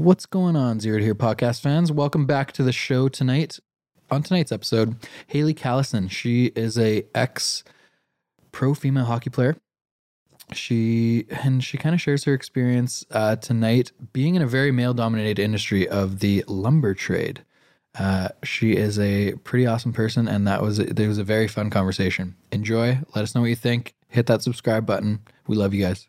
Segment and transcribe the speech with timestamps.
[0.00, 1.92] What's going on, Zero to Here podcast fans?
[1.92, 3.58] Welcome back to the show tonight.
[4.10, 4.96] On tonight's episode,
[5.28, 6.10] Haleigh Callison.
[6.10, 7.64] She is a ex
[8.50, 9.58] pro female hockey player.
[10.54, 14.94] She and she kind of shares her experience uh, tonight being in a very male
[14.94, 17.44] dominated industry of the lumber trade.
[17.98, 21.68] Uh, she is a pretty awesome person, and that was it was a very fun
[21.68, 22.36] conversation.
[22.50, 22.98] Enjoy.
[23.14, 23.94] Let us know what you think.
[24.08, 25.20] Hit that subscribe button.
[25.46, 26.08] We love you guys.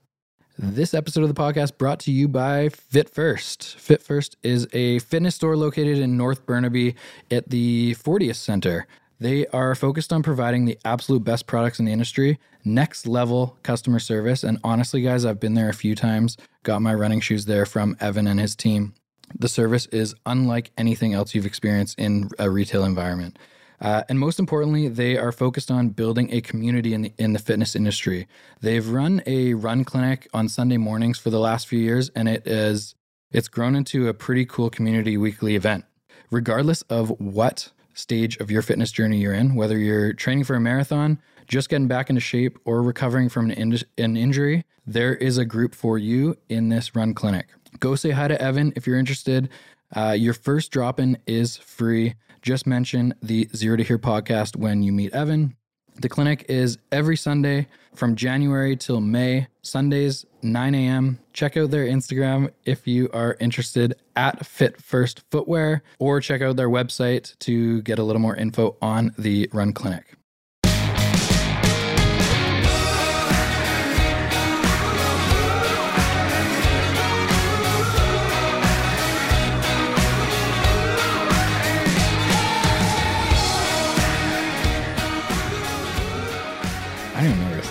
[0.63, 3.73] This episode of the podcast brought to you by FitFirst.
[3.77, 6.93] Fit First is a fitness store located in North Burnaby
[7.31, 8.85] at the Fortius Center.
[9.19, 13.97] They are focused on providing the absolute best products in the industry, next level customer
[13.97, 14.43] service.
[14.43, 17.97] And honestly, guys, I've been there a few times, got my running shoes there from
[17.99, 18.93] Evan and his team.
[19.33, 23.39] The service is unlike anything else you've experienced in a retail environment.
[23.81, 27.39] Uh, and most importantly, they are focused on building a community in the, in the
[27.39, 28.27] fitness industry.
[28.61, 32.45] They've run a run clinic on Sunday mornings for the last few years, and it
[32.45, 32.95] is
[33.31, 35.85] it's grown into a pretty cool community weekly event.
[36.29, 40.61] Regardless of what stage of your fitness journey you're in, whether you're training for a
[40.61, 45.37] marathon, just getting back into shape, or recovering from an, in- an injury, there is
[45.37, 47.47] a group for you in this run clinic.
[47.79, 49.49] Go say hi to Evan if you're interested.
[49.93, 52.15] Uh, your first drop in is free.
[52.41, 55.55] Just mention the Zero to Here podcast when you meet Evan.
[55.95, 61.19] The clinic is every Sunday from January till May, Sundays, 9 a.m.
[61.33, 66.69] Check out their Instagram if you are interested at FitFirst Footwear, or check out their
[66.69, 70.17] website to get a little more info on the Run Clinic.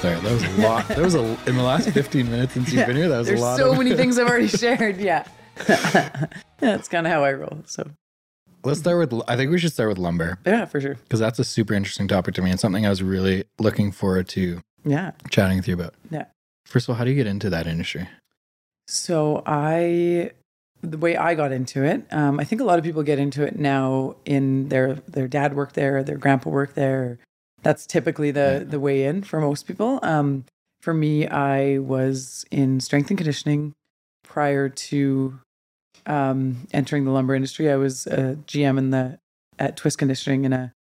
[0.03, 0.49] I don't even know where to start.
[0.49, 0.89] That was a lot.
[0.89, 3.09] That was a in the last 15 minutes since you've been here.
[3.09, 3.59] That was There's a lot.
[3.59, 4.97] so of, many things I've already shared.
[4.99, 5.25] Yeah.
[6.59, 7.59] That's kind of how I roll.
[7.67, 7.91] So,
[8.65, 9.23] Let's start with.
[9.29, 10.95] I think we should start with lumber yeah, for sure.
[10.95, 14.29] because that's a super interesting topic to me and something I was really looking forward
[14.31, 15.13] to Yeah.
[15.31, 15.95] chatting with you about.
[16.11, 16.27] Yeah.
[16.67, 18.07] First of all, how do you get into that industry?
[18.87, 20.33] So, I,
[20.83, 23.45] the way I got into it, um, I think a lot of people get into
[23.45, 27.19] it now in their, their dad worked there, their grandpa worked there.
[27.63, 29.99] That's typically the, the way in for most people.
[30.03, 30.45] Um,
[30.81, 33.75] for me, I was in strength and conditioning
[34.25, 35.39] prior to
[36.07, 37.71] um, entering the lumber industry.
[37.71, 39.19] I was a GM in the
[39.59, 40.73] at Twist Conditioning and a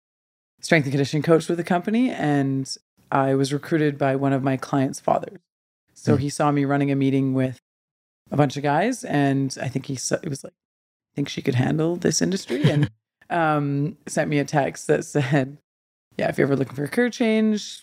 [0.60, 2.72] strength and conditioning coach with the company, and
[3.10, 5.40] I was recruited by one of my clients' fathers.
[5.94, 6.22] So Hmm.
[6.22, 7.58] he saw me running a meeting with
[8.30, 11.42] a bunch of guys, and I think he saw, it was like, I think she
[11.42, 12.88] could handle this industry, and
[13.30, 15.58] um, sent me a text that said,
[16.18, 17.82] "Yeah, if you're ever looking for a career change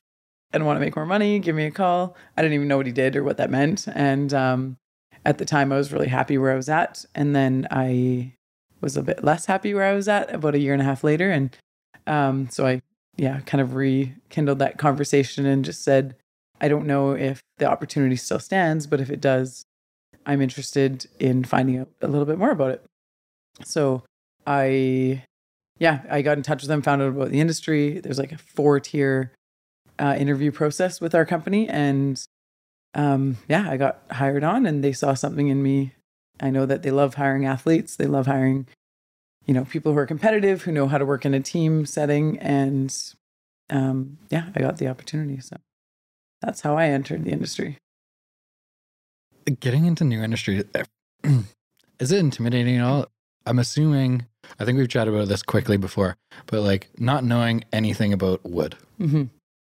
[0.54, 2.86] and want to make more money, give me a call." I didn't even know what
[2.86, 4.78] he did or what that meant, and um,
[5.26, 8.34] at the time, I was really happy where I was at, and then I
[8.82, 11.04] was a bit less happy where I was at about a year and a half
[11.04, 11.58] later, and
[12.06, 12.82] um, so I,
[13.18, 16.16] yeah, kind of rekindled that conversation and just said,
[16.62, 19.66] I don't know if the opportunity still stands, but if it does,
[20.26, 22.86] I'm interested in finding out a little bit more about it.
[23.64, 24.04] So
[24.46, 25.24] I,
[25.80, 28.00] yeah, I got in touch with them, found out about the industry.
[28.00, 29.32] There's like a four tier
[30.00, 32.24] uh, interview process with our company, and
[32.94, 35.94] um, yeah, I got hired on, and they saw something in me.
[36.40, 37.96] I know that they love hiring athletes.
[37.96, 38.68] They love hiring,
[39.46, 42.40] you know, people who are competitive, who know how to work in a team setting,
[42.40, 42.96] and
[43.70, 45.42] um, yeah, I got the opportunity.
[45.42, 45.58] So
[46.42, 47.78] that's how I entered the industry.
[49.60, 50.64] Getting into new industry
[52.00, 53.08] is it intimidating at all?
[53.46, 54.26] I'm assuming.
[54.60, 56.18] I think we've chatted about this quickly before,
[56.48, 58.76] but like not knowing anything about wood.
[59.00, 59.24] Mm-hmm.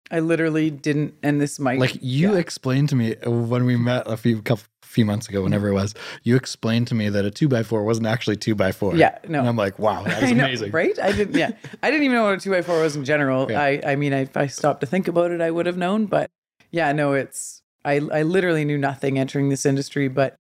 [0.09, 2.39] I literally didn't, and this might Like you yeah.
[2.39, 5.93] explained to me when we met a few couple few months ago, whenever it was,
[6.23, 8.95] you explained to me that a two by four wasn't actually two by four.
[8.95, 9.39] Yeah, no.
[9.39, 10.71] And I'm like, wow, that is I know, amazing.
[10.71, 10.97] right?
[10.99, 11.35] I didn't.
[11.35, 11.51] Yeah,
[11.83, 13.51] I didn't even know what a two by four was in general.
[13.51, 13.61] Yeah.
[13.61, 16.05] I, I mean, I, if I stopped to think about it, I would have known.
[16.05, 16.29] But
[16.71, 17.61] yeah, no, it's.
[17.85, 20.35] I, I literally knew nothing entering this industry, but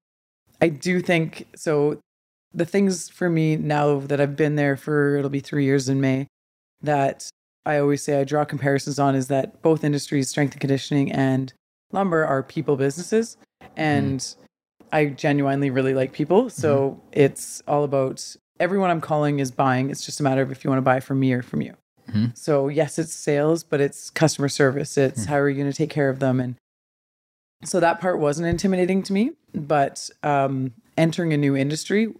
[0.61, 1.99] I do think so.
[2.53, 6.01] The things for me now that I've been there for it'll be three years in
[6.01, 6.27] May,
[6.81, 7.29] that
[7.65, 11.53] I always say I draw comparisons on is that both industries, strength and conditioning and
[11.91, 13.37] lumber, are people businesses,
[13.75, 14.25] and
[14.91, 16.49] I genuinely really like people.
[16.49, 19.89] So it's all about everyone I'm calling is buying.
[19.89, 21.75] It's just a matter of if you want to buy from me or from you.
[22.09, 22.37] Mhm.
[22.37, 24.97] So yes, it's sales, but it's customer service.
[24.97, 25.29] It's Hmm.
[25.31, 26.55] how are you going to take care of them, and
[27.65, 29.31] so that part wasn't intimidating to me.
[29.53, 32.13] But um, entering a new industry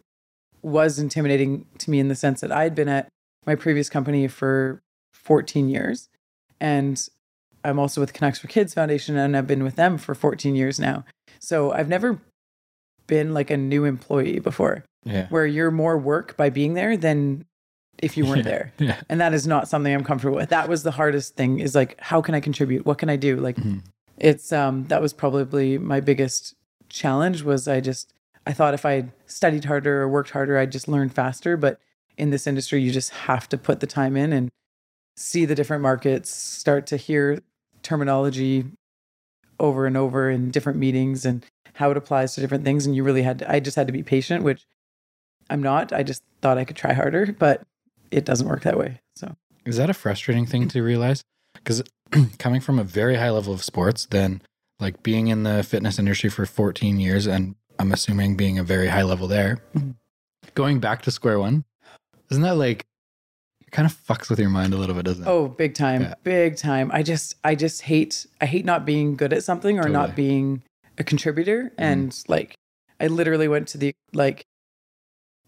[0.62, 3.08] was intimidating to me in the sense that I had been at
[3.46, 4.82] my previous company for
[5.14, 6.10] 14 years,
[6.60, 7.08] and
[7.64, 10.80] I'm also with Canucks for Kids Foundation, and I've been with them for 14 years
[10.80, 11.06] now.
[11.40, 12.20] So I've never
[13.08, 15.28] been like a new employee before, Yeah.
[15.30, 17.46] where you're more work by being there than
[18.00, 18.44] if you weren't Yeah.
[18.44, 18.74] there.
[18.80, 19.02] Yeah.
[19.10, 20.50] And that is not something I'm comfortable with.
[20.50, 22.86] That was the hardest thing is like, how can I contribute?
[22.86, 23.38] What can I do?
[23.38, 23.82] Like, Mhm.
[24.18, 26.54] it's, um, that was probably my biggest
[26.90, 28.14] challenge was I just,
[28.48, 31.58] I thought if I studied harder or worked harder, I'd just learn faster.
[31.58, 31.82] But
[32.18, 34.50] in this industry, you just have to put the time in and
[35.18, 37.40] see the different markets, start to hear
[37.84, 38.64] terminology
[39.60, 42.86] over and over in different meetings and how it applies to different things.
[42.86, 44.66] And you really had to, I just had to be patient, which
[45.50, 45.92] I'm not.
[45.92, 47.64] I just thought I could try harder, but
[48.12, 49.02] it doesn't work that way.
[49.18, 49.36] So,
[49.66, 51.22] Is that a frustrating thing to realize?
[51.54, 51.84] Because
[52.40, 54.42] coming from a very high level of sports, then
[54.80, 58.88] like being in the fitness industry for 14 years, and I'm assuming being a very
[58.88, 59.96] high level there, Mhm.
[60.56, 61.64] going back to square one,
[62.32, 62.86] isn't that like
[63.62, 65.28] it kind of fucks with your mind a little bit, doesn't it?
[65.30, 66.14] oh, big time, Yeah.
[66.24, 66.90] big time.
[66.94, 70.64] I just, I just hate, I hate not being good at something or not being
[70.98, 71.72] a contributor.
[71.78, 72.56] And like,
[73.00, 74.46] I literally went to the, like,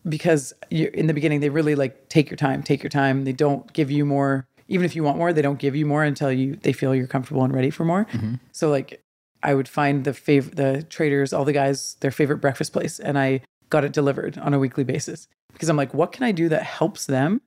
[0.08, 3.26] because you in the beginning, they really like take your time, take your time.
[3.26, 6.04] They don't give you more, even if you want more, they don't give you more
[6.04, 8.06] until you, they feel you're comfortable and ready for more.
[8.06, 8.40] Mhm.
[8.52, 9.02] So like
[9.42, 13.18] I would find the fav- the traders, all the guys, their favorite breakfast place, and
[13.18, 16.50] I got it delivered on a weekly basis because I'm like, what can I do
[16.50, 17.42] that helps them?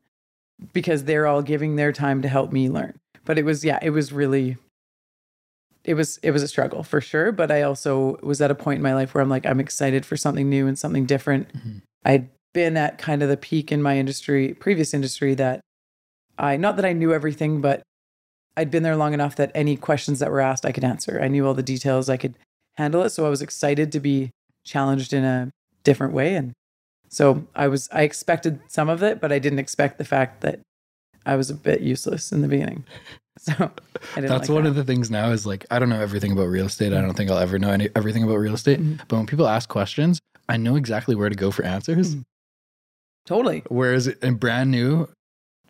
[0.72, 2.98] Because they're all giving their time to help me learn.
[3.24, 4.56] But it was yeah, it was really
[5.84, 7.32] it was it was a struggle for sure.
[7.32, 10.06] But I also was at a point in my life where I'm like, I'm excited
[10.06, 11.52] for something new and something different.
[11.52, 11.82] Mhm.
[12.04, 15.60] I'd been at kind of the peak in my industry, previous industry that
[16.38, 17.82] I not that I knew everything, but
[18.56, 21.20] I'd been there long enough that any questions that were asked, I could answer.
[21.22, 22.34] I knew all the details, I could
[22.76, 23.10] handle it.
[23.10, 24.30] So I was excited to be
[24.64, 25.50] challenged in a
[25.84, 26.34] different way.
[26.34, 26.52] And
[27.08, 30.60] so I was, I expected some of it, but I didn't expect the fact that
[31.24, 32.84] I was a bit useless in the beginning.
[33.38, 33.70] So
[34.14, 34.68] That's like one that.
[34.68, 36.92] of the things now is like I don't know everything about real estate.
[36.92, 38.78] I don't think I'll ever know any, everything about real estate.
[38.78, 39.00] Mhm.
[39.08, 40.20] But when people ask questions,
[40.50, 42.14] I know exactly where to go for answers.
[42.14, 42.24] Mhm.
[43.24, 43.62] totally.
[43.68, 45.08] Whereas in brand new,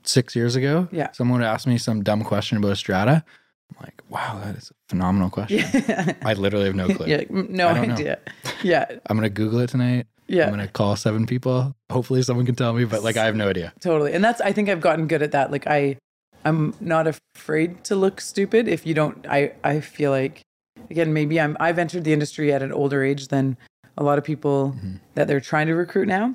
[0.05, 1.11] six years ago, Yeah.
[1.13, 3.25] someone would ask me some dumb question about a strata.
[3.71, 5.59] I'm like, wow, that is a phenomenal question.
[5.89, 6.13] Yeah.
[6.25, 7.07] I literally have no clue.
[7.07, 7.23] yeah.
[7.31, 7.95] No I don't know.
[7.95, 8.19] idea.
[8.63, 8.87] Yeah.
[9.07, 10.07] I'm gonna Google it tonight.
[10.29, 10.45] Yeah.
[10.45, 11.75] I'm gonna call seven people.
[11.91, 12.85] Hopefully, someone can tell me.
[12.85, 13.73] But like, I have no idea.
[13.81, 15.97] totally and that's i think i've gotten good at that like i
[16.45, 20.43] i'm not afraid to look stupid if you don't i i feel like
[20.91, 23.57] again maybe i'm i've entered the industry at an older age than
[23.99, 25.01] a lot of people Mhm.
[25.15, 26.35] that they're trying to recruit now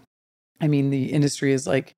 [0.62, 1.94] i mean the industry is like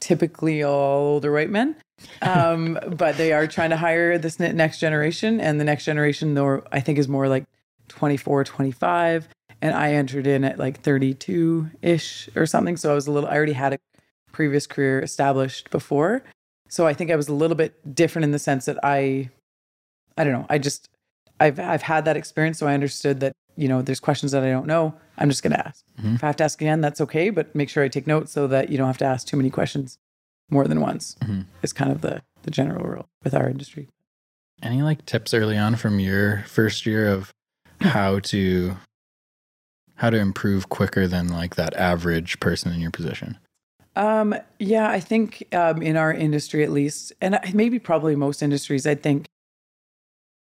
[0.00, 1.76] typically all older white men.
[2.22, 6.62] Um but they are trying to hire this next generation and the next generation though
[6.72, 7.44] i think is more like
[7.88, 9.28] 24 25
[9.60, 13.28] and i entered in at like 32 ish or something so i was a little
[13.28, 13.78] i already had a
[14.32, 16.22] previous career established before.
[16.68, 19.28] So i think i was a little bit different in the sense that i
[20.16, 20.88] i don't know i just
[21.40, 24.50] i've i've had that experience so i understood that you know there's questions that i
[24.50, 26.14] don't know i'm just going to ask Mhm.
[26.16, 28.46] if i have to ask again that's okay but make sure i take notes so
[28.46, 29.98] that you don't have to ask too many questions
[30.50, 31.44] more than once Mhm.
[31.62, 33.88] is kind of the the general rule with our industry
[34.62, 37.32] Any like tips early on from your first year of
[37.80, 38.76] how to
[39.96, 43.36] how to improve quicker than like that average person in your position?
[43.96, 48.86] Um, yeah, I think um, in our industry at least, and maybe probably most industries,
[48.86, 49.26] I think,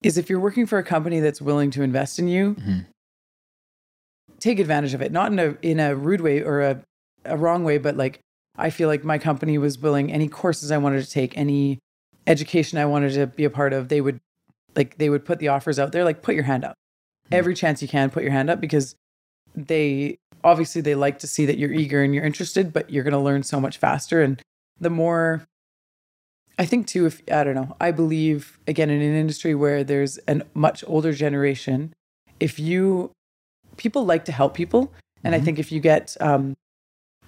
[0.02, 2.86] is if you're working for a company that's willing to invest in you, Mhm.
[4.46, 5.12] Take advantage of it.
[5.12, 6.82] Not in a in a rude way or a,
[7.24, 8.20] a wrong way, but like
[8.56, 11.78] I feel like my company was willing any courses I wanted to take, any
[12.26, 14.20] education I wanted to be a part of, they would
[14.74, 16.76] like they would put the offers out there, like put your hand up.
[17.30, 17.36] Mhm.
[17.38, 18.94] Every chance you can, put your hand up because
[19.54, 23.22] they obviously they like to see that you're eager and you're interested, but you're gonna
[23.22, 24.22] learn so much faster.
[24.22, 24.40] And
[24.80, 25.44] the more
[26.58, 30.18] I think too, if I don't know, I believe again in an industry where there's
[30.28, 31.92] a much older generation,
[32.38, 33.10] if you
[33.76, 34.92] people like to help people,
[35.24, 35.44] and I Mhm.
[35.44, 36.56] think if you get um,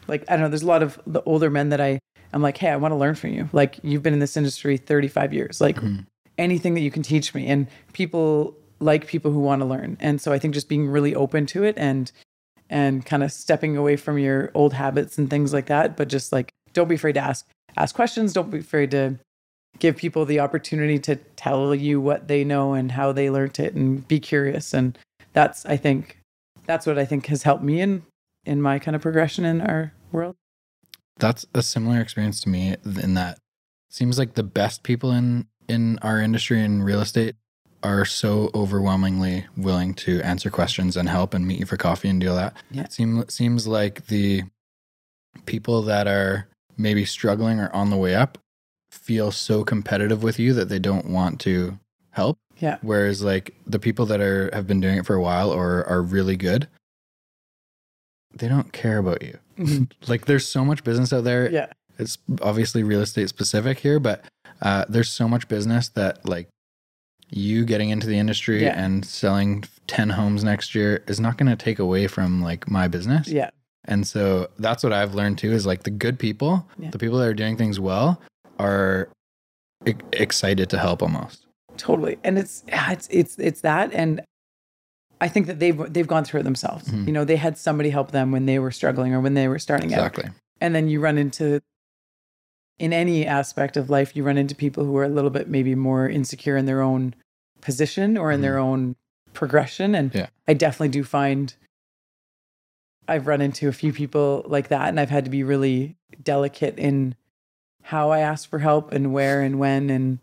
[0.06, 1.98] like I don't know, there's a lot of the older men that I
[2.32, 3.48] I'm like, hey, I want to learn from you.
[3.52, 6.06] Like you've been in this industry 35 years, like Mhm.
[6.36, 10.20] anything that you can teach me, and people like people who want to learn, and
[10.20, 12.10] so I think just being really open to it and
[12.70, 16.32] and kind of stepping away from your old habits and things like that, but just
[16.32, 18.32] like don't be afraid to ask ask questions.
[18.34, 19.18] Don't be afraid to
[19.78, 23.74] give people the opportunity to tell you what they know and how they learned it
[23.74, 24.74] and be curious.
[24.74, 24.98] And
[25.34, 26.18] that's, I think,
[26.68, 28.04] that's what I think has helped me in,
[28.44, 30.36] in my kind of progression in our world.
[31.18, 33.38] That's a similar experience to me in that
[33.90, 37.34] seems like the best people in in our industry in real estate
[37.82, 42.20] are so overwhelmingly willing to answer questions and help and meet you for coffee and
[42.20, 42.56] do all that.
[42.70, 42.84] Yeah.
[42.84, 44.44] It seem, seems like the
[45.46, 48.38] people that are maybe struggling or on the way up
[48.90, 51.78] feel so competitive with you that they don't want to
[52.10, 52.38] help.
[52.58, 52.78] Yeah.
[52.82, 56.02] Whereas like the people that are have been doing it for a while or are
[56.02, 56.68] really good
[58.34, 59.38] they don't care about you.
[59.58, 59.90] Mhm.
[60.08, 61.50] Like there's so much business out there.
[61.50, 61.66] Yeah.
[61.98, 64.24] It's obviously real estate specific here, but
[64.62, 66.48] uh, there's so much business that like
[67.30, 68.78] you getting into the industry Yeah.
[68.82, 72.86] and selling 10 homes next year is not going to take away from like my
[72.86, 73.28] business.
[73.28, 73.50] Yeah.
[73.86, 76.90] And so that's what I've learned too is like the good people, Yeah.
[76.90, 78.20] the people that are doing things well
[78.58, 79.08] are
[80.12, 81.46] excited to help almost.
[81.78, 82.18] Totally.
[82.22, 84.20] And it's it's it's it's that and
[85.20, 86.88] I think that they've they've gone through it themselves.
[86.88, 87.06] Mhm.
[87.06, 89.58] You know, they had somebody help them when they were struggling or when they were
[89.58, 89.98] starting out.
[90.06, 90.30] Exactly.
[90.60, 91.60] And then you run into
[92.78, 95.74] in any aspect of life, you run into people who are a little bit maybe
[95.74, 97.14] more insecure in their own
[97.60, 98.94] position or in their own
[99.32, 99.94] progression.
[99.94, 100.28] And Yeah.
[100.46, 101.54] I definitely do find
[103.08, 106.78] I've run into a few people like that, and I've had to be really delicate
[106.78, 107.14] in
[107.84, 110.18] how I ask for help and where and when and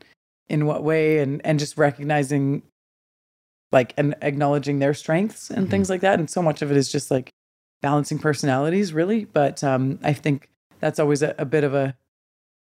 [0.49, 2.63] in what way, and and just recognizing
[3.71, 5.71] like and acknowledging their strengths and Mhm.
[5.71, 6.19] things like that.
[6.19, 7.31] And so much of it is just like
[7.81, 9.25] balancing personalities, really.
[9.25, 10.49] But um, I think
[10.79, 11.95] that's always a, a bit of a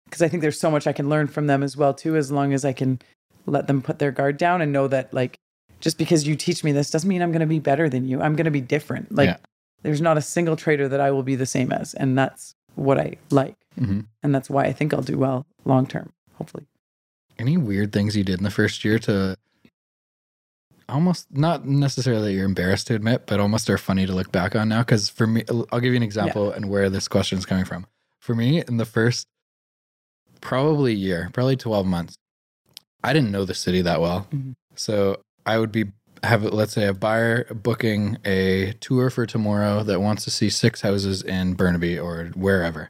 [0.05, 2.31] because I think there's so much I can learn from them as well too, as
[2.31, 2.99] long as I can
[3.45, 5.37] let them put their guard down and know that like
[5.79, 8.21] just because you teach me this doesn't mean I'm going to be better than you.
[8.21, 9.13] I'm going to be different.
[9.13, 9.37] Like Yeah.
[9.83, 12.99] there's not a single trader that I will be the same as, and that's what
[12.99, 16.11] I like, hmm and that's why I think I'll do well long term.
[16.35, 16.65] Hopefully,
[17.37, 19.37] Any weird things you did in the first year to
[20.87, 24.55] almost not necessarily that you're embarrassed to admit, but almost are funny to look back
[24.55, 24.79] on now?
[24.79, 27.87] Because for me, I'll give you an example and where this question is coming from.
[28.19, 29.27] For me, in the first
[30.41, 32.15] probably year, probably 12 months,
[33.03, 34.27] I didn't know the city that well.
[34.33, 34.53] Mhm.
[34.75, 35.85] So I would be
[36.23, 40.81] have let's say a buyer booking a tour for tomorrow that wants to see six
[40.81, 42.89] houses in Burnaby or wherever.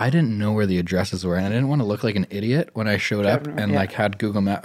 [0.00, 2.26] I didn't know where the addresses were, and I didn't want to look like an
[2.30, 3.78] idiot when I showed up and yeah.
[3.78, 4.64] like had Google Map.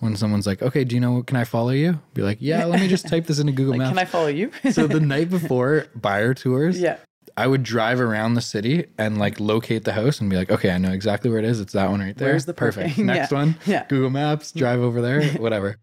[0.00, 1.12] When someone's like, "Okay, do you know?
[1.12, 3.70] What can I follow you?" Be like, "Yeah, let me just type this into Google
[3.72, 4.50] like, Maps." can I follow you?
[4.70, 6.98] so the night before buyer tours, yeah,
[7.38, 10.70] I would drive around the city and like locate the house and be like, "Okay,
[10.70, 11.60] I know exactly where it is.
[11.60, 12.28] It's that one right there.
[12.28, 12.88] Where's the perfect?
[12.88, 13.06] parking?
[13.06, 13.38] Next Yeah.
[13.38, 13.86] one, yeah.
[13.88, 15.78] Google Maps, drive over there, whatever."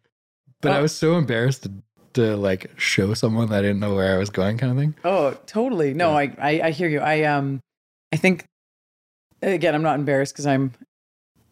[0.62, 0.82] But I Oh.
[0.84, 1.72] was so embarrassed to,
[2.14, 4.94] to like show someone that I didn't know where I was going, kind of thing.
[5.04, 5.96] Oh, totally.
[5.96, 7.00] No, I, I I hear you.
[7.00, 7.60] I um
[8.14, 8.46] I think
[9.52, 10.74] again, I'm not embarrassed because I'm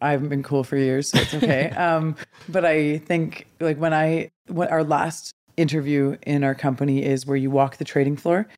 [0.00, 1.70] I haven't been cool for years, so it's okay.
[1.76, 2.16] um,
[2.48, 7.36] but I think like when I what our last interview in our company is where
[7.36, 8.48] you walk the trading floor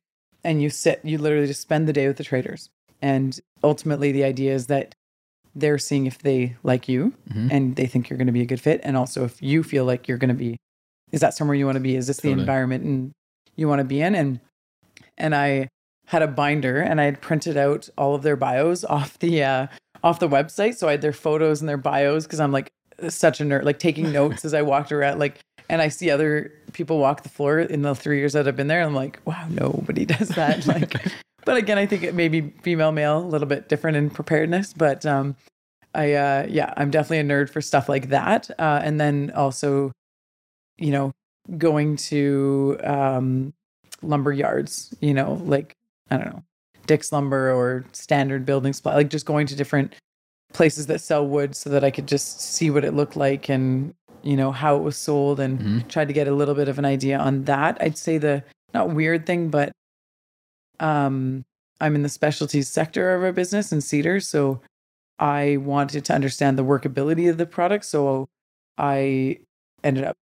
[0.43, 2.69] and you sit, you literally just spend the day with the traders.
[3.01, 4.95] And ultimately the idea is that
[5.53, 7.51] they're seeing if they like you Mhm.
[7.51, 8.79] and they think you're going to be a good fit.
[8.83, 10.57] And also if you feel like you're going to be,
[11.11, 11.95] is that somewhere you want to be?
[11.95, 12.35] Is this Totally.
[12.35, 13.11] the environment and
[13.55, 14.15] you want to be in?
[14.15, 14.39] And,
[15.17, 15.67] and I
[16.05, 19.67] had a binder and I had printed out all of their bios off the, uh,
[20.03, 20.75] off the website.
[20.75, 22.71] So I had their photos and their bios because I'm like
[23.09, 26.51] such a nerd, like taking notes as I walked around, like, and I see other
[26.73, 28.83] people walk the floor in the three years that I've been there.
[28.83, 30.65] I'm like, wow, nobody does that.
[30.67, 30.93] Like,
[31.45, 34.73] but again, I think it may be female, male, a little bit different in preparedness.
[34.73, 35.35] But um,
[35.93, 38.49] I, uh, yeah, I'm definitely a nerd for stuff like that.
[38.59, 39.91] Uh, and then also,
[40.77, 41.11] you know,
[41.57, 43.53] going to um,
[44.01, 45.73] lumber yards, you know, like,
[46.11, 46.43] I don't know,
[46.85, 49.93] Dick's Lumber or Standard Building Supply, like just going to different
[50.53, 53.93] places that sell wood so that I could just see what it looked like and,
[54.23, 55.87] you know, how it was sold and Mhm.
[55.89, 57.77] tried to get a little bit of an idea on that.
[57.81, 58.43] I'd say the
[58.73, 59.71] not weird thing, but
[60.79, 61.43] um,
[61.81, 64.19] I'm in the specialties sector of our business in Cedar.
[64.19, 64.61] So
[65.19, 67.85] I wanted to understand the workability of the product.
[67.85, 68.27] So
[68.77, 69.39] I
[69.83, 70.15] ended up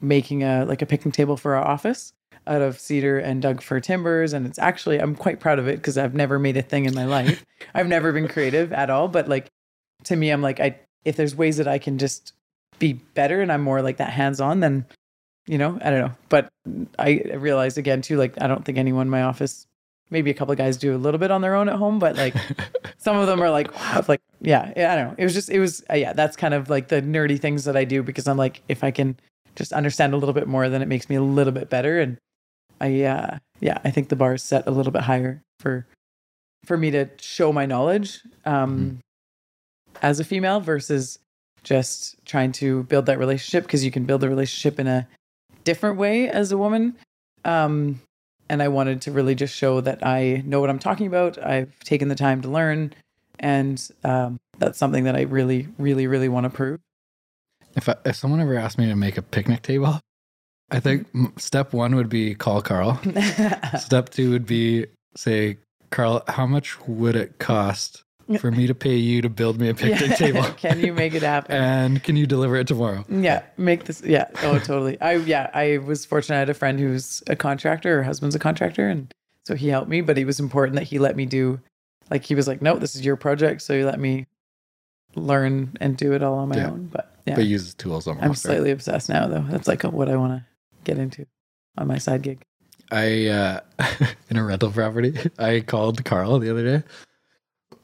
[0.00, 2.12] making a like a picnic table for our office
[2.46, 4.32] out of cedar and Doug fir timbers.
[4.32, 6.94] And it's actually I'm quite proud of it because I've never made a thing in
[6.94, 7.44] my life.
[7.74, 9.08] I've never been creative at all.
[9.08, 9.48] But like
[10.04, 12.32] to me, I'm like, I if there's ways that I can just
[12.78, 14.86] be better and I'm more like that hands on, then
[15.46, 16.12] you know, I don't know.
[16.28, 16.48] But
[16.98, 19.66] I realized again too, like I don't think anyone in my office,
[20.10, 22.16] maybe a couple of guys do a little bit on their own at home, but
[22.16, 22.34] like
[22.98, 25.14] some of them are like, wow, like yeah, yeah, I don't know.
[25.18, 27.76] It was just, it was, uh, yeah, that's kind of like the nerdy things that
[27.76, 29.16] I do because I'm like, if I can
[29.56, 32.00] just understand a little bit more, then it makes me a little bit better.
[32.00, 32.18] And
[32.80, 35.86] I, uh, yeah, I think the bar is set a little bit higher for
[36.64, 38.98] for me to show my knowledge um,
[40.00, 41.18] as a female versus
[41.62, 45.06] just trying to build that relationship because you can build a relationship in a
[45.64, 46.96] different way as a woman.
[47.44, 48.00] Um,
[48.48, 51.42] and I wanted to really just show that I know what I'm talking about.
[51.42, 52.92] I've taken the time to learn,
[53.38, 56.80] and um, that's something that I really, really, really want to prove.
[57.74, 59.98] If I, if someone ever asked me to make a picnic table,
[60.74, 61.06] I think
[61.38, 63.00] step one would be call Carl.
[63.78, 65.58] Step two would be say,
[65.90, 68.02] Carl, how much would it cost
[68.40, 70.16] for me to pay you to build me a picnic Yeah.
[70.16, 70.42] table?
[70.56, 71.54] Can you make it happen?
[71.56, 73.04] And can you deliver it tomorrow?
[73.08, 74.02] Yeah, make this.
[74.04, 75.00] Yeah, oh, totally.
[75.00, 76.36] I yeah, I was fortunate.
[76.36, 77.98] I had a friend who's a contractor.
[77.98, 79.12] Her husband's a contractor, and
[79.46, 81.60] So he helped me, but it was important that he let me do,
[82.10, 83.62] like, he was like, no, this is your project.
[83.62, 84.26] So you let me
[85.14, 86.70] learn and do it all on my Yeah.
[86.70, 86.88] own.
[86.92, 88.24] But yeah, But he uses tools almost.
[88.24, 89.44] I'm slightly obsessed now, though.
[89.48, 90.44] That's like what I want to
[90.84, 91.26] get into
[91.78, 92.44] on my side gig.
[92.90, 93.60] I uh
[94.30, 95.14] in a rental property.
[95.38, 96.84] I called Carl the other day.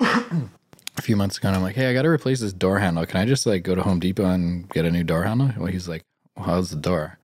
[0.00, 3.07] a few months ago and I'm like, hey, I gotta replace this door handle.
[3.07, 5.50] Can I just like go to Home Depot and get a new door handle?
[5.57, 6.04] Well, he's like,
[6.37, 7.19] well, how's the door?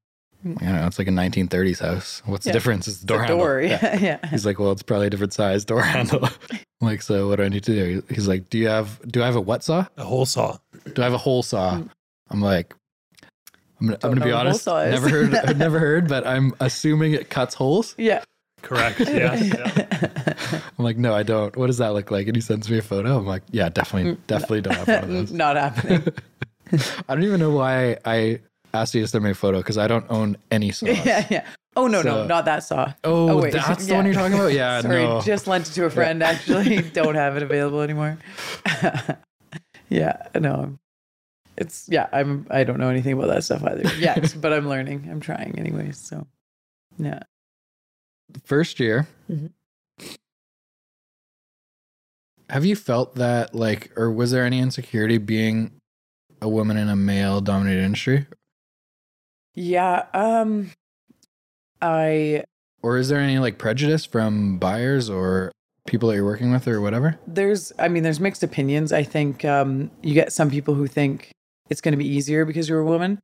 [0.45, 2.23] I don't know, it's like a 1930s house.
[2.25, 2.53] What's Yeah.
[2.53, 2.87] the difference?
[2.87, 3.39] It's the door The handle.
[3.47, 4.27] door, yeah, yeah.
[4.29, 6.25] He's like, well, it's probably a different size door handle.
[6.25, 8.03] I'm like, so what do I need to do?
[8.15, 9.87] He's like, do you have do I have a wet saw?
[9.97, 10.57] A hole saw.
[10.95, 11.83] Do I have a hole saw?
[12.31, 12.75] I'm like,
[13.81, 14.65] I'm gonna, I'm gonna be know what a hole honest.
[14.65, 14.85] saw.
[14.85, 15.35] Never heard.
[15.49, 17.95] I've never heard, but I'm assuming it cuts holes.
[17.99, 18.23] Yeah.
[18.63, 19.01] Correct.
[19.07, 19.35] Yeah.
[19.35, 20.61] yeah.
[20.79, 21.57] I'm like, no, I don't.
[21.57, 22.27] What does that look like?
[22.27, 23.19] And he sends me a photo.
[23.19, 25.33] I'm like, yeah, definitely, mm, definitely don't have one of those.
[25.33, 26.03] Not happening.
[27.09, 28.41] I don't even know why I
[28.75, 30.89] asked you to send me a photo because I don't own any saws.
[31.05, 31.47] yeah, yeah.
[31.77, 32.93] Oh no, So- no, not that saw.
[33.05, 33.53] Oh, oh wait.
[33.53, 34.53] that's the one you're talking about?
[34.53, 35.21] Yeah, Sorry, no.
[35.21, 36.23] just lent it to a friend.
[36.23, 38.19] Actually, don't have it available anymore.
[39.89, 40.79] yeah, no.
[41.57, 42.09] It's yeah.
[42.13, 42.47] I'm.
[42.51, 43.89] I don't know anything about that stuff either.
[43.99, 45.09] Yes, but I'm learning.
[45.11, 45.97] I'm trying anyways.
[45.99, 46.27] So,
[46.99, 47.21] yeah.
[48.45, 49.07] First year.
[49.31, 49.51] Mhm.
[52.49, 55.73] Have you felt that, like, or was there any insecurity being
[56.41, 58.27] a woman in a male dominated industry?
[59.55, 60.05] Yeah.
[60.15, 60.71] Um.
[61.83, 62.45] I
[62.83, 65.53] Or is there any, like, prejudice from buyers or
[65.87, 67.19] people that you're working with or whatever?
[67.29, 71.31] there's i mean there's mixed opinions i think um you get some people who think
[71.69, 73.19] it's going to be easier because you're a woman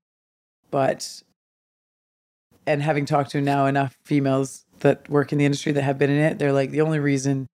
[0.71, 1.23] but
[2.67, 6.11] and having talked to now enough females that work in the industry that have been
[6.11, 7.47] in it they're like the only reason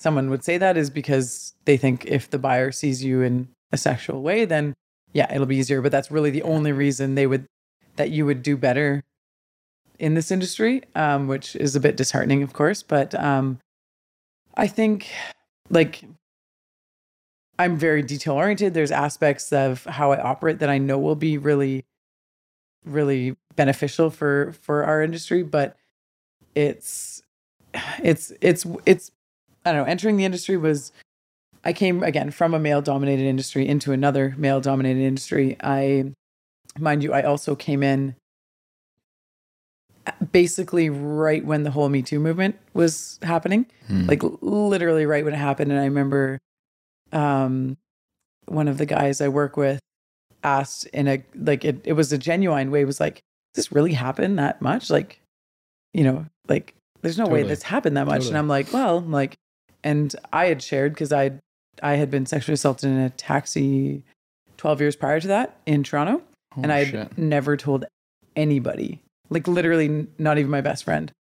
[0.00, 3.76] someone would say that is because they think if the buyer sees you in a
[3.76, 4.74] sexual way then
[5.12, 5.82] yeah it'll be easier.
[5.82, 7.46] But that's really the only reason they would
[7.96, 9.02] that you would do better
[9.98, 13.58] in this industry um, which is a bit disheartening of course but um,
[14.56, 15.08] I think
[15.68, 16.02] like
[17.60, 18.72] I'm very detail oriented.
[18.72, 21.84] There's aspects of how I operate that I know will be really
[22.86, 25.76] really beneficial for for our industry, but
[26.54, 27.22] it's
[28.02, 29.10] it's it's it's
[29.66, 30.90] I don't know, entering the industry was
[31.62, 35.58] I came again from a male dominated industry into another male dominated industry.
[35.62, 36.12] I
[36.78, 38.14] mind you I also came in
[40.32, 44.06] basically right when the whole Me Too movement was happening Hmm.
[44.06, 46.38] like literally right when it happened and i remember
[47.12, 47.76] um
[48.46, 49.80] one of the guys i work with
[50.42, 53.20] asked in a like it, it was a genuine way was like
[53.54, 55.20] does this really happen that much like
[55.92, 58.30] you know like there's no way this happened that much Totally.
[58.30, 59.34] and i'm like well I'm like
[59.84, 61.32] and i had shared because i
[61.82, 64.02] i had been sexually assaulted in a taxi
[64.56, 66.22] 12 years prior to that in toronto
[66.56, 67.84] Oh, and I had never told
[68.34, 71.12] anybody, like literally not even my best friend,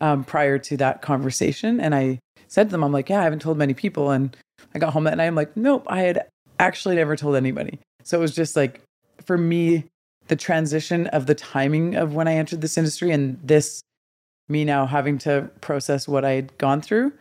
[0.00, 1.80] um, prior to that conversation.
[1.80, 4.10] And I said to them, I'm like, yeah, I haven't told many people.
[4.10, 4.36] And
[4.74, 5.26] I got home that night.
[5.26, 6.26] I'm like, nope, I had
[6.58, 7.78] actually never told anybody.
[8.02, 8.80] So it was just like,
[9.24, 9.84] for me,
[10.28, 13.80] the transition of the timing of when I entered this industry and this,
[14.48, 17.12] me now having to process what I had gone through,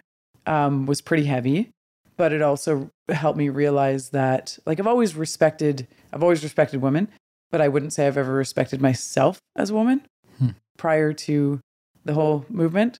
[0.45, 1.69] um, was pretty heavy.
[2.17, 7.07] But it also helped me realize that, like, I've always respected, I've always respected women
[7.53, 10.01] but I wouldn't say I've ever respected myself as a woman
[10.39, 10.49] Hmm.
[10.75, 11.59] prior to
[12.03, 12.97] the whole movement.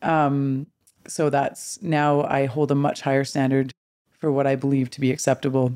[0.00, 0.68] Um,
[1.06, 3.72] so that's now I hold a much higher standard
[4.20, 5.74] for what I believe to be acceptable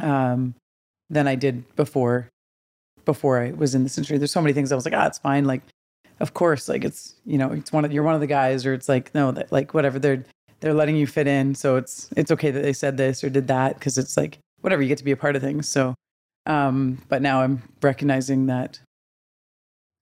[0.00, 0.54] um,
[1.10, 2.28] than I did before.
[3.04, 5.18] Before I was in this industry, there's so many things I was like, ah, it's
[5.18, 5.44] fine.
[5.44, 5.62] Like,
[6.18, 8.74] of course, like it's you know, it's one of you're one of the guys, or
[8.74, 10.24] it's like no, that like whatever they're
[10.58, 13.46] they're letting you fit in, so it's it's okay that they said this or did
[13.46, 15.68] that because it's like whatever you get to be a part of things.
[15.68, 15.94] So
[16.46, 18.80] um, but now I'm recognizing that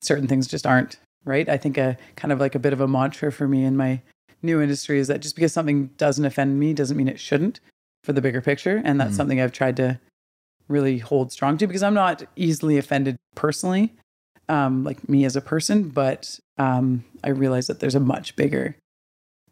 [0.03, 1.49] certain things just aren't right.
[1.49, 4.03] I think a kind of like a bit of a mantra for me in my
[4.45, 7.61] new industry is that just because something doesn't offend me doesn't mean it shouldn't
[8.05, 8.83] for the bigger picture.
[8.85, 9.17] And that's Mm.
[9.17, 9.99] something I've tried to
[10.69, 13.93] really hold strong to because I'm not easily offended personally,
[14.49, 18.77] um, like me as a person, but um, I realize that there's a much bigger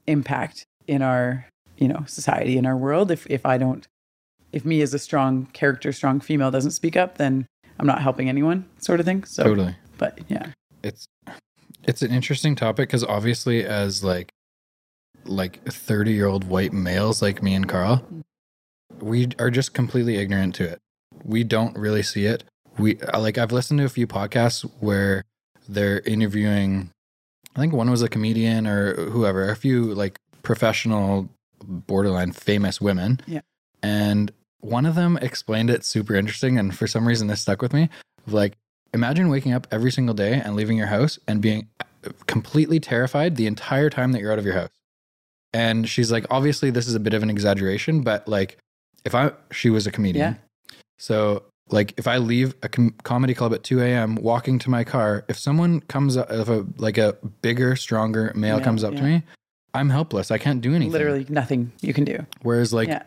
[0.07, 1.47] impact in our,
[1.79, 3.11] you know, society, in our world.
[3.11, 3.87] If if I don't
[4.53, 7.47] if me as a strong character, strong female doesn't speak up, then
[7.81, 9.25] I'm not helping anyone, sort of thing.
[9.25, 9.77] So, totally.
[9.99, 10.49] but yeah,
[10.83, 11.07] it's
[11.85, 14.31] it's an interesting topic because obviously as like
[15.25, 18.05] like 30 year old white males like me and carl
[19.01, 20.81] we are just completely ignorant to it
[21.25, 22.45] we don't really see it
[22.79, 25.25] we uh, like i've listened to a few podcasts where
[25.69, 26.91] they're interviewing
[27.57, 31.29] i think one was a comedian or whoever a few like professional
[31.65, 33.41] borderline famous women Yeah.
[33.83, 37.73] and one of them explained it super interesting and for some reason this stuck with
[37.73, 37.89] me
[38.27, 38.55] like
[38.93, 41.69] imagine waking up every single day and leaving your house and being
[42.27, 44.71] completely terrified the entire time that you're out of your house.
[45.55, 48.59] And she's like, obviously, this is a bit of an exaggeration, but like,
[49.05, 50.39] if I, she was a comedian.
[50.99, 54.85] So, like, if I leave a com- comedy club at 2 a.m., walking to my
[54.85, 58.95] car, if someone comes up, if a, like a bigger, stronger male Yeah, comes up
[58.95, 59.23] to me,
[59.75, 60.31] I'm helpless.
[60.31, 60.93] I can't do anything.
[60.93, 62.25] Literally nothing you can do.
[62.43, 63.03] Whereas, like, Yeah.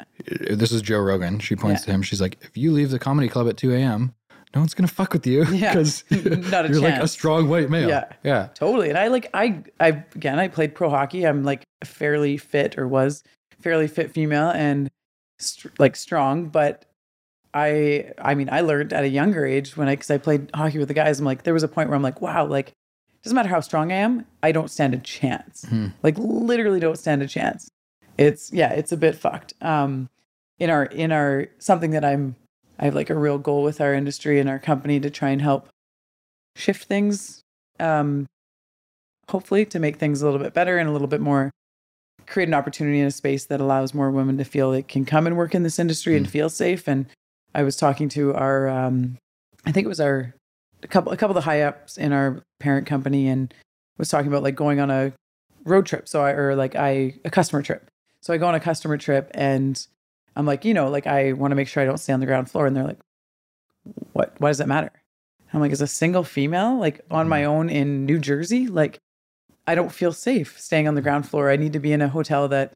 [0.49, 1.39] this is Joe Rogan.
[1.39, 1.85] She points Yeah.
[1.85, 2.01] to him.
[2.01, 4.13] She's like, if you leave the comedy club at 2 a.m.,
[4.53, 5.73] no one's going to fuck with you Yeah.
[5.73, 6.03] because
[6.49, 7.89] Not a you're like a strong white male.
[7.89, 8.05] Yeah.
[8.23, 8.49] Yeah.
[8.53, 8.89] Totally.
[8.89, 11.25] And I like I I again I played pro hockey.
[11.25, 13.23] I'm like fairly fit or was
[13.59, 14.89] fairly fit female and
[15.39, 16.85] st- like strong, but
[17.53, 20.77] I I mean I learned at a younger age when I cuz I played hockey
[20.77, 21.19] with the guys.
[21.19, 22.73] I'm like there was a point where I'm like wow, like
[23.23, 25.65] doesn't matter how strong I am, I don't stand a chance.
[25.67, 25.87] Hmm.
[26.03, 27.69] Like literally don't stand a chance.
[28.17, 29.53] It's yeah, it's a bit fucked.
[29.61, 30.09] Um
[30.59, 32.35] in our in our something that I'm
[32.79, 35.41] I have like a real goal with our industry and our company to try and
[35.41, 35.67] help
[36.55, 37.41] shift things
[37.79, 38.25] um
[39.29, 41.51] hopefully to make things a little bit better and a little bit more
[42.27, 45.27] create an opportunity in a space that allows more women to feel they can come
[45.27, 46.87] and work in this industry and feel safe.
[46.87, 47.05] And
[47.53, 49.17] i was talking to our um
[49.65, 50.33] i think it was our
[50.83, 53.53] a couple a couple of the high ups in our parent company and
[53.97, 55.13] was talking about like going on a
[55.63, 56.07] road trip.
[56.07, 57.87] So i or like i a customer trip.
[58.21, 59.85] So i go on a customer trip and
[60.35, 62.25] i'm like you know like i want to make sure i don't stay on the
[62.25, 62.99] ground floor and they're like
[64.13, 64.91] what why does that matter
[65.53, 68.99] i'm like as a single female like on my own in new jersey like
[69.67, 71.49] I don't feel safe staying on the ground floor.
[71.49, 72.73] I need to be in a hotel that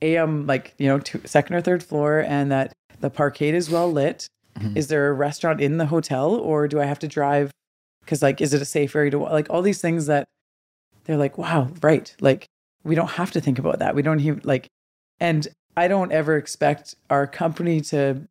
[0.00, 3.68] a I'm like you know two, second or third floor, and that the parkade is
[3.68, 4.26] well lit.
[4.58, 4.74] Mhm.
[4.74, 7.50] Is there a restaurant in the hotel, or do I have to drive?
[8.02, 10.26] Because like, is it a safe area to like all these things that
[11.04, 12.14] they're like, wow, right?
[12.20, 12.46] Like
[12.84, 13.94] we don't have to think about that.
[13.94, 14.66] We don't even like,
[15.20, 15.46] and
[15.76, 18.22] I don't ever expect our company to.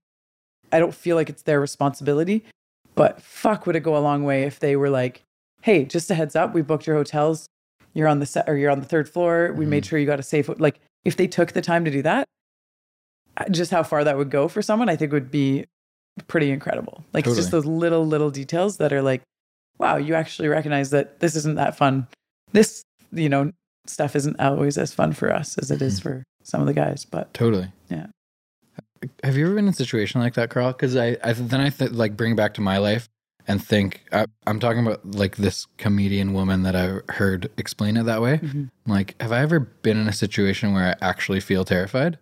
[0.72, 2.46] I don't feel like it's their responsibility,
[2.94, 5.24] but fuck, would it go a long way if they were like,
[5.62, 7.48] hey, just a heads up, we booked your hotels
[7.94, 9.54] you're on the set or you're on the third floor.
[9.54, 9.90] We made mm-hmm.
[9.90, 10.50] sure you got a safe.
[10.60, 12.28] Like if they took the time to do that,
[13.52, 15.66] just how far that would go for someone, I think would be
[16.28, 17.04] pretty incredible.
[17.14, 19.22] Like it's just those little little details that are like,
[19.78, 22.08] wow, you actually recognize that this isn't that fun.
[22.52, 23.52] This you know
[23.86, 26.10] stuff isn't always as fun for us as it is mm-hmm.
[26.10, 27.06] for some of the guys.
[27.06, 27.72] But Totally.
[27.90, 28.08] Yeah.
[29.24, 30.74] Have you ever been in a situation like that, Carl?
[30.74, 33.08] Because I, I then I th- like bring back to my life
[33.48, 38.04] and think I, I'm talking about like this comedian woman that I heard explain it
[38.04, 38.40] that way.
[38.40, 38.70] Mhm.
[38.86, 42.18] Like, have I ever been in a situation where I actually feel terrified?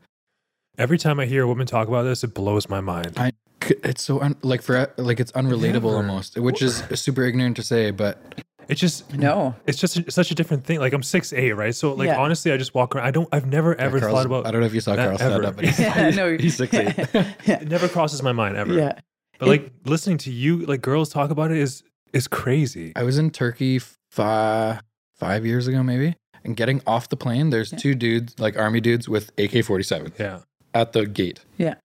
[0.78, 3.14] Every time I hear a woman talk about this, it blows my mind.
[3.18, 3.32] I
[3.64, 5.96] c- it's so un, like for like it's unrelatable Never.
[5.98, 10.30] almost, which is super ignorant to say, but It's just no, it's just a- such
[10.32, 10.80] a different thing.
[10.80, 11.74] Like I'm six eight, right?
[11.74, 12.20] So like Yeah.
[12.20, 13.06] honestly, I just walk around.
[13.08, 13.30] I don't.
[13.32, 14.46] I've never ever Carl's- thought about.
[14.46, 16.38] I don't know if you saw that Carl stand up, but he's, Yeah, no.
[16.40, 16.96] he's six eight.
[17.48, 18.74] It never crosses my mind ever.
[18.74, 18.94] yeah,
[19.40, 22.94] But like listening to you, like girls talk about it is is crazy.
[22.96, 23.80] I was in Turkey
[24.12, 24.82] five
[25.16, 27.78] five years ago, maybe, and getting off the plane, there's Yeah.
[27.80, 30.40] two dudes, like army dudes, with AK forty seven Yeah.
[30.74, 31.40] at the gate.
[31.58, 31.76] Yeah.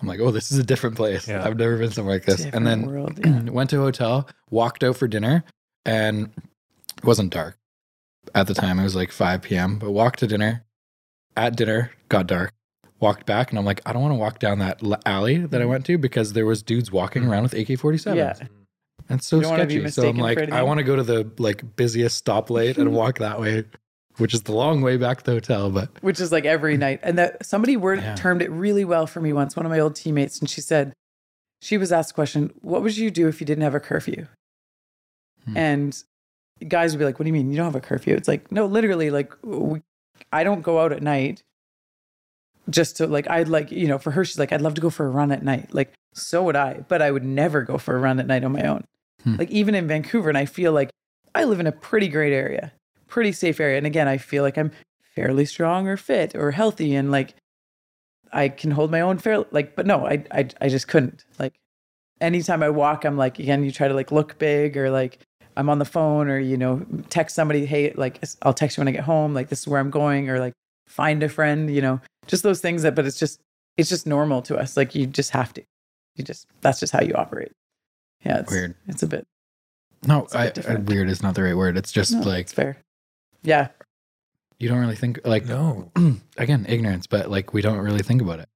[0.00, 1.28] I'm like, oh, this is a different place.
[1.28, 1.44] Yeah.
[1.46, 2.36] I've never been somewhere like this.
[2.36, 3.18] different and then world.
[3.24, 3.50] Yeah.
[3.50, 5.44] went to a hotel, walked out for dinner,
[5.84, 6.30] and
[6.96, 7.56] it wasn't dark
[8.34, 8.78] at the time.
[8.78, 9.78] It was like 5 p.m.
[9.78, 10.64] But walked to dinner.
[11.36, 12.52] At dinner, got dark.
[12.98, 15.62] Walked back, and I'm like, I don't want to walk down that l- alley that
[15.62, 17.30] I went to because there was dudes walking mm-hmm.
[17.30, 18.14] around with AK-47s.
[18.14, 18.34] Yeah.
[19.08, 19.90] and so You don't wanna be sketchy.
[19.90, 23.40] So I'm like, I want to go to the like busiest stoplight and walk that
[23.40, 23.64] way,
[24.18, 25.70] which is the long way back to the hotel.
[25.70, 27.00] But which is like every night.
[27.02, 28.16] And that somebody word Yeah.
[28.16, 29.56] termed it really well for me once.
[29.56, 30.92] One of my old teammates, and she said,
[31.62, 34.26] she was asked the question, "What would you do if you didn't have a curfew?"
[35.44, 35.56] Hmm.
[35.56, 36.04] And
[36.68, 38.50] guys would be like, "What do you mean you don't have a curfew?" It's like,
[38.52, 39.82] no, literally, like we,
[40.32, 41.42] I don't go out at night.
[42.68, 44.90] Just to like, I'd like, you know, for her, she's like, I'd love to go
[44.90, 45.74] for a run at night.
[45.74, 48.52] Like, so would I, but I would never go for a run at night on
[48.52, 48.84] my own.
[49.24, 49.36] Hmm.
[49.36, 50.90] Like, even in Vancouver, and I feel like
[51.34, 52.72] I live in a pretty great area,
[53.08, 53.78] pretty safe area.
[53.78, 54.70] And again, I feel like I'm
[55.14, 57.34] fairly strong or fit or healthy and like
[58.32, 61.54] I can hold my own fair like but no I I I just couldn't like
[62.20, 65.18] anytime I walk I'm like again you try to like look big or like
[65.60, 68.88] I'm on the phone or you know text somebody hey like I'll text you when
[68.88, 70.54] I get home like this is where I'm going or like
[70.88, 73.40] find a friend you know just those things that but it's just
[73.76, 75.62] it's just normal to us like you just have to
[76.16, 77.52] you just that's just how you operate
[78.24, 78.74] yeah it's Weird.
[78.88, 79.24] it's a bit
[80.06, 80.88] no, It's a I, bit different.
[80.88, 81.76] weird is not the right word.
[81.76, 82.78] It's just no, like it's fair
[83.42, 83.68] yeah
[84.58, 85.90] you don't really think like No.
[86.38, 88.48] again ignorance, but like we don't really think about it.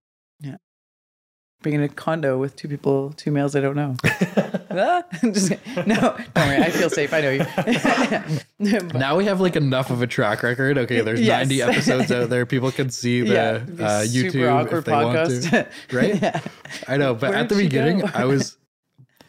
[1.64, 3.96] Being in a condo with two people, two males I don't know.
[4.77, 5.50] Ah, just,
[5.87, 6.57] no, don't worry.
[6.57, 7.12] I feel safe.
[7.14, 8.88] I know you.
[8.98, 10.79] Now we have like enough of a track record.
[10.79, 11.48] Okay, there's Yes.
[11.48, 12.44] 90 episodes out there.
[12.44, 15.68] People can see the yeah, uh, YouTube if they want to.
[15.92, 16.20] right?
[16.20, 16.40] Yeah.
[16.88, 18.03] I know, but Where'd at the beginning.
[18.14, 18.57] I was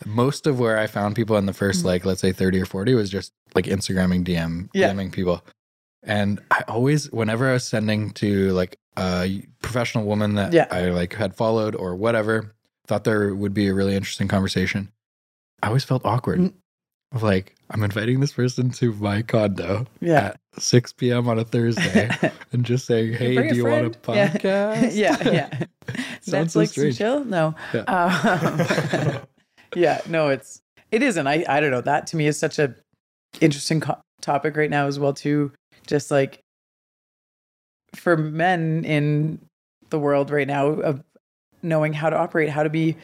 [0.04, 1.88] most of where I found people in the first Mm-hmm.
[1.90, 4.92] like let's say 30 or 40 was just like Instagramming DM Yeah.
[4.94, 5.44] DMing people.
[6.06, 10.68] And I always whenever I was sending to like a professional woman that Yeah.
[10.72, 12.54] I like had followed or whatever,
[12.88, 14.92] thought there would be a really interesting conversation.
[15.64, 16.40] I always felt awkward.
[16.40, 16.54] Mm.
[17.12, 20.34] Of like, I'm inviting this person to my condo Yeah.
[20.58, 21.30] at 6 p.m.
[21.30, 22.10] on a Thursday
[22.52, 24.96] and just saying, Hey, do you want a friend." podcast?
[24.96, 25.18] Yeah.
[25.32, 25.50] yeah.
[25.88, 25.98] Yeah.
[26.22, 26.98] Sounds so Netflix and strange.
[26.98, 27.24] chill?
[27.26, 27.54] No.
[27.74, 27.82] Yeah.
[27.82, 29.20] Um,
[29.76, 31.28] yeah, no, it's it isn't.
[31.28, 31.82] I I don't know.
[31.82, 32.74] That to me is such a
[33.42, 35.52] interesting co- topic right now as well too.
[35.88, 36.40] Just like
[37.96, 39.40] for men in
[39.90, 41.04] the world right now of
[41.62, 42.96] knowing how to operate, how to be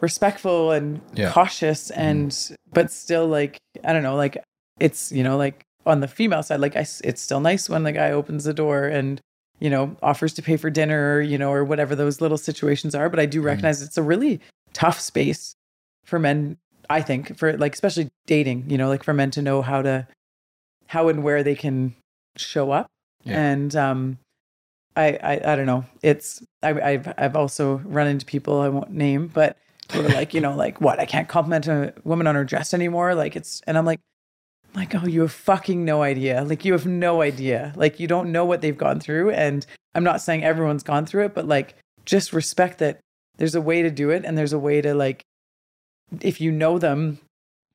[0.00, 1.26] respectful and Yeah.
[1.26, 1.32] Mm-hmm.
[1.34, 4.38] cautious and but still like I don't know, like
[4.78, 7.92] it's, you know, like on the female side like I it's still nice when the
[7.92, 9.20] guy opens the door and
[9.60, 13.10] you know, offers to pay for dinner, you know, or whatever those little situations are.
[13.10, 13.44] But I do Mhm.
[13.44, 14.40] recognize it's a really
[14.72, 15.54] tough space
[16.06, 16.56] for men,
[16.88, 20.08] I think, for like, especially dating, you know, like for men to know how to,
[20.86, 21.94] how and where they can
[22.36, 22.88] show up.
[23.24, 23.40] Yeah.
[23.40, 24.18] And, um,
[24.96, 25.84] I, I, I don't know.
[26.02, 29.56] It's, I, I've, I've also run into people I won't name, but
[29.92, 32.74] who are like, you know, like what, I can't compliment a woman on her dress
[32.74, 33.14] anymore.
[33.14, 34.00] Like it's, and I'm like,
[34.74, 36.44] like, oh, you have fucking no idea.
[36.44, 37.72] Like, you have no idea.
[37.74, 39.30] Like, you don't know what they've gone through.
[39.30, 39.66] And
[39.96, 43.00] I'm not saying everyone's gone through it, but like, just respect that
[43.36, 44.24] there's a way to do it.
[44.24, 45.22] And there's a way to, like,
[46.20, 47.18] if you know them,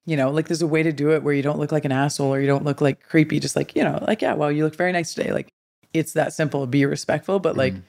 [0.06, 1.92] you know, like, there's a way to do it where you don't look like an
[1.92, 3.40] asshole or you don't look like creepy.
[3.40, 5.32] Just like, you know, like, yeah, well, you look very nice today.
[5.32, 5.48] Like,
[5.94, 6.66] it's that simple.
[6.68, 7.40] Be respectful.
[7.40, 7.84] But like, Mhm.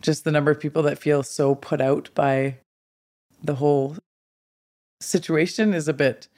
[0.00, 2.56] just the number of people that feel so put out by
[3.42, 3.96] the whole
[5.00, 6.28] situation is a bit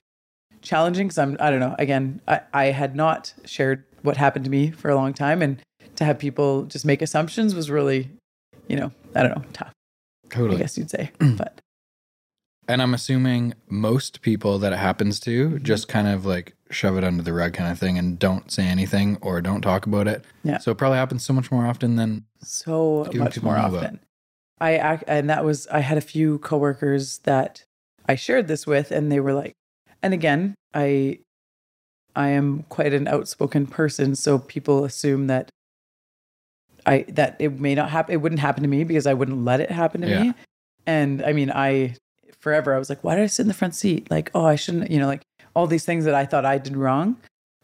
[0.63, 4.51] challenging because I'm I don't know again I, I had not shared what happened to
[4.51, 5.61] me for a long time and
[5.97, 8.09] to have people just make assumptions was really
[8.69, 9.73] you know I don't know tough
[10.31, 10.57] Totally.
[10.57, 11.37] I guess you'd say Mm.
[11.37, 11.61] but
[12.69, 17.05] And I'm assuming most people that it happens to just kind of like shove it
[17.05, 20.25] under the rug kind of thing and don't say anything or don't talk about it.
[20.45, 20.59] Yeah.
[20.59, 24.01] So it probably happens so much more often than so much more often
[24.61, 27.65] I ac- and that was I had a few coworkers that
[28.09, 29.53] I shared this with and they were like
[30.03, 31.19] and again I
[32.17, 35.51] I am quite an outspoken person so people assume that
[36.87, 39.61] I that it may not happen it wouldn't happen to me because I wouldn't let
[39.61, 40.23] it happen to Yeah.
[40.23, 40.35] me
[40.87, 41.97] and I mean I
[42.45, 44.55] forever I was like why did I sit in the front seat like oh I
[44.55, 45.23] shouldn't you know like
[45.55, 47.17] all these things that I thought I did wrong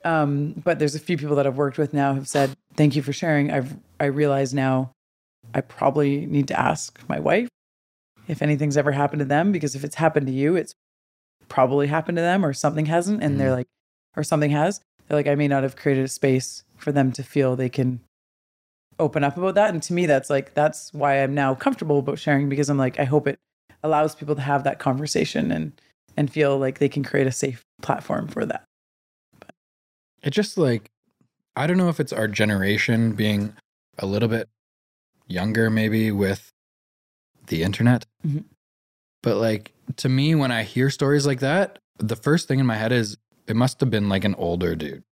[0.04, 3.02] um but there's a few people that I've worked with now have said thank you
[3.02, 4.90] for sharing I've I realize now
[5.54, 7.48] I probably need to ask my wife
[8.30, 10.74] if anything's ever happened to them because if it's happened to you, it's
[11.48, 13.22] probably happened to them or something hasn't.
[13.24, 13.66] And they're like,
[14.16, 14.80] or something has.
[15.08, 18.00] They're like, I may not have created a space for them to feel they can
[19.00, 19.70] open up about that.
[19.70, 23.00] And to me, that's like, that's why I'm now comfortable about sharing because I'm like,
[23.00, 23.40] I hope it
[23.82, 25.72] allows people to have that conversation and,
[26.16, 28.64] and feel like they can create a safe platform for that.
[30.22, 30.90] it just like
[31.56, 33.54] I don't know if it's our generation being
[33.98, 34.48] a little bit
[35.28, 36.50] younger maybe with
[37.46, 38.04] the internet.
[38.26, 38.44] Mhm.
[39.22, 42.76] But like to me when I hear stories like that, the first thing in my
[42.76, 43.16] head is
[43.46, 45.02] it must have been like an older dude.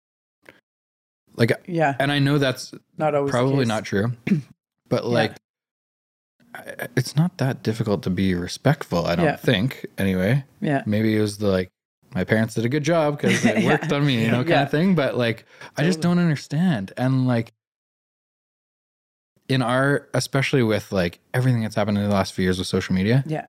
[1.36, 1.94] Like Yeah.
[1.98, 3.30] and I know that's Not always.
[3.30, 4.12] probably not true
[4.88, 5.36] but like I-
[6.96, 9.36] it's not that difficult to be respectful i don't Yeah.
[9.36, 10.82] think anyway Yeah.
[10.86, 11.68] maybe it was the like
[12.14, 13.66] my parents did a good job because it Yeah.
[13.68, 14.62] worked on me you know kind Yeah.
[14.62, 15.44] of thing but like
[15.76, 17.52] i just don't understand and like
[19.48, 22.94] in our especially with like everything that's happened in the last few years with social
[22.94, 23.46] media Yeah.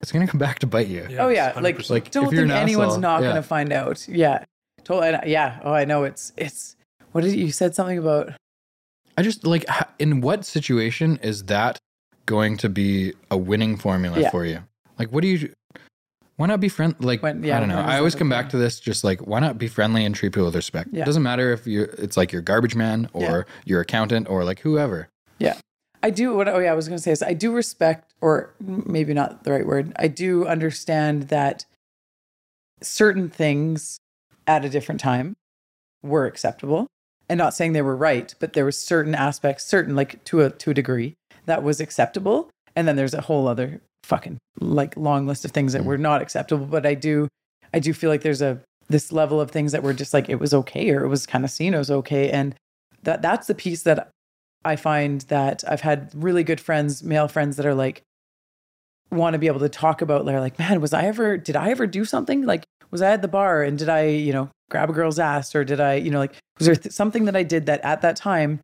[0.00, 1.90] it's gonna come back to bite you Oh, yeah, like- 100%.
[1.90, 3.28] Like, don't think an anyone's asshole, not yeah.
[3.30, 4.08] going to find out.
[4.08, 4.44] Yeah.
[4.84, 5.30] Totally.
[5.30, 5.60] Yeah.
[5.62, 6.04] Oh, I know.
[6.04, 6.76] It's, it's,
[7.12, 8.32] what did you you said something about?
[9.18, 9.66] i just like
[9.98, 11.78] in what situation is that
[12.34, 14.30] going to be a winning formula Yeah.
[14.30, 14.58] for you
[14.98, 15.38] like what do you
[16.36, 18.56] why not be friend like When- yeah, i don't know i always come back to
[18.64, 21.02] this just like why not be friendly and treat people with respect Yeah.
[21.02, 24.60] it doesn't matter if you it's like your garbage man or your accountant or like
[24.60, 25.56] whoever Yeah,
[26.02, 29.12] I do what oh yeah, I was gonna say is I do respect or maybe
[29.20, 29.92] not the right word.
[29.96, 31.64] I do understand that
[32.82, 33.98] certain things
[34.46, 35.34] at a different time
[36.02, 36.86] were acceptable.
[37.28, 40.50] And not saying they were right, but there was certain aspects, certain like to a
[40.50, 41.14] to a degree,
[41.50, 42.48] that was acceptable.
[42.76, 45.86] And then there's a whole other fucking like long list of things that Mm.
[45.86, 46.66] were not acceptable.
[46.66, 47.28] But I do
[47.74, 50.40] I do feel like there's a this level of things that were just like it
[50.40, 52.30] was okay or it was kind of seen was okay.
[52.30, 52.54] And
[53.02, 54.10] that that's the piece that
[54.64, 58.02] I find that I've had really good friends, male friends that are like,
[59.10, 61.70] want to be able to talk about, they're like, man, was I ever, did I
[61.70, 62.44] ever do something?
[62.46, 65.54] Like, was I at the bar and did I, you know, grab a girl's ass
[65.54, 68.02] or did I, you know, like, was there th- something that I did that at
[68.02, 68.60] that time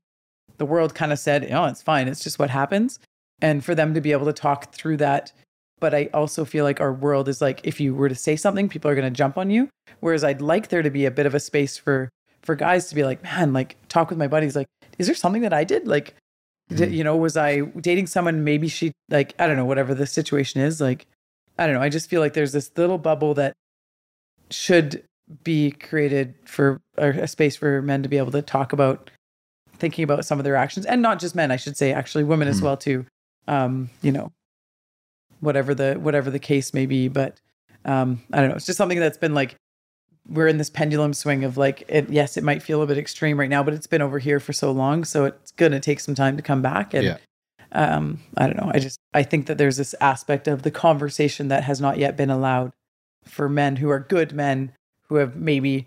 [0.58, 2.08] the world kind of said, oh, it's fine.
[2.08, 2.98] It's just what happens.
[3.42, 5.32] And for them to be able to talk through that
[5.78, 8.68] but I also feel like our world is like if you were to say something,
[8.68, 9.68] people are going to jump on you.
[10.00, 12.08] Whereas I'd like there to be a bit of a space for
[12.40, 14.56] for guys to be like, man, like talk with my buddies.
[14.56, 15.86] Like, is there something that I did?
[15.86, 16.14] Like,
[16.70, 16.94] did, Mhm.
[16.94, 18.42] you know, was I dating someone?
[18.42, 20.80] Maybe she like I don't know, whatever the situation is.
[20.80, 21.06] Like,
[21.58, 21.82] I don't know.
[21.82, 23.52] I just feel like there's this little bubble that
[24.50, 25.04] should
[25.44, 29.10] be created for a space for men to be able to talk about
[29.76, 32.48] thinking about some of their actions and not just men i should say actually women
[32.48, 32.64] as Mhm.
[32.64, 33.06] well too
[33.48, 34.32] um you know
[35.40, 37.40] whatever the whatever the case may be but
[37.84, 39.54] um i don't know it's just something that's been like
[40.28, 43.38] we're in this pendulum swing of like it yes it might feel a bit extreme
[43.38, 46.00] right now but it's been over here for so long so it's going to take
[46.00, 47.16] some time to come back and Yeah.
[47.72, 51.48] um i don't know i just i think that there's this aspect of the conversation
[51.48, 52.72] that has not yet been allowed
[53.24, 54.72] for men who are good men
[55.08, 55.86] who have maybe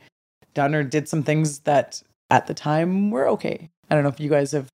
[0.54, 4.20] done or did some things that at the time were okay i don't know if
[4.20, 4.68] you guys have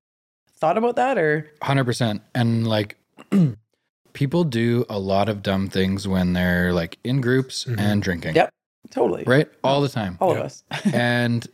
[0.58, 2.22] thought about that or Hundred percent.
[2.34, 2.96] And like
[4.14, 7.78] people do a lot of dumb things when they're like in groups Mhm.
[7.78, 8.34] and drinking.
[8.36, 8.50] Yep.
[8.90, 9.48] totally Right?
[9.62, 10.16] All the time.
[10.20, 10.38] all Yeah.
[10.40, 11.46] of us And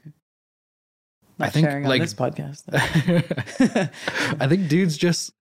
[1.39, 4.39] not I think, sharing like- on this podcast though.
[4.45, 5.33] I think dudes just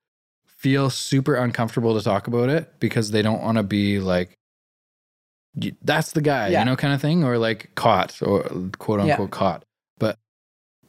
[0.58, 4.38] feel super uncomfortable to talk about it because they don't want to be like,
[5.84, 6.60] that's the guy, Yeah.
[6.60, 8.44] you know, kind of thing, or like caught or
[8.78, 9.12] quote Yeah.
[9.14, 9.66] unquote caught.
[10.00, 10.18] But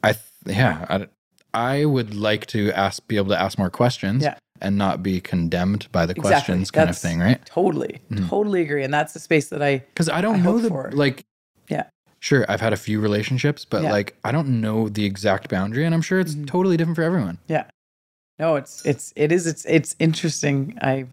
[0.03, 1.07] I, th- yeah, I,
[1.53, 4.35] I would like to ask, be able to ask more questions Yeah.
[4.61, 6.29] and not be condemned by the Exactly.
[6.31, 7.43] questions kind of thing, right?
[7.45, 8.29] totally Mhm.
[8.29, 10.91] totally agree and that's the space that i Because I don't I know the for.
[10.93, 11.23] like.
[11.69, 11.83] Yeah.
[12.19, 13.91] Sure, I've had a few relationships, but Yeah.
[13.91, 16.47] like I don't know the exact boundary, and I'm sure it's Mhm.
[16.47, 17.37] totally different for everyone.
[17.47, 17.65] Yeah
[18.39, 21.05] no it's it's it is it's it's interesting i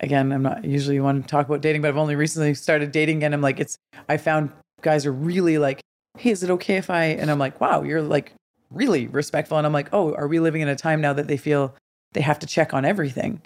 [0.00, 3.24] again i'm not usually one to talk about dating but i've only recently started dating
[3.24, 4.50] and i'm like it's i found
[4.82, 5.80] guys are really like
[6.18, 8.32] hey is it okay if i and i'm like wow you're like
[8.70, 11.36] really respectful and i'm like oh are we living in a time now that they
[11.36, 11.74] feel
[12.12, 13.40] they have to check on everything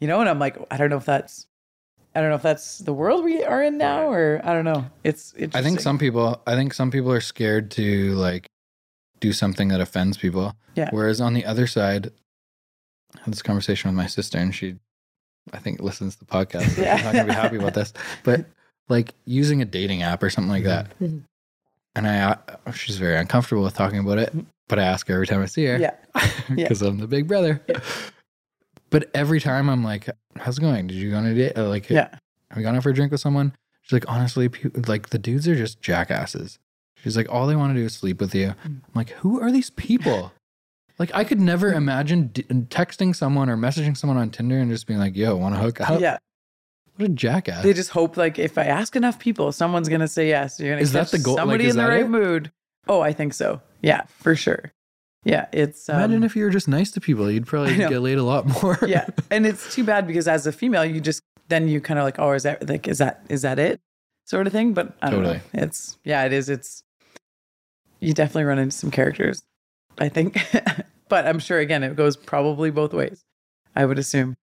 [0.00, 1.46] you know and i'm like i don't know if that's
[2.14, 4.84] i don't know if that's the world we are in now or i don't know
[5.04, 8.48] it's I think some people I think some people are scared to like
[9.20, 10.54] do something that offends people.
[10.74, 10.88] Yeah.
[10.92, 12.10] Whereas on the other side,
[13.16, 14.76] I had this conversation with my sister and she
[15.52, 16.70] I think listens to the podcast.
[16.76, 16.96] so Yeah.
[16.96, 17.92] She's not gonna be happy about this.
[18.24, 18.46] But
[18.88, 20.98] like using a dating app or something like that.
[20.98, 21.22] Mhm.
[21.94, 22.20] And I
[22.66, 24.34] uh, she's very uncomfortable with talking about it.
[24.70, 25.78] But I ask her every time I see her.
[25.78, 25.94] yeah
[26.54, 27.60] Because I'm the big brother.
[27.68, 27.80] Yeah.
[28.88, 30.86] But every time I'm like, how's it going?
[30.86, 31.56] Did you go on a date?
[31.56, 32.08] Like yeah
[32.50, 33.54] have you gone out for a drink with someone?
[33.82, 34.50] She's like, honestly,
[34.86, 36.58] like the dudes are just jackasses.
[36.96, 38.48] She's like, all they want to do is sleep with you.
[38.48, 38.54] Mm.
[38.64, 40.32] I'm like, who are these people?
[40.98, 44.86] like, I could never imagine d- texting someone or messaging someone on Tinder and just
[44.86, 46.00] being like, yo, want to hook up?
[46.00, 46.18] yeah
[46.96, 47.62] What a jackass.
[47.62, 50.58] They just hope like if I ask enough people, someone's gonna say yes.
[50.60, 51.34] You're gonna Is that catch the goal?
[51.36, 52.08] Like, Somebody is in the right it?
[52.08, 52.52] mood.
[52.90, 53.62] Oh, I think so.
[53.82, 54.72] Yeah, for sure.
[55.24, 58.18] Yeah, it's um, Imagine if you were just nice to people, you'd probably get laid
[58.18, 58.78] a lot more.
[58.86, 62.04] yeah, and it's too bad because as a female, you just then you kind of
[62.04, 63.80] like, oh, is that like is that is that it,
[64.24, 64.74] sort of thing.
[64.74, 65.36] But I don't Totally.
[65.54, 65.62] know.
[65.64, 66.48] It's yeah, it is.
[66.48, 66.82] It's
[68.00, 69.40] you definitely run into some characters,
[69.98, 70.38] I think.
[71.08, 73.22] but I'm sure again, it goes probably both ways.
[73.76, 74.36] I would assume,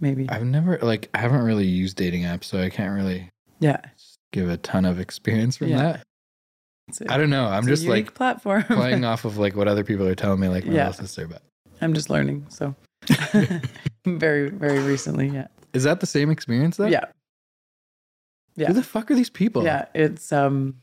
[0.00, 0.28] maybe.
[0.30, 3.28] I've never, like, I haven't really used dating apps, so I can't really
[3.60, 3.80] yeah,
[4.32, 5.78] give a ton of experience from Yeah.
[5.78, 6.05] that.
[7.00, 7.46] A- I don't know.
[7.46, 8.62] I'm just like platform.
[8.68, 10.86] playing off of like what other people are telling me, like my Yeah.
[10.88, 11.26] little sister.
[11.26, 11.42] But
[11.80, 12.46] I'm just learning.
[12.48, 12.74] So
[14.06, 15.28] very, very recently.
[15.28, 15.48] Yeah.
[15.72, 16.86] is that the same experience though?
[16.86, 17.04] Yeah.
[18.56, 18.68] Yeah.
[18.68, 19.64] Who the fuck are these people?
[19.64, 19.86] Yeah.
[19.94, 20.76] It's, um,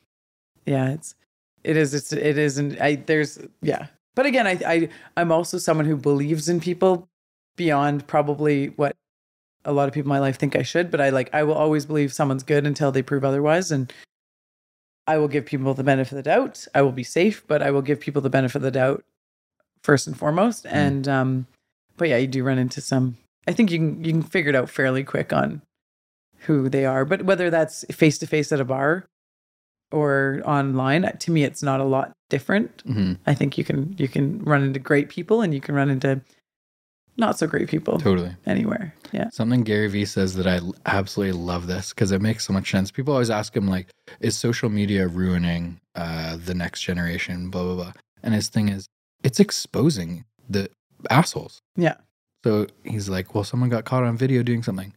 [0.65, 1.15] yeah, it's,
[1.63, 3.87] it is, it's, it isn't, I, there's, yeah.
[4.15, 7.07] But again, I, I, I'm also someone who believes in people
[7.55, 8.95] beyond probably what
[9.65, 11.55] a lot of people in my life think I should, but I like, I will
[11.55, 13.71] always believe someone's good until they prove otherwise.
[13.71, 13.91] And
[15.07, 16.65] I will give people the benefit of the doubt.
[16.73, 19.03] I will be safe, but I will give people the benefit of the doubt
[19.83, 20.65] first and foremost.
[20.69, 21.47] And, um,
[21.97, 24.55] but yeah, you do run into some, I think you can, you can figure it
[24.55, 25.61] out fairly quick on
[26.39, 27.03] who they are.
[27.05, 29.05] But whether that's face to face at a bar
[29.91, 32.83] or online, to me, it's not a lot different.
[32.87, 33.17] Mhm.
[33.27, 36.21] I think you can you can run into great people and you can run into
[37.17, 38.35] not so great people Totally.
[38.45, 38.95] anywhere.
[39.13, 39.29] Yeah.
[39.29, 42.91] Something Gary Vee says that I absolutely love this because it makes so much sense.
[42.91, 43.87] People always ask him like,
[44.19, 47.93] "Is social media ruining uh, the next generation?" Blah blah blah.
[48.23, 48.87] And his thing is,
[49.23, 50.69] it's exposing the
[51.09, 51.59] assholes.
[51.75, 51.95] Yeah.
[52.43, 54.93] So he's like, "Well, someone got caught on video doing something."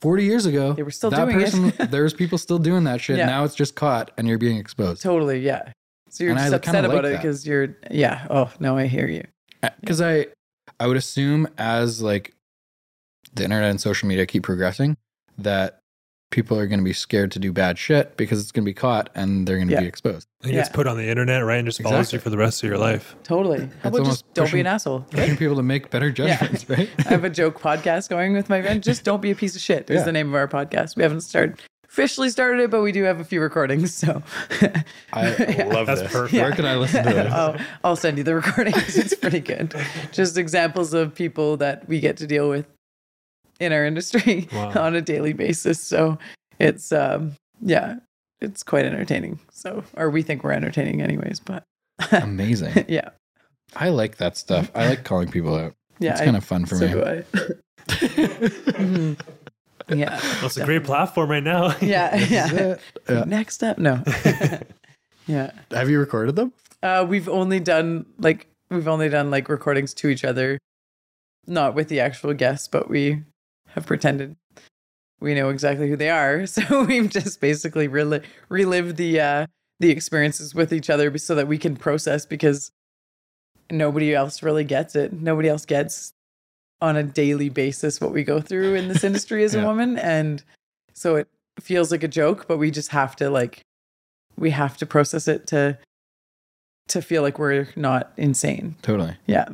[0.00, 1.44] Forty years ago, They were still that doing it.
[1.44, 3.18] person, there's people still doing that shit.
[3.18, 3.26] Yeah.
[3.26, 5.00] Now it's just caught, and you're being exposed.
[5.02, 5.40] Totally.
[5.40, 5.70] Yeah.
[6.10, 8.26] So you're And just upset like about it because you're yeah.
[8.30, 9.24] Oh no, I hear you.
[9.80, 10.26] because I
[10.80, 12.32] I would assume as like
[13.36, 14.96] the internet and social media keep progressing
[15.38, 15.80] that
[16.32, 18.74] people are going to be scared to do bad shit because it's going to be
[18.74, 19.80] caught and they're going to Yeah.
[19.80, 20.26] be exposed.
[20.42, 20.74] It gets Yeah.
[20.74, 21.58] put on the internet, right?
[21.58, 22.16] And just follows Exactly.
[22.16, 23.14] you for the rest of your life.
[23.22, 23.68] Totally.
[23.82, 25.00] How about almost just don't be an asshole?
[25.10, 26.90] Pushing people to make better judgments, right?
[26.98, 28.82] I have a joke podcast going with my friend.
[28.82, 30.02] Just don't be a piece of shit is Yeah.
[30.04, 30.96] the name of our podcast.
[30.96, 33.94] We haven't started officially started it, but we do have a few recordings.
[33.94, 34.22] So
[35.12, 36.12] I love That's this.
[36.12, 36.34] perfect.
[36.42, 37.32] Where can I listen to this?
[37.32, 38.96] I'll, I'll send you the recordings.
[38.98, 39.72] It's pretty good.
[40.12, 42.66] Just examples of people that we get to deal with
[43.60, 44.70] in our industry Wow.
[44.76, 45.80] on a daily basis.
[45.80, 46.18] So
[46.58, 47.96] it's um yeah,
[48.40, 49.38] it's quite entertaining.
[49.50, 51.62] So or we think we're entertaining anyways, but
[52.12, 52.84] Amazing.
[52.88, 53.10] yeah.
[53.74, 54.70] I like that stuff.
[54.74, 55.74] I like calling people out.
[55.98, 56.12] Yeah.
[56.12, 56.92] it's I- kind of fun for so me.
[56.92, 57.24] do I.
[57.88, 59.18] Mhm.
[59.88, 60.18] Yeah.
[60.20, 61.76] Well, it's a great platform right now.
[61.80, 62.16] Yeah.
[62.16, 62.76] Yeah.
[63.08, 63.24] Yeah.
[63.24, 64.02] Next up, no.
[65.26, 65.52] yeah.
[65.70, 66.52] Have you recorded them?
[66.82, 70.58] Uh, we've only done like we've only done like recordings to each other,
[71.46, 73.22] not with the actual guests, but we
[73.76, 74.36] have pretended
[75.20, 76.46] we know exactly who they are.
[76.56, 79.46] So we've just basically rel- relived the uh,
[79.80, 82.70] the experiences with each other so that we can process because
[83.70, 85.12] nobody else really gets it.
[85.12, 86.12] Nobody else gets
[86.80, 90.42] on a daily basis what we go through in this industry as a woman, and
[90.94, 91.28] so it
[91.60, 93.62] feels like a joke, but we just have to like
[94.36, 95.78] we have to process it to
[96.88, 98.76] to feel like we're not insane.
[98.82, 99.16] Totally.
[99.26, 99.48] Yeah.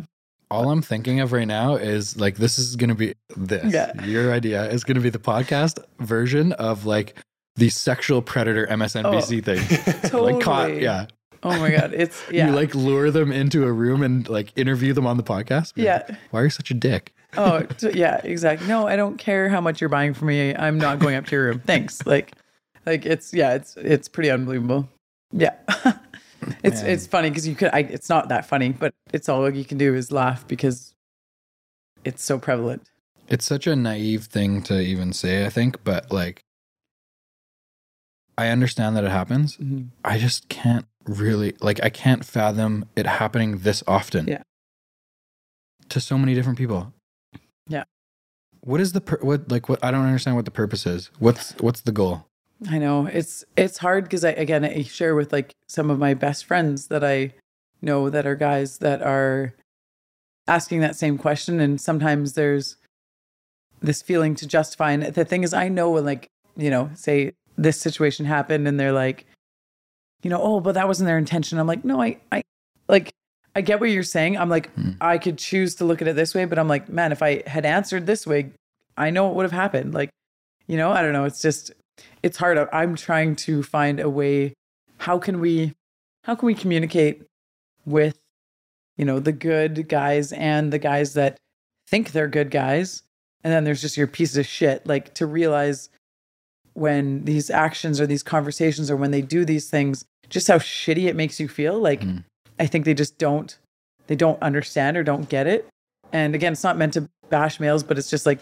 [0.52, 3.72] All I'm thinking of right now is like this is gonna be this.
[3.72, 4.04] Yeah.
[4.04, 7.16] Your idea is gonna be the podcast version of like
[7.56, 9.42] the sexual predator MSNBC oh.
[9.42, 10.00] thing.
[10.10, 10.34] Totally.
[10.34, 11.06] Like caught, yeah.
[11.42, 12.48] Oh my god, it's yeah.
[12.48, 15.72] You like lure them into a room and like interview them on the podcast.
[15.72, 16.16] Be like, yeah.
[16.32, 17.14] Why are you such a dick?
[17.34, 18.68] Oh, yeah, exactly.
[18.68, 20.54] No, I don't care how much you're buying for me.
[20.54, 21.62] I'm not going up to your room.
[21.64, 22.04] Thanks.
[22.04, 22.32] Like
[22.84, 24.86] like it's yeah, it's it's pretty unbelievable.
[25.32, 25.54] Yeah.
[26.62, 29.64] it's it's funny because you could I, it's not that funny, but it's all you
[29.64, 30.94] can do is laugh because
[32.04, 32.82] it's so prevalent.
[33.28, 36.42] It's such a naive thing to even say, I think, but like
[38.36, 39.56] I understand that it happens.
[39.56, 39.88] Mhm.
[40.04, 44.26] I just can't really like I can't fathom it happening this often.
[44.26, 44.42] Yeah.
[45.90, 46.92] To so many different people.
[47.68, 47.84] Yeah.
[48.60, 51.10] What is the pur- what like what I don't understand what the purpose is.
[51.18, 52.26] What's what's the goal?
[52.70, 56.14] I know it's it's hard because I again I share with like some of my
[56.14, 57.32] best friends that I
[57.80, 59.54] know that are guys that are
[60.46, 62.76] asking that same question, and sometimes there's
[63.80, 64.92] this feeling to justify.
[64.92, 68.78] And the thing is, I know when like you know, say this situation happened, and
[68.78, 69.26] they're like,
[70.22, 71.58] you know, oh, but that wasn't their intention.
[71.58, 72.42] I'm like, no, I I
[72.88, 73.12] like
[73.54, 74.38] I get what you're saying.
[74.38, 74.90] I'm like, Hmm.
[75.00, 77.42] I could choose to look at it this way, but I'm like, man, if I
[77.46, 78.52] had answered this way,
[78.96, 79.94] I know what would have happened.
[79.94, 80.10] Like,
[80.66, 81.24] you know, I don't know.
[81.24, 81.72] It's just
[82.22, 82.58] it's hard.
[82.72, 84.54] I'm trying to find a way.
[84.98, 85.74] How can we,
[86.24, 87.22] how can we communicate
[87.84, 88.18] with,
[88.96, 91.38] you know, the good guys and the guys that
[91.88, 93.02] think they're good guys,
[93.42, 94.86] and then there's just your piece of shit.
[94.86, 95.90] Like to realize
[96.74, 101.04] when these actions or these conversations or when they do these things, just how shitty
[101.04, 101.78] it makes you feel.
[101.78, 102.24] Like Mm.
[102.58, 103.58] I think they just don't,
[104.06, 105.68] they don't understand or don't get it.
[106.12, 108.40] And again, it's not meant to bash males, but it's just like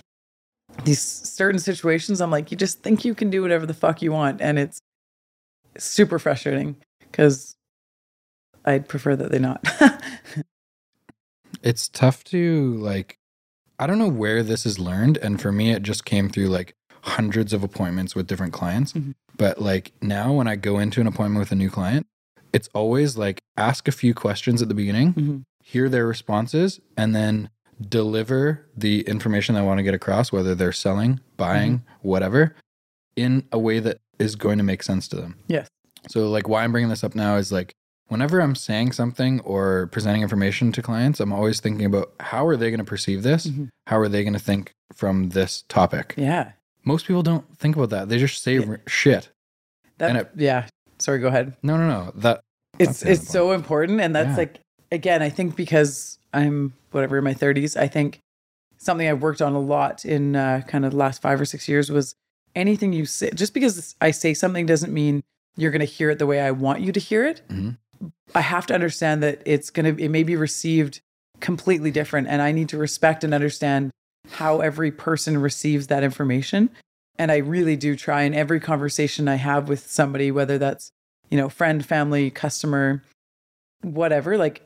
[0.85, 4.11] these certain situations i'm like you just think you can do whatever the fuck you
[4.13, 4.81] want and it's
[5.79, 7.55] super frustrating because
[8.65, 9.65] i'd prefer that they not
[11.63, 13.19] It's tough to like
[13.79, 16.75] I don't know where this is learned and for me it just came through like
[17.03, 18.93] hundreds of appointments with different clients.
[18.95, 19.15] Mhm.
[19.37, 22.07] But like now when I go into an appointment with a new client,
[22.55, 25.43] it's always like ask a few questions at the beginning, Mhm.
[25.63, 27.51] hear their responses and then
[27.89, 32.55] deliver the information I want to get across whether they're selling, buying, whatever
[33.17, 35.37] in a way that is going to make sense to them.
[35.49, 35.69] Yes.
[36.09, 37.73] So like why I'm bringing this up now is like
[38.09, 42.57] whenever I'm saying something or presenting information to clients, I'm always thinking about how are
[42.57, 43.47] they going to perceive this?
[43.47, 43.69] Mhm.
[43.87, 46.15] How are they going to think from this topic?
[46.17, 46.53] yeah
[46.85, 48.09] Most people don't think about that.
[48.09, 48.67] They just say Yeah.
[48.69, 49.31] r- shit.
[49.99, 50.67] that And it- yeah
[50.99, 52.13] sorry go ahead No, no, no.
[52.17, 52.41] That
[52.79, 54.37] it's it's so important and that's Yeah.
[54.37, 54.61] like
[54.93, 58.19] again i think because i'm whatever in my 30s i think
[58.79, 61.69] something i've worked on a lot in uh, kind of the last five or six
[61.69, 62.15] years was
[62.55, 65.23] anything you say just because i say something doesn't mean
[65.57, 67.43] you're going to hear it the way i want you to hear it.
[67.49, 67.77] Mhm.
[68.35, 71.01] i have to understand that it's going to it may be received
[71.41, 73.91] completely different and i need to respect and understand
[74.33, 76.71] how every person receives that information.
[77.19, 80.91] And i really do try in every conversation i have with somebody whether that's
[81.31, 83.03] you know friend family customer
[83.83, 84.63] whatever like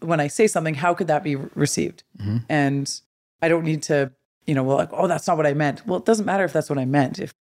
[0.00, 2.02] when i say something how could that be re- received?
[2.18, 2.44] Mhm.
[2.48, 3.00] and
[3.42, 4.12] i don't need to
[4.46, 5.86] you know well like oh that's not what i meant.
[5.86, 7.18] Well it doesn't matter if that's what i meant.
[7.18, 7.32] If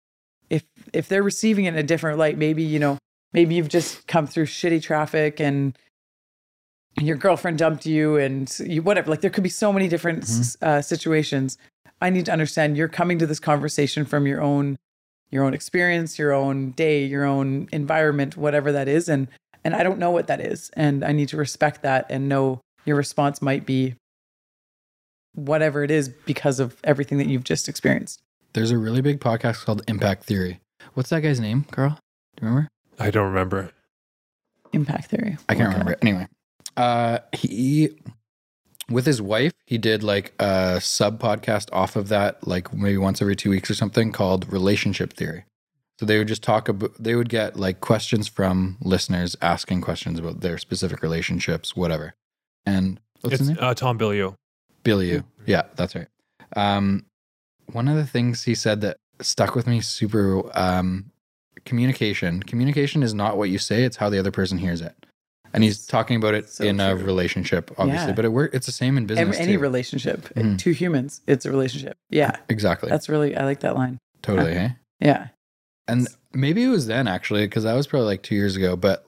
[0.49, 2.97] if if they're receiving it in a different light maybe you know
[3.33, 5.77] maybe you've just come through shitty traffic and
[6.99, 9.09] your girlfriend dumped you and you whatever.
[9.09, 11.57] Like there could be so many different s uh, situations.
[12.01, 14.77] I need to understand you're coming to this conversation from your own
[15.31, 19.07] your own experience, your own day, your own environment, whatever that is.
[19.07, 19.27] And
[19.63, 20.69] and I don't know what that is.
[20.73, 23.95] And I need to respect that and know your response might be
[25.35, 28.19] whatever it is because of everything that you've just experienced.
[28.53, 30.59] There's a really big podcast called Impact Theory.
[30.95, 31.99] What's that guy's name, Carl?
[32.37, 32.67] Do you remember?
[32.99, 33.71] I don't remember.
[34.73, 35.37] Impact theory.
[35.47, 35.79] I can't Okay.
[35.79, 35.97] remember.
[36.01, 36.27] Anyway,
[36.77, 37.89] uh, he
[38.89, 43.21] with his wife, he did like a sub podcast off of that, like maybe once
[43.21, 45.43] every two weeks or something, called Relationship Theory.
[45.99, 46.93] So they would just talk about.
[46.97, 52.13] They would get like questions from listeners asking questions about their specific relationships, whatever.
[52.65, 53.57] And what's it's his name?
[53.59, 54.33] uh, Tom Bilyeu.
[54.83, 55.25] Billy U.
[55.45, 56.07] Yeah, that's right.
[56.55, 57.05] Um,
[57.73, 61.11] one of the things he said that stuck with me super um,
[61.65, 62.43] communication.
[62.43, 64.95] Communication is not what you say; it's how the other person hears it.
[65.53, 68.13] And he's talking about it So in a relationship, obviously, Yeah.
[68.15, 68.51] but it work.
[68.53, 69.35] It's the same in business.
[69.35, 69.59] Every, any too.
[69.59, 70.57] relationship, Mhm.
[70.59, 71.97] two humans, it's a relationship.
[72.09, 73.97] Yeah, exactly, that's really I like that line.
[74.21, 74.53] totally.
[74.53, 75.27] Hey, Yeah,
[75.89, 78.75] and maybe it was then actually because that was probably like two years ago.
[78.75, 79.05] But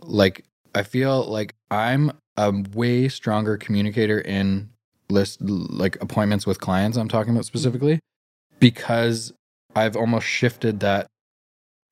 [0.00, 0.44] like,
[0.74, 4.70] I feel like I'm a way stronger communicator in
[5.10, 6.96] list like appointments with clients.
[6.96, 8.00] I'm talking about specifically
[8.58, 9.32] because
[9.76, 11.06] I've almost shifted that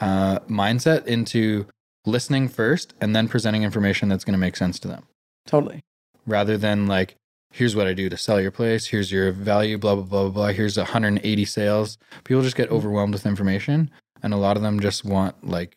[0.01, 1.67] uh, mindset into
[2.05, 5.05] listening first and then presenting information that's going to make sense to them,
[5.47, 5.83] totally.
[6.27, 7.15] rather than like.
[7.53, 8.87] Here's what I do to sell your place.
[8.87, 10.47] Here's your value, blah, blah, blah, blah, blah.
[10.49, 11.97] Here's 180 sales.
[12.25, 13.91] People just get overwhelmed with information
[14.23, 15.77] and a lot of them just want like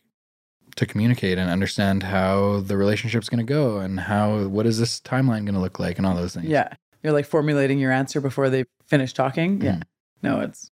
[0.76, 5.00] to communicate and understand how the relationship's going to go and how what is this
[5.02, 6.74] timeline going to look like and all those things Yeah,
[7.04, 9.62] you're like formulating your answer before they finish talking.
[9.62, 9.82] Yeah, Mhm.
[10.24, 10.70] no, it's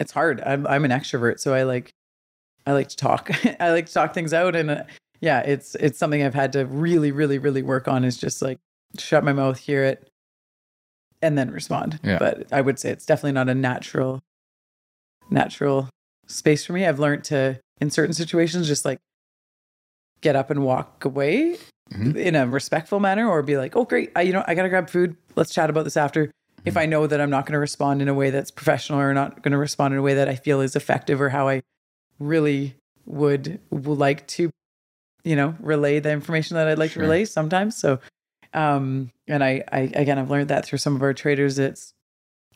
[0.00, 0.40] it's hard.
[0.46, 1.92] I'm I'm an extrovert, so I like
[2.66, 3.30] I like to talk.
[3.60, 4.82] I like to talk things out, and uh,
[5.20, 8.04] yeah, it's it's something I've had to really, really, really work on.
[8.04, 8.58] Is just like
[8.98, 10.08] shut my mouth, hear it,
[11.20, 11.98] and then respond.
[12.04, 12.18] Yeah.
[12.18, 14.20] But I would say it's definitely not a natural
[15.30, 15.88] natural
[16.28, 16.86] space for me.
[16.86, 18.98] I've learned to in certain situations just like
[20.20, 21.56] get up and walk away
[21.92, 22.16] Mhm.
[22.16, 24.68] in a respectful manner or be like, "Oh great, I you know, I got to
[24.68, 25.16] grab food.
[25.36, 26.30] Let's chat about this after."
[26.64, 29.14] If I know that I'm not going to respond in a way that's professional or
[29.14, 31.62] not going to respond in a way that I feel is effective or how I
[32.18, 32.74] really
[33.06, 34.50] would, would like to
[35.24, 37.02] you know, relay the information that I'd like Sure.
[37.02, 37.76] to relay sometimes.
[37.76, 38.00] So
[38.54, 41.92] um and I I again I've learned that through some of our traders it's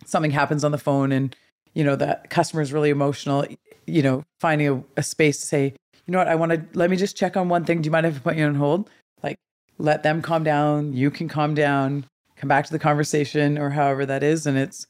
[0.07, 1.37] something happens on the phone and
[1.75, 3.47] you know that customer is really emotional
[3.87, 5.75] you know finding a, a space to say
[6.07, 6.29] you know what?
[6.29, 7.83] I want to let me just check on one thing.
[7.83, 8.91] Do you mind if i put you on hold?
[9.23, 9.37] Like
[9.79, 10.93] let them calm down.
[10.93, 12.07] You can calm down.
[12.37, 14.89] Come back to the conversation or however that is and it's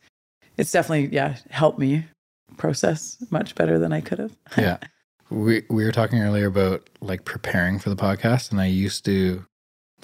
[0.57, 2.07] it's definitely yeah helped me
[2.57, 4.37] process much better than i could have.
[4.57, 4.78] Yeah.
[5.28, 9.45] We we were talking earlier about like preparing for the podcast and i used to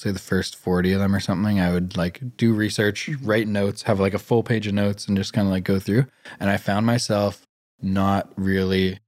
[0.01, 3.83] say the first 40 of them or something i would like do research write notes
[3.83, 6.07] have like a full page of notes and just kind of like go through.
[6.41, 7.43] And i found myself
[7.81, 8.99] not really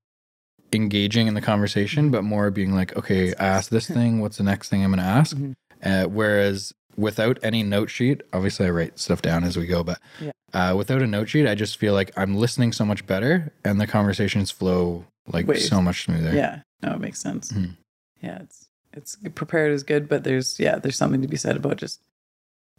[0.73, 4.45] engaging in the conversation but more being like okay i asked this thing what's the
[4.45, 5.37] next thing i'm going to ask?
[5.37, 5.55] Mhm.
[5.83, 9.99] uh, whereas without any note sheet obviously i write stuff down as we go but
[10.21, 10.33] Yeah.
[10.53, 13.81] uh, without a note sheet i just feel like i'm listening so much better and
[13.81, 16.35] the conversations flow like Way- so much smoother.
[16.35, 16.63] Yeah.
[16.83, 17.53] No it makes sense.
[17.53, 17.77] Mhm.
[18.23, 21.77] yeah it's it's prepared is good but there's yeah there's something to be said about
[21.77, 22.01] just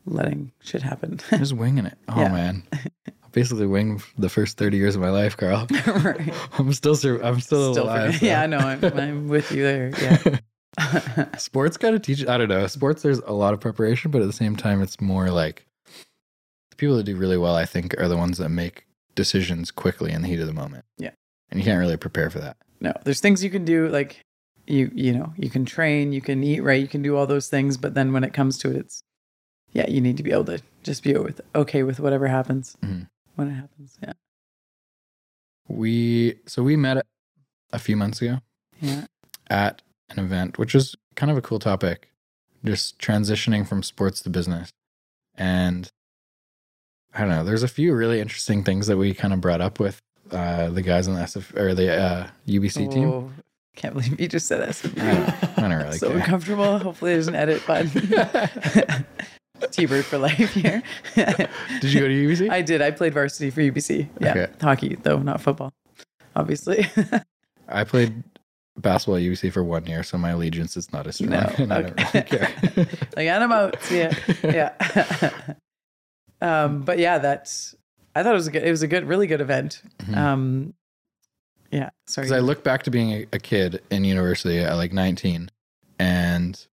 [0.05, 1.19] letting shit happen.
[1.29, 1.97] Just winging it.
[2.09, 2.29] Oh Yeah.
[2.31, 2.63] man.
[2.73, 5.67] I basically winged the first 30 years of my life carl.
[5.85, 6.33] Right.
[6.57, 8.57] I'm still sur- i'm still, Still alive yeah i know.
[8.57, 9.91] I'm, I'm with you there.
[10.01, 11.27] Yeah.
[11.37, 12.65] Sports got to teach i don't know.
[12.67, 15.65] Sports there's a lot of preparation but at the same time it's more like
[16.71, 18.85] the people that do really well i think are the ones that make
[19.15, 20.85] decisions quickly in the heat of the moment.
[20.97, 21.11] Yeah.
[21.49, 22.57] and you can't really prepare for that.
[22.79, 24.23] No there's things you can do like
[24.71, 27.47] you you know you can train you can eat right you can do all those
[27.49, 29.03] things but then when it comes to it it's
[29.73, 33.07] yeah you need to be able to just be with okay with whatever happens Mhm.
[33.35, 34.13] when it happens yeah
[35.67, 37.05] we so we met
[37.71, 38.39] a few months ago
[38.81, 39.05] yeah
[39.49, 42.09] at an event which was kind of a cool topic
[42.65, 44.69] just transitioning from sports to business
[45.35, 45.91] and
[47.13, 49.79] i don't know there's a few really interesting things that we kind of brought up
[49.79, 49.99] with
[50.31, 53.33] uh, the guys on the SF or the uh, UBC team.
[53.75, 56.17] Can't believe you just said that I don't, I don't really so care.
[56.17, 57.89] uncomfortable hopefully there's an edit button
[59.71, 60.81] t-bird for life here
[61.15, 62.49] Did you go to UBC?
[62.49, 62.81] I did.
[62.81, 64.07] I played varsity for UBC.
[64.19, 64.47] Yeah, Okay.
[64.61, 65.71] hockey though, not football.
[66.35, 66.87] Obviously.
[67.69, 68.23] I played
[68.77, 71.29] basketball at UBC for one year, so my allegiance is not as strong.
[71.31, 72.87] No, and I don't really care.
[73.15, 73.77] like I'm out.
[73.91, 74.11] Ya.
[74.43, 74.73] Yeah.
[76.41, 77.75] um, but yeah, that's.
[78.15, 78.63] I thought it was a good.
[78.63, 79.81] It was a good, really good event.
[79.99, 80.17] Mhm.
[80.17, 80.73] Um,
[81.71, 81.89] yeah.
[82.07, 82.25] Sorry.
[82.27, 85.49] Because I look back to being a, a kid in university at like 19,
[85.99, 86.67] and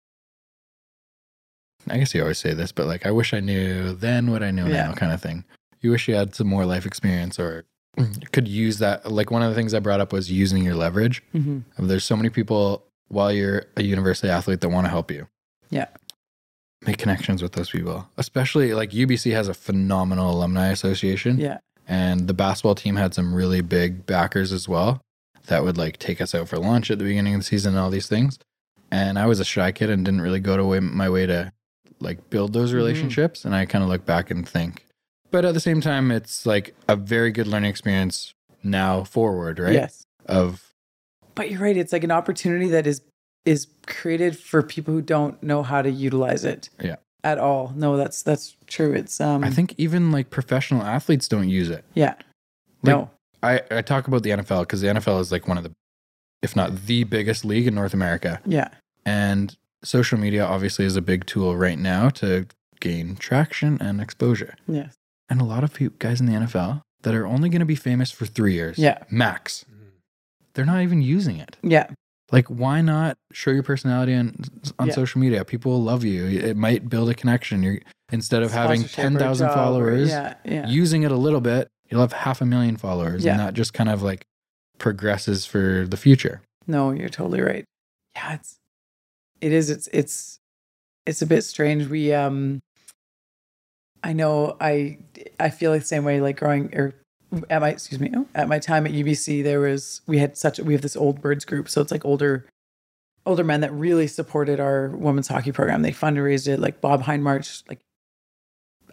[1.90, 4.52] I guess you always say this, but like I wish I knew then what I
[4.52, 4.88] know Yeah.
[4.88, 5.46] now, kind of thing.
[5.82, 7.66] You wish you had some more life experience or
[8.32, 9.12] could use that.
[9.12, 11.22] Like one of the things I brought up was using your leverage.
[11.32, 15.28] hmm There's so many people while you're a university athlete that want to help you.
[15.70, 15.86] Yeah.
[16.88, 21.40] Make connections with those people, especially like UBC has a phenomenal alumni association.
[21.40, 21.60] Yeah.
[21.88, 25.02] And the basketball team had some really big backers as well
[25.48, 27.80] that would like take us out for lunch at the beginning of the season and
[27.80, 28.40] all these things.
[28.92, 31.52] And I was a shy kid and didn't really go to way, my way to
[32.00, 32.76] like build those Mhm.
[32.76, 33.46] relationships.
[33.46, 34.86] And I kind of look back and think,
[35.32, 38.34] but at the same time, it's like a very good learning experience
[38.64, 39.74] now forward, right?
[39.74, 40.06] Yes.
[40.26, 40.74] Of
[41.36, 41.78] But you're right.
[41.78, 43.02] It's like an opportunity that is
[43.46, 46.70] is created for people who don't know how to utilize it.
[46.84, 46.96] Yeah.
[47.26, 47.74] At all.
[47.76, 48.94] No, that's that's true.
[48.94, 51.84] It's um I think even like professional athletes don't use it.
[51.96, 52.14] yeah.
[52.84, 53.10] Like, no.
[53.42, 55.72] I, I talk about the NFL because the NFL is like one of the,
[56.44, 58.40] if not the biggest league in North America.
[58.46, 58.70] Yeah.
[59.06, 62.46] And social media obviously is a big tool right now to
[62.80, 64.56] gain traction and exposure.
[64.68, 64.94] Yes.
[65.30, 67.76] And a lot of people, guys in the NFL that are only going to be
[67.76, 69.00] famous for three years, Yeah.
[69.10, 69.66] max,
[70.54, 71.58] they're not even using it.
[71.64, 71.88] Yeah.
[72.36, 74.36] Like, why not show your personality on
[74.78, 74.94] on Yeah.
[74.94, 75.46] social media?
[75.46, 76.26] People will love you.
[76.26, 77.64] It might build a connection.
[77.64, 77.80] You're
[78.12, 80.34] instead of having ten thousand followers, Yeah.
[80.44, 80.68] Yeah.
[80.68, 83.88] using it a little bit, you'll have half a million followers, and that just kind
[83.90, 84.26] of like
[84.80, 86.42] progresses for the future.
[86.68, 87.64] No, you're totally right.
[88.18, 88.58] Yeah, it's
[89.40, 90.38] it is it's it's
[91.06, 91.88] it's a bit strange.
[91.88, 92.60] We um
[94.04, 94.98] I know I
[95.40, 96.96] I feel the same way like growing or
[97.50, 100.74] at my excuse me, at my time at UBC there was we had such we
[100.74, 102.46] have this old birds group, so it's like older
[103.26, 105.82] older men that really supported our women's hockey program.
[105.82, 107.80] They fundraised it like Bob Hindmarch like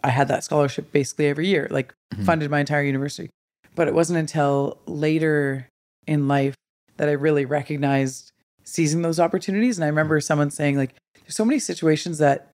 [0.03, 2.25] I had that scholarship basically every year, like Mhm.
[2.25, 3.29] funded my entire university.
[3.75, 5.67] But it wasn't until later
[6.05, 6.55] in life
[6.97, 8.31] that I really recognized
[8.65, 9.77] seizing those opportunities.
[9.77, 12.49] And I remember someone saying, like, there's so many situations that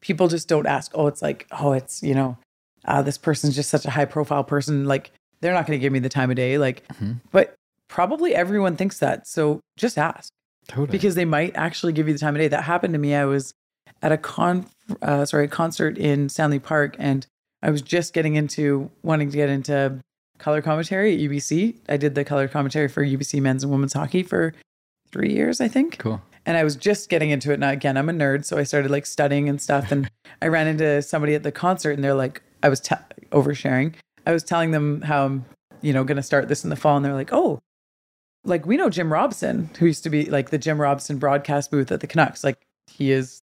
[0.00, 0.90] people just don't ask.
[0.94, 2.36] Oh, it's like, oh, it's, you know,
[2.86, 4.84] uh, this person's just such a high profile person.
[4.86, 5.10] Like,
[5.40, 6.58] they're not going to give me the time of day.
[6.58, 7.20] Like, Mhm.
[7.30, 7.54] but
[7.88, 9.26] probably everyone thinks that.
[9.26, 10.30] So just ask
[10.68, 10.86] Totally.
[10.88, 12.48] because they might actually give you the time of day.
[12.48, 13.14] That happened to me.
[13.14, 13.52] I was
[14.02, 14.66] at a con,
[15.02, 17.26] uh, sorry, a concert in Stanley Park, and
[17.62, 19.98] I was just getting into wanting to get into
[20.38, 21.76] color commentary at UBC.
[21.88, 24.54] I did the color commentary for UBC men's and women's hockey for
[25.12, 25.98] three years, I think.
[25.98, 26.20] cool.
[26.44, 27.60] And I was just getting into it.
[27.60, 29.92] Now, again, I'm a nerd, so I started like studying and stuff.
[29.92, 30.10] And
[30.42, 32.94] I ran into somebody at the concert, and they're like, I was t-
[33.30, 33.94] oversharing.
[34.26, 35.44] I was telling them how I'm,
[35.80, 37.60] you know, going to start this in the fall, and they're like, oh,
[38.44, 41.92] like we know Jim Robson, who used to be like the Jim Robson broadcast booth
[41.92, 42.42] at the Canucks.
[42.44, 42.58] Like
[42.90, 43.40] he is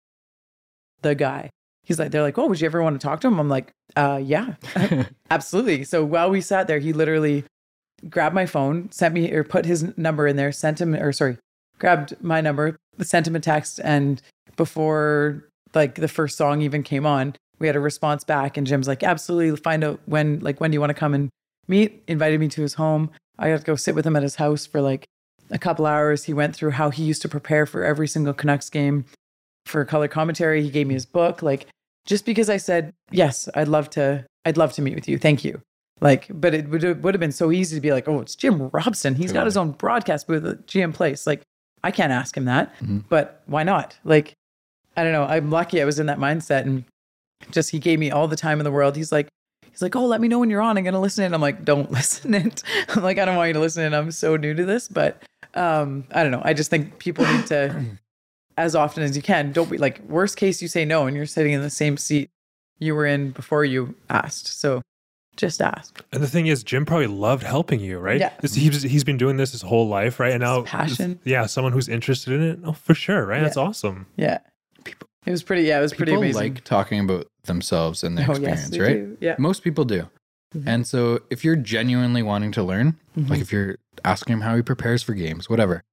[1.01, 1.49] the guy.
[1.83, 3.39] He's like, they're like, oh, would you ever want to talk to him?
[3.39, 4.55] I'm like, uh, yeah,
[5.31, 5.83] absolutely.
[5.83, 7.45] So while we sat there, he literally
[8.09, 11.37] grabbed my phone, sent me or put his number in there, sent him or sorry,
[11.79, 14.21] grabbed my number, sent him a text, and
[14.55, 18.87] before like the first song even came on, we had a response back, and Jim's
[18.87, 21.29] like, absolutely, find out when like when do you want to come and
[21.67, 22.01] meet?
[22.07, 23.11] Invited me to his home.
[23.37, 25.05] I got to go sit with him at his house for like
[25.51, 26.23] a couple hours.
[26.25, 29.05] He went through how he used to prepare for every single Canucks game
[29.65, 30.61] for color commentary.
[30.63, 31.67] He gave me his book, like
[32.05, 34.25] just because I said yes, I'd love to.
[34.45, 35.17] I'd love to meet with you.
[35.17, 35.61] Thank you.
[36.01, 38.69] Like, but it would would have been so easy to be like, oh, it's Jim
[38.69, 39.15] Robson.
[39.15, 41.27] He's got his own broadcast booth at GM Place.
[41.27, 41.41] Like,
[41.83, 43.03] I can't ask him that, Mhm.
[43.09, 43.97] but why not?
[44.05, 44.31] Like,
[44.95, 45.25] I don't know.
[45.25, 46.85] I'm lucky I was in that mindset, and
[47.51, 48.95] just he gave me all the time in the world.
[48.95, 49.27] He's like,
[49.69, 50.77] he's like, oh, let me know when you're on.
[50.77, 51.33] I'm gonna listen in.
[51.33, 52.51] I'm like, don't listen in.
[52.89, 53.93] I'm like, I don't want you to listen in.
[53.93, 55.21] I'm so new to this, but
[55.55, 56.41] um, I don't know.
[56.43, 57.83] I just think people need to,
[58.57, 61.25] as often as you can, don't be like worst case you say no, and you're
[61.25, 62.29] sitting in the same seat
[62.79, 64.59] you were in before you asked.
[64.59, 64.81] So
[65.39, 66.03] just ask.
[66.11, 68.19] And the thing is, Jim probably loved helping you, right?
[68.19, 68.33] Yeah.
[68.41, 70.33] He's, he's been doing this his whole life, right?
[70.33, 71.19] And now, passion.
[71.23, 73.41] yeah, someone who's interested in it, oh, for sure, right?
[73.41, 74.05] That's awesome.
[74.17, 74.39] Yeah.
[75.25, 75.63] It was pretty.
[75.63, 76.41] Yeah, it was pretty People amazing.
[76.55, 78.93] like talking about themselves and their oh experience, yes, right?
[78.95, 79.17] do.
[79.19, 79.35] Yeah.
[79.37, 80.07] Most people do.
[80.55, 80.63] Mhm.
[80.65, 83.29] And so if you're genuinely wanting to learn, Mhm.
[83.29, 85.83] like if you're asking him how he prepares for games, whatever,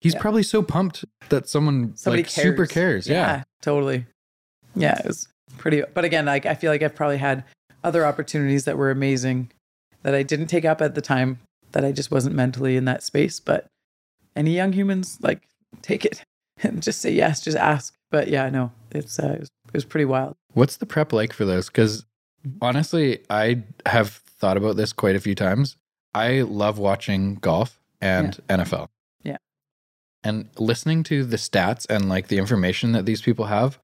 [0.00, 0.20] he's Yeah.
[0.20, 3.06] probably so pumped that someone Somebody like super cares.
[3.06, 3.44] Yeah.
[3.60, 4.06] totally.
[4.74, 5.82] Yeah, it was pretty.
[5.94, 7.44] But again, like I feel like I've probably had
[7.84, 9.50] other opportunities that were amazing
[10.02, 11.38] that I didn't take up at the time
[11.72, 13.38] that I just wasn't mentally in that space.
[13.38, 13.66] But
[14.34, 15.42] any young humans like
[15.82, 16.24] take it
[16.62, 17.94] and just say yes, just ask.
[18.12, 20.36] But yeah, no, it's uh, it, was, it was pretty wild.
[20.52, 21.66] What's the prep like for those?
[21.66, 22.04] Because
[22.60, 25.76] honestly, I have thought about this quite a few times.
[26.14, 28.88] I love watching golf and NFL.
[29.24, 29.38] Yeah.
[30.22, 33.78] And listening to the stats and like the information that these people have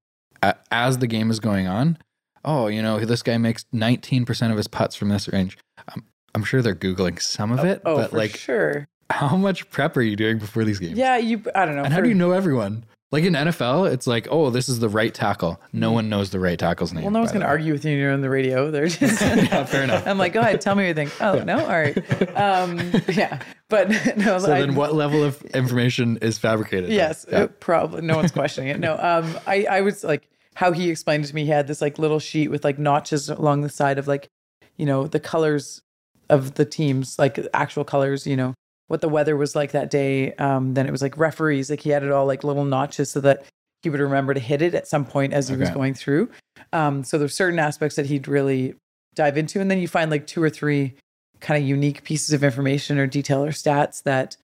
[0.70, 1.96] as the game is going on.
[2.44, 5.56] Oh, you know, this guy makes 19% of his putts from this range.
[5.88, 6.04] I'm,
[6.34, 8.88] I'm sure they're Googling some of it, oh, but for like, sure.
[9.10, 10.98] how much prep are you doing before these games?
[10.98, 11.42] Yeah, you.
[11.54, 11.82] I don't know.
[11.82, 12.84] And how do you know everyone?
[13.10, 15.58] Like in NFL, it's like, oh, this is the right tackle.
[15.72, 17.04] No one knows the right tackle's name.
[17.04, 18.70] Well, no one's going to argue with you when you're on the radio.
[18.70, 20.06] They're just, Yeah, fair enough.
[20.06, 21.12] I'm like, go ahead, tell me what you think.
[21.22, 21.58] Oh, no?
[21.60, 21.96] All right.
[22.38, 22.78] Um,
[23.08, 23.40] yeah.
[23.70, 26.90] But no, So I, then, what level of information is fabricated?
[26.90, 27.46] Yes, Yeah.
[27.60, 28.02] probably.
[28.02, 28.78] No one's questioning it.
[28.78, 31.80] No, um, I, I was like, how he explained it to me, he had this
[31.80, 34.28] like little sheet with like notches along the side of like,
[34.76, 35.80] you know, the colors
[36.28, 38.54] of the teams, like actual colors, you know,
[38.88, 40.32] what the weather was like that day.
[40.34, 43.20] Um, then it was like referees, like he had it all like little notches so
[43.20, 43.44] that
[43.82, 46.28] he would remember to hit it at some point as he was going through.
[46.72, 48.74] Um, so there's certain aspects that he'd really
[49.14, 50.94] dive into, and then you find like two or three
[51.40, 54.36] kind of unique pieces of information or detail or stats that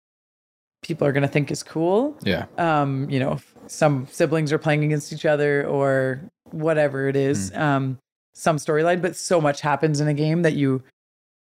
[0.82, 2.44] people are going to think is cool Yeah.
[2.58, 6.20] um, you know, if some siblings are playing against each other or
[6.50, 7.98] whatever it is, um,
[8.34, 10.82] some storyline, but so much happens in a game that you,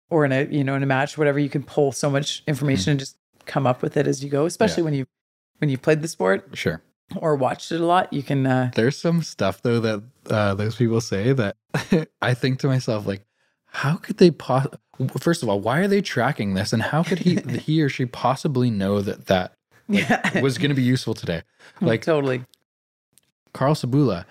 [0.10, 2.92] or in a, you know, in a match, whatever, you can pull so much information
[2.92, 5.06] and just come up with it as you go, especially when you,
[5.60, 6.82] when you played the sport Sure.
[7.18, 10.76] or watched it a lot, you can, uh, There's some stuff though that uh, those
[10.76, 11.56] people say that
[12.22, 13.24] I think to myself like,
[13.68, 14.68] how could they pos-
[15.20, 18.06] First of all, why are they tracking this, and how could he he or she
[18.06, 19.54] possibly know that that
[19.90, 21.42] yeah, was going to be useful today?
[21.82, 22.46] Like totally.
[23.54, 24.24] Carl Sabula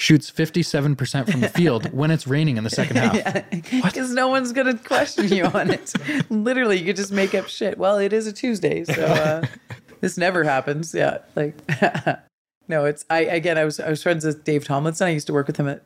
[0.00, 3.50] shoots 57% from the field when it's raining in the second half.
[3.84, 5.92] Because no one's going to question you on it.
[6.30, 7.76] Literally, you could just make up shit.
[7.78, 9.46] Well, it is a Tuesday, so uh,
[10.00, 10.94] this never happens.
[10.94, 11.54] Yeah, like
[12.68, 13.58] no, it's I again.
[13.58, 15.06] I was I was friends with Dave Tomlinson.
[15.06, 15.82] I used to work with him at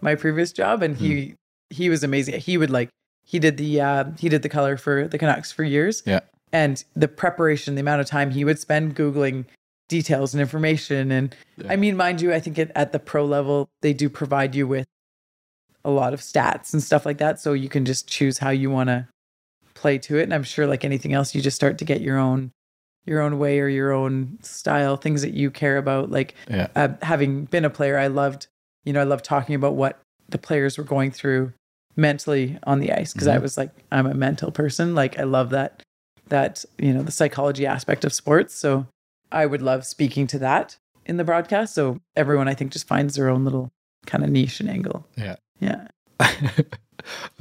[0.00, 1.34] my previous job, and he
[1.70, 2.40] he was amazing.
[2.40, 2.88] He would like
[3.24, 6.20] he did the uh, he did the color for the Canucks for years, Yeah.
[6.52, 9.44] and the preparation, the amount of time he would spend googling
[9.88, 11.34] details and information, and
[11.68, 14.66] I mean, mind you, I think it, at the pro level they do provide you
[14.66, 14.86] with
[15.84, 18.70] a lot of stats and stuff like that, so you can just choose how you
[18.70, 19.06] want to
[19.74, 20.22] play to it.
[20.24, 22.52] And I'm sure, like anything else, you just start to get your own
[23.04, 26.08] your own way or your own style, things that you care about.
[26.10, 26.68] Like Yeah.
[26.76, 28.46] uh, having been a player, I loved,
[28.84, 31.52] you know, I loved talking about what the players were going through
[31.96, 33.42] mentally on the ice because I Mhm.
[33.42, 34.94] was like, I'm a mental person.
[34.94, 35.82] Like I love that
[36.28, 38.54] that you know the psychology aspect of sports.
[38.54, 38.86] So
[39.32, 40.76] I would love speaking to that
[41.06, 41.74] in the broadcast.
[41.74, 43.72] So everyone, I think, just finds their own little
[44.06, 45.06] kind of niche and angle.
[45.16, 45.36] Yeah.
[45.60, 45.88] Yeah.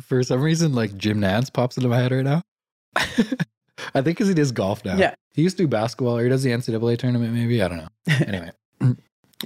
[0.01, 2.41] For some reason, like Jim Nantz pops into my head right now.
[2.95, 4.95] I think because he does golf now.
[4.95, 5.13] Yeah.
[5.33, 7.61] He used to do basketball or he does the NCAA tournament, maybe.
[7.61, 7.87] I don't know.
[8.27, 8.51] Anyway,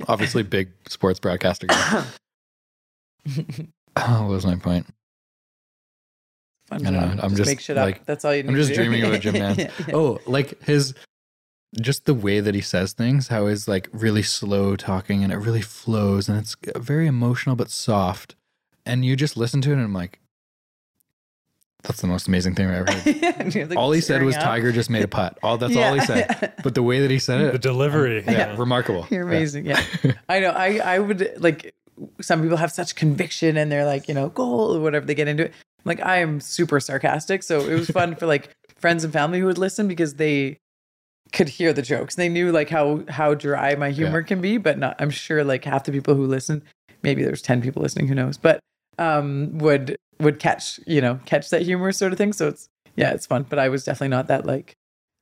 [0.08, 1.68] obviously, big sports broadcaster.
[1.68, 2.06] guy.
[3.96, 4.88] oh, what was my point?
[6.68, 7.18] Fun I don't job.
[7.18, 7.24] know.
[7.24, 8.06] I'm just, make shit like- up.
[8.06, 8.50] That's all you need.
[8.50, 9.58] I'm just dreaming about Jim Nantz.
[9.58, 9.96] Yeah.
[9.96, 10.93] Oh, like his
[11.82, 15.38] just the way that he says things, how he's like really slow talking and it
[15.38, 18.36] really flows and it's very emotional but soft.
[18.86, 20.19] And you just listen to it and I'm like,
[21.84, 23.55] that's the most amazing thing I've ever heard.
[23.69, 24.43] Like, all he said was up.
[24.43, 25.38] Tiger just made a putt.
[25.43, 26.53] All that's all he said.
[26.63, 28.23] But the way that he said it, The it, delivery.
[28.26, 28.55] yeah, yeah.
[28.57, 29.05] remarkable.
[29.11, 29.36] You're Yeah.
[29.38, 29.65] amazing.
[29.67, 29.84] Yeah.
[30.30, 30.49] I know.
[30.49, 31.76] I, I would like
[32.21, 35.28] some people have such conviction and they're like, you know, goal or whatever they get
[35.28, 35.53] into it.
[35.84, 37.43] Like I am super sarcastic.
[37.43, 40.59] So it was fun for like friends and family who would listen because they
[41.36, 42.15] could hear the jokes.
[42.15, 45.63] They knew like how how dry my humor can be, but not I'm sure like
[45.65, 46.63] half the people who listen,
[47.03, 48.59] maybe there's 10 people listening, who knows, but
[48.97, 52.33] um would would catch, you know, catch that humor sort of thing.
[52.33, 53.45] So it's yeah, it's fun.
[53.47, 54.73] But I was definitely not that like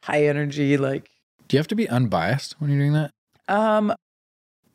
[0.03, 1.09] high energy, like
[1.49, 3.11] Do you have to be unbiased when you're doing that?
[3.49, 3.93] um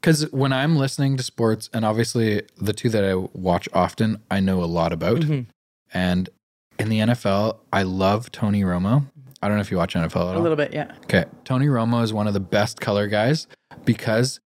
[0.00, 4.40] Because when I'm listening to sports, and obviously the two that I watch often, I
[4.40, 5.20] know a lot about.
[5.20, 5.46] mhm.
[5.94, 6.28] And
[6.78, 9.06] in the NFL, I love Tony Romo.
[9.42, 10.38] I don't know if you watch NFL at all.
[10.38, 10.92] a little bit, yeah.
[11.04, 11.24] Okay.
[11.44, 13.46] Tony Romo is one of the best color guys
[13.84, 14.40] because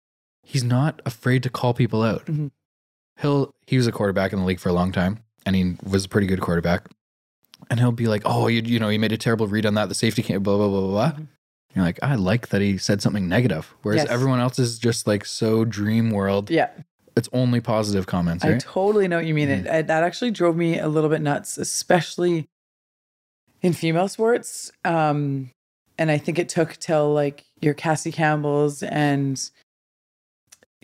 [0.43, 2.25] he's not afraid to call people out.
[2.25, 2.51] Mhm.
[3.21, 6.05] He'll he was a quarterback in the league for a long time and he was
[6.05, 6.89] a pretty good quarterback.
[7.69, 9.87] And he'll be like, "Oh, you you know, he made a terrible read on that.
[9.89, 11.11] The safety can't blah blah blah blah." blah.
[11.19, 11.27] Mhm.
[11.75, 14.09] You're like, "I like that he said something negative." Whereas Yes.
[14.11, 16.49] everyone else is just like so dream world.
[16.49, 16.69] Yeah.
[17.15, 19.49] It's only positive comments, I totally know what you mean.
[19.49, 19.59] Mhm.
[19.59, 22.47] It, it- that actually drove me a little bit nuts, especially
[23.61, 24.71] in female sports.
[24.85, 25.51] Um,
[25.97, 29.49] and I think it took till like your Cassie Campbells and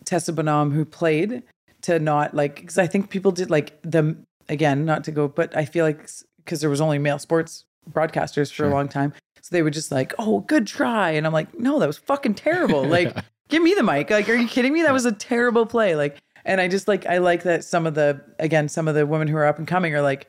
[0.05, 1.43] Tessa Bonhomme who played
[1.82, 5.55] to not like because I think people did like them again, not to go, but
[5.55, 8.67] I feel like because there was only male sports broadcasters for Sure.
[8.69, 11.80] a long time, so they would just like, "Oh, good try," and I'm like, "No,
[11.80, 13.15] that was fucking terrible." Like
[13.49, 14.09] give me the mic.
[14.09, 14.82] Like, are you kidding me?
[14.84, 15.95] That was a terrible play.
[15.95, 19.05] Like, and I just like, I like that some of the, again, some of the
[19.05, 20.28] women who are up and coming are like,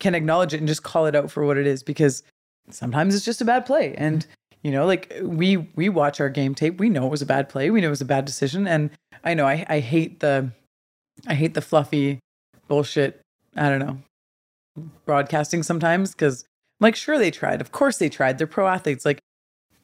[0.00, 2.22] can acknowledge it and just call it out for what it is because
[2.70, 3.90] sometimes it's just a bad play.
[3.90, 4.04] Mm-hmm.
[4.04, 4.26] And,
[4.62, 6.78] you know, like we, we watch our game tape.
[6.78, 7.70] We know it was a bad play.
[7.70, 8.66] We know it was a bad decision.
[8.66, 8.90] And
[9.22, 10.50] I know I, I hate the,
[11.26, 12.18] I hate the fluffy
[12.68, 13.20] bullshit.
[13.56, 13.98] I don't know,
[15.04, 16.44] broadcasting sometimes because
[16.80, 17.60] like, sure, they tried.
[17.60, 18.38] Of course they tried.
[18.38, 19.04] They're pro athletes.
[19.04, 19.20] Like,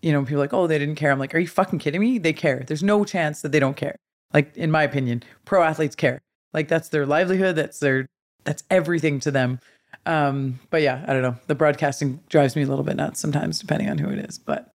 [0.03, 1.13] you know, people are like, oh, they didn't care.
[1.13, 2.19] I'm like, are you fucking kidding me?
[2.19, 2.65] They care.
[2.67, 3.97] There's no chance that they don't care.
[4.33, 6.21] Like, in my opinion, pro athletes care.
[6.53, 7.57] Like, that's their livelihood.
[7.57, 8.07] That's their,
[8.45, 9.61] that's everything to them.
[10.07, 11.37] Um, but yeah, I don't know.
[11.47, 14.39] The broadcasting drives me a little bit nuts sometimes, depending on who it is.
[14.39, 14.71] But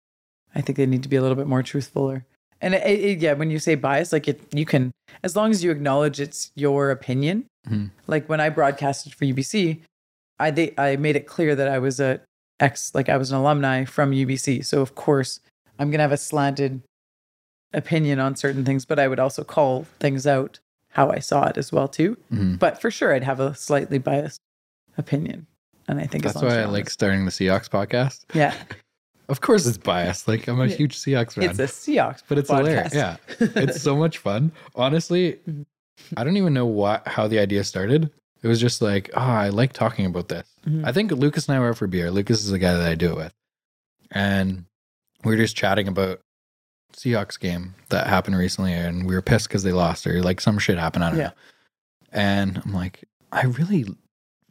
[0.53, 2.09] I think they need to be a little bit more truthful.
[2.09, 2.26] Or,
[2.61, 4.91] and it, it, yeah, when you say bias, like it, you can,
[5.24, 7.45] as long as you acknowledge it's your opinion.
[7.68, 7.89] Mhm.
[8.07, 9.82] Like when I broadcasted for UBC,
[10.39, 12.22] I they, I made it clear that I was a
[12.59, 14.63] ex, like I was an alumni from UBC.
[14.63, 15.39] So of course,
[15.80, 16.82] I'm gonna have a slanted
[17.74, 20.59] opinion on certain things, but I would also call things out
[20.91, 22.18] how I saw it as well too.
[22.32, 22.59] Mhm.
[22.59, 24.39] But for sure, I'd have a slightly biased
[24.98, 25.48] opinion,
[25.88, 28.26] and I think That's why I like starting the Seahawks podcast.
[28.34, 28.54] Yeah,
[29.30, 30.28] Of course, it's biased.
[30.28, 32.93] Like I'm a huge Seahawks fan, it's a Seahawks, but it's hilarious.
[32.93, 34.52] Yeah, it's so much fun.
[34.76, 35.39] Honestly.
[36.18, 38.12] I don't even know what how the idea started.
[38.43, 40.48] It was just like, oh, I like talking about this.
[40.68, 40.86] Mhm.
[40.86, 42.12] I think Lucas and I were out for beer.
[42.12, 43.34] Lucas is the guy that I do it with,
[44.12, 44.66] and
[45.24, 46.20] we were just chatting about
[46.93, 50.60] Seahawks game that happened recently, and we were pissed because they lost or like some
[50.60, 51.04] shit happened.
[51.06, 51.26] I don't Yeah.
[51.28, 51.34] know.
[52.12, 53.86] And I'm like, I really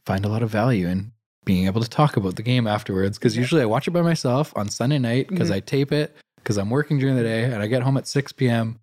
[0.07, 1.13] find a lot of value in
[1.45, 3.41] being able to talk about the game afterwards because Yeah.
[3.43, 5.55] usually I watch it by myself on Sunday night because Mhm.
[5.55, 8.33] I tape it because I'm working during the day and I get home at 6
[8.33, 8.79] p.m.,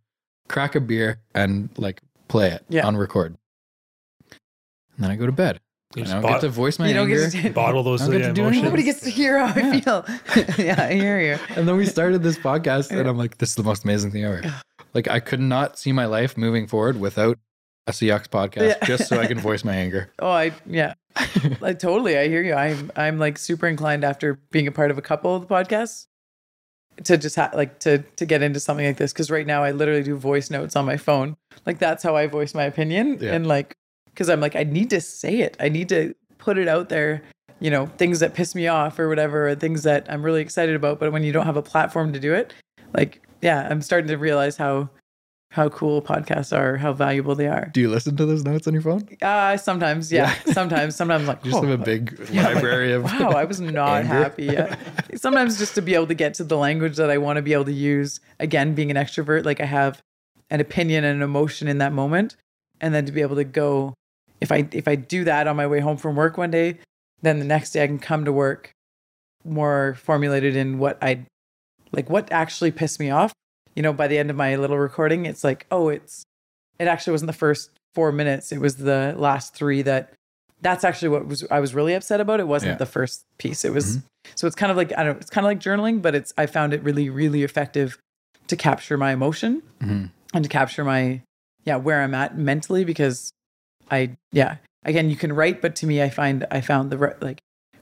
[0.48, 2.86] crack a beer, and like play it Yeah.
[2.86, 3.36] on record.
[4.96, 5.60] And then I go to bed.
[5.96, 7.30] You And I don't get to voice my You don't anger.
[7.30, 8.64] get to bottle those don't get yeah, to do emotions.
[8.64, 10.06] Nobody gets to hear how I feel.
[10.66, 11.38] yeah, I hear you.
[11.58, 14.24] And then we started this podcast, and I'm like, this is the most amazing thing
[14.24, 14.42] ever.
[14.94, 17.38] Like, I could not see my life moving forward without
[17.88, 18.86] a Seahawks podcast Yeah.
[18.86, 20.10] just so I can voice my anger.
[20.20, 20.94] Oh, I yeah,
[21.62, 22.18] like totally.
[22.18, 22.54] I hear you.
[22.54, 26.08] I'm I'm like super inclined after being a part of a couple of the podcasts
[27.04, 29.72] to just ha- like to to get into something like this because right now I
[29.72, 31.36] literally do voice notes on my phone.
[31.66, 33.34] Like that's how I voice my opinion Yeah.
[33.34, 35.58] and like because I'm like I need to say it.
[35.60, 37.22] I need to put it out there.
[37.60, 40.76] You know, things that piss me off or whatever, or things that I'm really excited
[40.76, 41.00] about.
[41.00, 42.54] But when you don't have a platform to do it,
[42.96, 44.90] like yeah, I'm starting to realize how
[45.52, 47.70] how cool podcasts are, how valuable they are.
[47.74, 49.06] Do you listen to those notes on your phone?
[49.22, 50.34] Uh, sometimes, yeah.
[50.46, 53.04] Sometimes, sometimes like, You just oh, have a big yeah, like, library of.
[53.04, 54.46] wow, I was not happy.
[54.46, 54.78] Yeah.
[55.14, 57.52] Sometimes just to be able to get to the language that I want to be
[57.52, 58.22] able to use.
[58.40, 60.02] Again, being an extrovert, like I have
[60.50, 62.38] an opinion and an emotion in that moment,
[62.80, 63.94] and then to be able to go,
[64.40, 66.80] if I if I do that on my way home from work one day,
[67.22, 68.72] then the next day I can come to work
[69.44, 71.26] more formulated in what I
[71.92, 73.34] like, what actually pissed me off.
[73.76, 76.24] You know, by the end of my little recording, it's like, oh, it's
[76.80, 80.14] it actually wasn't the first four minutes; it was the last three that
[80.62, 82.40] that's actually what was I was really upset about.
[82.40, 82.78] It wasn't Yeah.
[82.78, 83.64] the first piece.
[83.66, 84.00] It was
[84.36, 86.34] so it's kind of like I don't know, it's kind of like journaling, but it's
[86.38, 87.98] I found it really really effective
[88.48, 90.10] to capture my emotion Mhm.
[90.34, 91.22] and to capture my
[91.64, 93.32] yeah where I'm at mentally because
[93.90, 97.40] I yeah again you can write, but to me I find I found the like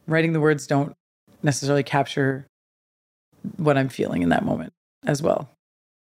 [0.07, 0.93] writing the words don't
[1.41, 2.45] necessarily capture
[3.57, 4.71] what I'm feeling in that moment
[5.05, 5.49] as well.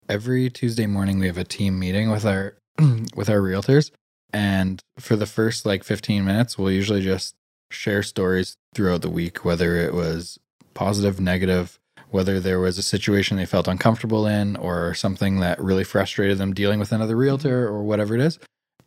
[0.09, 2.57] Every Tuesday morning, we have a team meeting with our
[3.16, 3.90] with our realtors,
[4.32, 7.34] and for the first like 15 minutes, we'll usually just
[7.70, 10.38] share stories throughout the week, whether it was
[10.74, 11.80] positive, negative,
[12.11, 16.54] whether there was a situation they felt uncomfortable in, or something that really frustrated them
[16.54, 17.22] dealing with another mm-hmm.
[17.22, 18.38] realtor, or whatever it is.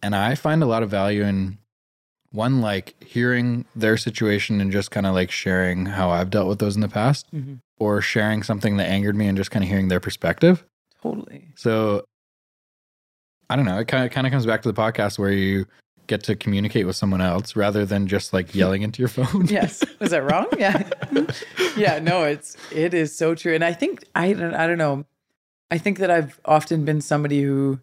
[0.02, 1.58] And I find a lot of value in
[2.32, 6.60] one, like hearing their situation and just kind of like sharing how I've dealt with
[6.60, 7.56] those in the past, mm-hmm.
[7.78, 10.64] or sharing something that angered me and just kind of hearing their perspective.
[11.02, 11.48] Totally.
[11.56, 12.04] So
[13.50, 13.80] I don't know.
[13.80, 15.66] It kind of kind of comes back to the podcast where you
[16.08, 19.46] get to communicate with someone else rather than just like yelling into your phone.
[19.48, 20.90] yes was that wrong yeah
[21.78, 25.06] yeah no it's it is so true and i think i don't i don't know
[25.70, 27.80] i think that i've often been somebody who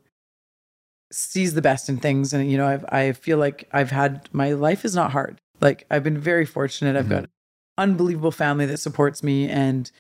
[1.13, 4.53] sees the best in things and you know i've i feel like i've had my
[4.53, 7.11] life is not hard like i've been very fortunate i've Mhm.
[7.11, 7.31] got
[7.79, 9.93] unbelievable family that supports me and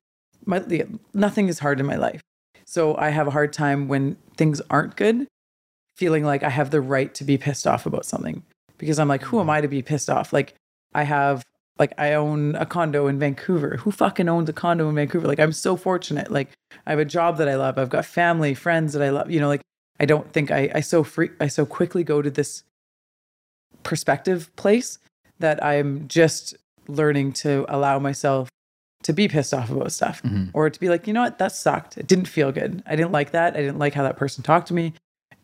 [0.47, 0.61] my
[1.14, 2.23] nothing is hard in my life
[2.67, 5.27] so i have a hard time when things aren't good
[5.97, 8.43] feeling like i have the right to be pissed off about something
[8.79, 9.51] because i'm like who am mm.
[9.51, 10.55] i to be pissed off like
[10.95, 11.43] i have
[11.79, 13.77] like I own a condo in Vancouver.
[13.79, 15.27] Who fucking owns a condo in Vancouver?
[15.27, 16.31] Like I'm so fortunate.
[16.31, 16.51] Like
[16.87, 17.79] I have a job that I love.
[17.79, 19.31] I've got family, friends that I love.
[19.31, 19.62] You know, like
[20.01, 22.62] I don't think I I so free I so quickly go to this
[23.83, 24.99] perspective place
[25.39, 26.57] that I'm just
[26.89, 28.49] learning to allow myself
[29.07, 30.51] to be pissed off about stuff Mhm.
[30.53, 31.97] or to be like, you know what, that sucked.
[31.97, 32.83] It didn't feel good.
[32.87, 33.55] I didn't like that.
[33.55, 34.93] I didn't like how that person talked to me.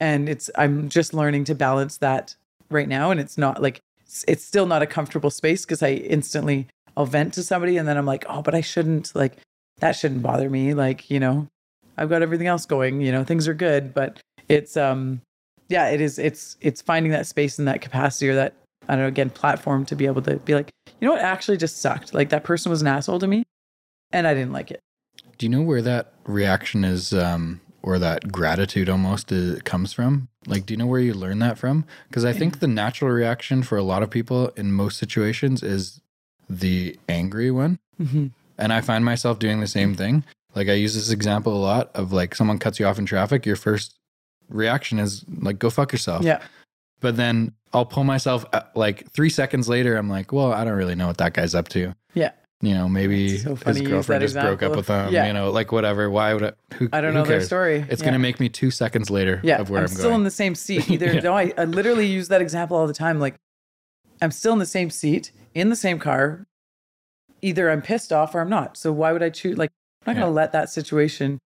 [0.01, 2.35] And it's I'm just learning to balance that
[2.71, 3.11] right now.
[3.13, 7.07] And it's not like it's, it's still not a comfortable space because I instantly I'll
[7.07, 9.37] vent to somebody and then I'm like, oh, but I shouldn't like
[9.79, 10.75] that shouldn't bother me.
[10.75, 11.47] Like, you know,
[11.97, 13.95] I've got everything else going, you know, things are good.
[13.95, 15.21] But it's um
[15.69, 18.55] yeah, it is it's it's finding that space and that capacity or that
[18.89, 21.57] I don't know, again, platform to be able to be like, you know what actually
[21.59, 22.13] just sucked.
[22.13, 23.45] Like that person was an asshole to me
[24.13, 24.81] and I didn't like it.
[25.39, 30.29] Do you know where that reaction is, um, or that gratitude almost is, comes from?
[30.47, 31.85] Like, do you know where you learn that from?
[32.09, 36.01] Because I think the natural reaction for a lot of people in most situations is
[36.49, 37.79] the angry one.
[37.97, 40.25] hmm And I find myself doing the same thing.
[40.55, 43.47] Like, I use this example a lot of like someone cuts you off in traffic,
[43.47, 43.97] your first
[44.49, 46.25] reaction is like, go fuck yourself.
[46.25, 46.43] Yeah.
[47.01, 50.75] But then I'll pull myself uh, like three seconds later, I'm like, well, I don't
[50.75, 51.95] really know what that guy's up to.
[52.15, 52.33] Yeah.
[52.65, 55.13] You know, maybe so his girlfriend just broke up with him.
[55.13, 55.27] Yeah.
[55.27, 56.09] You know, like whatever.
[56.09, 56.53] Why would I?
[56.75, 57.85] Who, I don't know their story.
[57.91, 58.05] It's Yeah.
[58.07, 60.21] going to make me two seconds later yeah, of where I'm I'm, still going.
[60.21, 60.89] in the same seat.
[60.91, 61.21] Either Yeah.
[61.21, 63.19] no, I, I literally use that example all the time.
[63.19, 63.35] Like
[64.21, 66.47] I'm still in the same seat in the same car.
[67.43, 68.77] Either I'm pissed off or I'm not.
[68.77, 69.59] So why would I choose?
[69.59, 69.71] Like
[70.07, 71.41] I'm not going to let that situation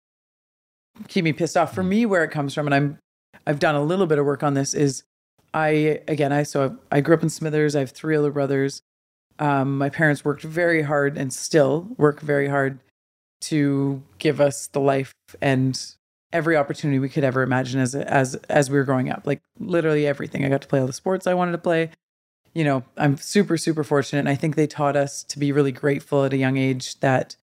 [1.09, 1.75] keep me pissed off.
[1.75, 1.89] For Mm.
[1.89, 2.99] me, where it comes from, and I'm
[3.47, 4.75] I've done a little bit of work on this.
[4.75, 5.03] Is
[5.55, 7.75] I again I so I grew up in Smithers.
[7.75, 8.83] I have three older brothers.
[9.39, 12.79] Um, my parents worked very hard and still work very hard
[13.43, 15.13] to give us the life
[15.43, 15.79] and
[16.33, 19.23] every opportunity we could ever imagine as as as we were growing up.
[19.27, 20.45] Like literally everything.
[20.45, 21.91] I got to play all the sports I wanted to play.
[22.55, 25.73] You know, I'm super super fortunate and I think they taught us to be really
[25.73, 27.37] grateful at a young age that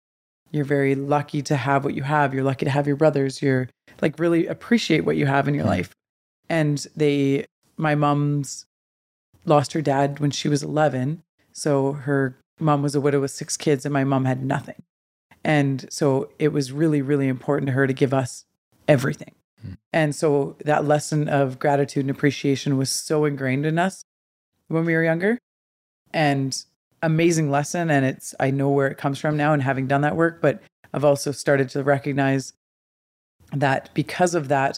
[0.51, 2.33] you're very lucky to have what you have.
[2.33, 3.41] You're lucky to have your brothers.
[3.41, 3.69] You're
[4.01, 5.67] like really appreciate what you have in your Mhm.
[5.67, 5.91] life.
[6.49, 7.45] And they
[7.77, 8.65] my mom's
[9.45, 11.23] lost her dad when she was 11.
[11.53, 14.81] So her mom was a widow with six kids and my mom had nothing.
[15.43, 18.45] And so it was really, really important to her to give us
[18.87, 19.33] everything.
[19.65, 19.77] Mm.
[19.91, 24.03] And so that lesson of gratitude and appreciation was so ingrained in us
[24.67, 25.39] when we were younger.
[26.13, 26.63] And
[27.01, 27.89] amazing lesson.
[27.89, 30.61] And it's, I know where it comes from now and having done that work, but
[30.93, 32.53] I've also started to recognize
[33.53, 34.77] that because of that,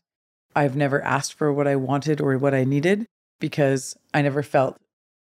[0.56, 3.08] I've never asked for what I wanted or what I needed
[3.40, 4.78] because I never felt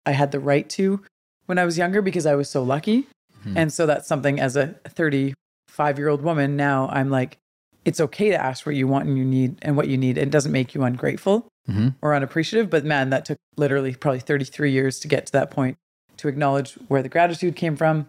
[0.05, 1.03] I had the right to
[1.51, 3.07] when I was younger because I was so lucky.
[3.45, 3.57] Mhm.
[3.57, 7.37] And so that's something as a 35 year old woman now, I'm like,
[7.85, 10.17] it's okay to ask what you want and you need and what you need.
[10.17, 11.95] It doesn't make you ungrateful Mhm.
[12.03, 12.71] or unappreciative.
[12.71, 15.77] But man, that took literally probably 33 years to get to that point
[16.19, 18.07] to acknowledge where the gratitude came from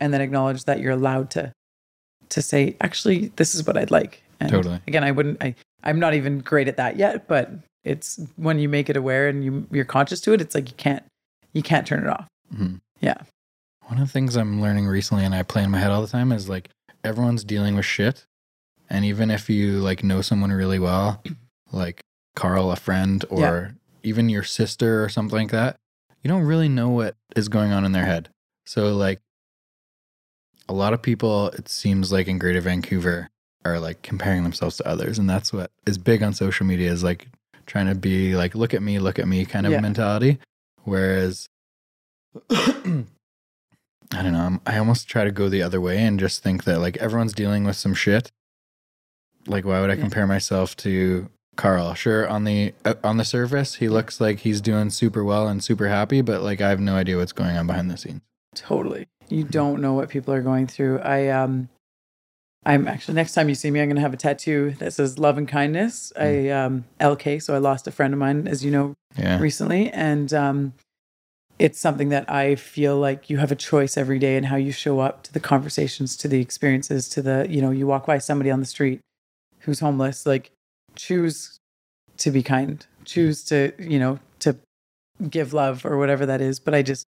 [0.00, 1.52] and then acknowledge that you're allowed to
[2.30, 4.22] to say, actually, this is what I'd like.
[4.40, 4.80] And Totally.
[4.88, 5.54] Again, I wouldn't I
[5.84, 7.50] I'm not even great at that yet, but
[7.84, 10.76] it's when you make it aware and you you're conscious to it, it's like you
[10.76, 11.04] can't
[11.52, 12.26] you can't turn it off.
[12.52, 12.80] Mhm.
[13.00, 13.18] Yeah.
[13.86, 16.08] One of the things I'm learning recently and I play in my head all the
[16.08, 16.70] time is like
[17.04, 18.26] everyone's dealing with shit.
[18.90, 21.22] And even if you like know someone really well,
[21.72, 22.02] like
[22.34, 23.70] Carl, a friend, or Yeah.
[24.02, 25.76] even your sister or something like that,
[26.22, 28.30] you don't really know what is going on in their head.
[28.66, 29.20] So like
[30.68, 33.28] a lot of people, it seems like in Greater Vancouver
[33.66, 35.18] are like comparing themselves to others.
[35.18, 37.28] And that's what is big on social media is like
[37.66, 39.80] trying to be like, look at me, look at me kind of Yeah.
[39.80, 40.38] mentality.
[40.84, 41.48] Whereas
[42.50, 44.40] I don't know.
[44.40, 47.32] I'm, I almost try to go the other way and just think that like everyone's
[47.32, 48.30] dealing with some shit.
[49.46, 51.94] Like, why would I compare myself to Carl?
[51.94, 55.62] Sure, on the uh, on the surface, he looks like he's doing super well and
[55.62, 58.22] super happy, but like I have no idea what's going on behind the scenes.
[58.54, 59.08] Totally.
[59.24, 59.34] Mm-hmm.
[59.34, 61.00] You don't know what people are going through.
[61.00, 61.68] I um
[62.64, 65.36] I'm actually next time you see me, I'm gonna have a tattoo that says love
[65.36, 66.12] and kindness.
[66.16, 66.66] I Mm.
[66.66, 69.90] um LK, so I lost a friend of mine, as you know, Yeah, recently.
[69.90, 70.72] And um
[71.64, 74.70] it's something that I feel like you have a choice every day in how you
[74.70, 78.18] show up to the conversations, to the experiences, to the, you know, you walk by
[78.18, 79.00] somebody on the street
[79.60, 80.50] who's homeless, like
[80.94, 81.56] choose
[82.18, 84.54] to be kind, choose to, you know, to
[85.30, 86.60] give love or whatever that is.
[86.60, 87.06] But I just,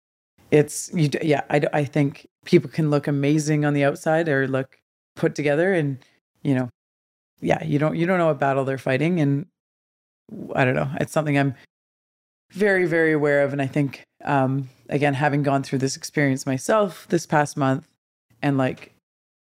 [0.51, 4.78] it's, you, yeah, I, I think people can look amazing on the outside or look
[5.14, 5.99] put together and,
[6.42, 6.70] you know,
[7.42, 9.20] yeah, you don't, you don't know what battle they're fighting.
[9.20, 9.44] And
[10.55, 10.88] I don't know.
[10.99, 11.55] It's something I'm
[12.53, 13.53] very, very aware of.
[13.53, 17.86] And I think, um, again, having gone through this experience myself this past month
[18.42, 18.92] and like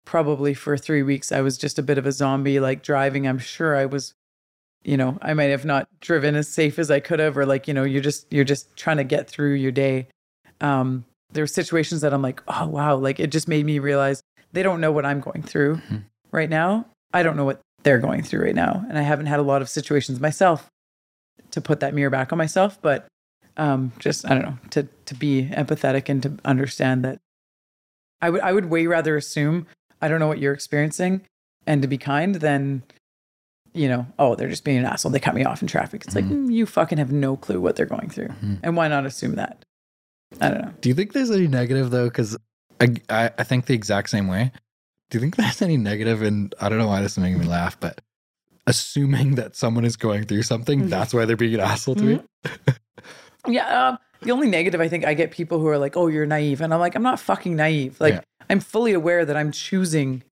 [0.04, 3.26] probably for three weeks, I was just a bit of a zombie, like driving.
[3.26, 4.14] I'm sure I was,
[4.84, 7.68] you know, I might have not driven as safe as I could have, or like,
[7.68, 10.08] you know, you're just, you're just trying to get through your day.
[10.60, 12.96] Um, there were situations that I'm like, oh, wow.
[12.96, 16.04] Like it just made me realize they don't know what I'm going through Mhm.
[16.30, 16.86] right now.
[17.14, 18.84] I don't know what they're going through right now.
[18.88, 20.68] And I haven't had a lot of situations myself
[21.52, 23.06] to put that mirror back on myself, but
[23.57, 27.20] um, just I don't know to to be empathetic and to understand that
[28.20, 29.66] I would I would way rather assume
[30.00, 31.22] I don't know what you're experiencing
[31.66, 32.82] and to be kind than
[33.74, 36.05] you know oh they're just being an asshole they cut me off in traffic.
[36.05, 36.48] It's like Mhm.
[36.48, 38.59] mm, you fucking have no clue what they're going through, Mhm.
[38.62, 39.64] and why not assume that?
[40.40, 40.72] I don't know.
[40.80, 42.07] Do you think there's any negative though?
[42.07, 42.36] Because
[42.80, 44.50] I, I I think the exact same way.
[45.11, 46.55] Do you think there's any and?
[46.61, 48.00] I don't know why this is making me laugh, but
[48.66, 50.88] assuming that someone is going through something, Mhm.
[50.90, 52.20] that's why they're being an asshole to me.
[53.47, 53.88] Yeah.
[53.88, 56.61] Um, the only negative I think I get people who are like, "Oh, you're naive,"
[56.61, 58.01] and I'm like, I'm not fucking naive.
[58.01, 58.20] Like Yeah.
[58.51, 60.22] I'm fully aware that I'm choosing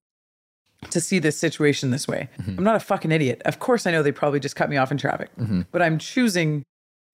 [0.89, 2.29] to see this situation this way.
[2.39, 2.57] Mm-hmm.
[2.57, 3.41] I'm not a fucking idiot.
[3.45, 5.65] Of course, I know they probably just cut me off in traffic, Mhm.
[5.71, 6.63] but I'm choosing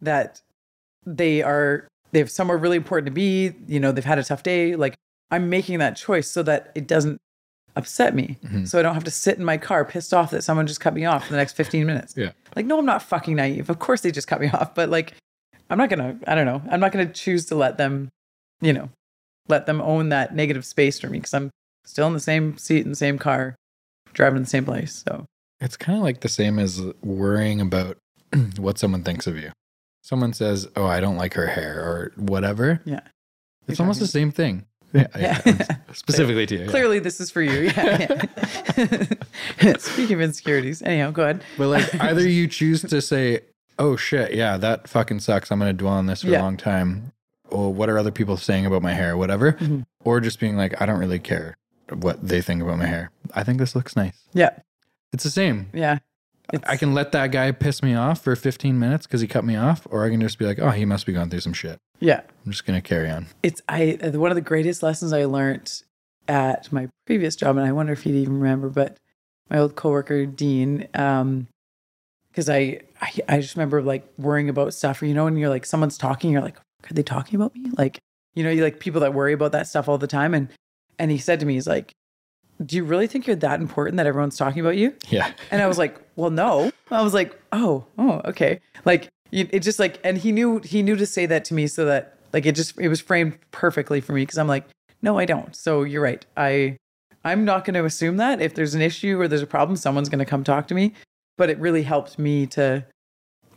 [0.01, 0.41] that
[1.05, 3.53] they are they have somewhere really important to be.
[3.67, 4.75] You know, they've had a tough day.
[4.75, 4.95] Like
[5.31, 7.17] I'm making that choice so that it doesn't
[7.75, 8.67] upset me, Mhm.
[8.67, 10.93] so I don't have to sit in my car pissed off that someone just cut
[10.93, 12.13] me off for the next 15 minutes.
[12.15, 12.31] Yeah.
[12.55, 13.69] Like, no, I'm not fucking naive.
[13.69, 15.13] Of course, they just cut me off, but like,
[15.69, 16.17] I'm not gonna.
[16.27, 16.61] I don't know.
[16.69, 18.09] I'm not gonna choose to let them,
[18.61, 18.89] you know,
[19.47, 21.49] let them own that negative space for me because I'm
[21.85, 23.55] still in the same seat in the same car,
[24.13, 25.03] driving the same place.
[25.07, 25.25] So
[25.59, 27.97] It's kind of like the same as worrying about
[28.57, 29.51] what someone thinks of you.
[30.03, 32.81] Someone says, "Oh, I don't like her hair" or whatever.
[32.85, 33.01] Yeah.
[33.67, 34.65] It's almost the same thing.
[34.93, 35.41] Yeah, Yeah.
[35.45, 36.61] yeah, specifically to you.
[36.63, 36.69] yeah.
[36.69, 37.69] clearly, this is for you.
[37.75, 38.25] Yeah.
[39.61, 39.77] yeah.
[39.79, 41.43] Speaking of insecurities, anyhow, go ahead.
[41.57, 43.41] But like either you choose to say,
[43.79, 45.51] "Oh shit, yeah, that fucking sucks.
[45.51, 46.41] I'm going to dwell on this for Yeah.
[46.41, 47.11] a long time."
[47.49, 49.53] Or what are other people saying about my hair, whatever.
[49.53, 49.85] Mhm.
[50.03, 51.55] Or just being like, "I don't really care
[51.93, 53.11] what they think about my hair.
[53.33, 54.49] I think this looks nice." Yeah.
[55.13, 55.67] It's the same.
[55.73, 55.99] Yeah.
[56.65, 59.55] I can let that guy piss me off for 15 minutes because he cut me
[59.57, 61.77] off, or I can just be like, "Oh, he must be going through some shit."
[61.99, 62.21] Yeah.
[62.45, 63.27] I'm just going to carry on.
[63.43, 65.81] it's I one of the greatest lessons I learned
[66.27, 68.97] at my previous job, and I wonder if you'd even remember, but
[69.49, 71.47] my old coworker Dean, um,
[72.29, 75.49] because I, I I just remember like worrying about stuff, or you know, when you're
[75.49, 77.69] like someone's talking, you're like, are they talking about me?
[77.77, 77.99] Like,
[78.35, 80.49] you know, you like people that worry about that stuff all the time, and
[80.99, 81.91] and he said to me, he's like,
[82.65, 84.95] do you really think you're that important that everyone's talking about you?
[85.09, 85.31] Yeah.
[85.51, 86.71] And I was like, well, no.
[86.89, 88.59] I was like, oh, oh, okay.
[88.85, 91.85] Like it just like, and he knew he knew to say that to me so
[91.85, 94.65] that like it just it was framed perfectly for me because I'm like,
[95.01, 95.55] no, I don't.
[95.55, 96.25] So you're right.
[96.35, 96.77] I
[97.23, 100.09] I'm not going to assume that if there's an issue or there's a problem, someone's
[100.09, 100.93] going to come talk to me.
[101.37, 102.85] But it really helped me to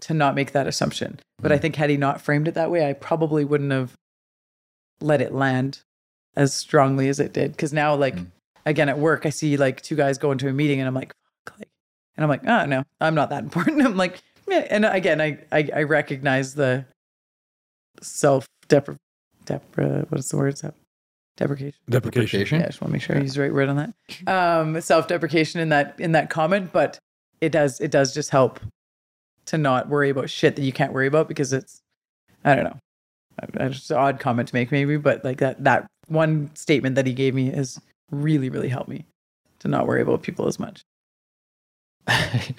[0.01, 1.21] to not make that assumption.
[1.43, 3.95] But I think had he not framed it that way, I probably wouldn't have
[5.01, 5.81] let it land
[6.37, 7.53] as strongly as it did.
[7.53, 8.27] Because now, like Mm.
[8.67, 11.13] again at work, I see like two guys go into a meeting, and I'm like,
[11.47, 11.69] fuck, like,
[12.17, 13.83] and I'm like, oh no, I'm not that important.
[13.83, 14.67] I'm like, yeah.
[14.71, 16.85] And again, I I, I recognize the
[18.03, 18.97] self depre
[19.47, 20.57] depre what is the word?
[20.59, 20.75] Self
[21.37, 21.79] deprecation.
[21.89, 22.59] Deprecation.
[22.61, 23.95] Yeah, I just want to make sure I use the right word on that.
[24.27, 26.99] Um, self-deprecation in that in that comment, but
[27.41, 28.61] it does it does just help
[29.47, 31.81] to not worry about shit that you can't worry about because it's
[32.45, 32.79] I don't know.
[33.55, 37.13] It's an odd comment to make maybe, but like that that one statement that he
[37.13, 37.81] gave me has
[38.11, 39.07] really really helped me
[39.61, 40.83] to not worry about people as much.
[42.07, 42.55] I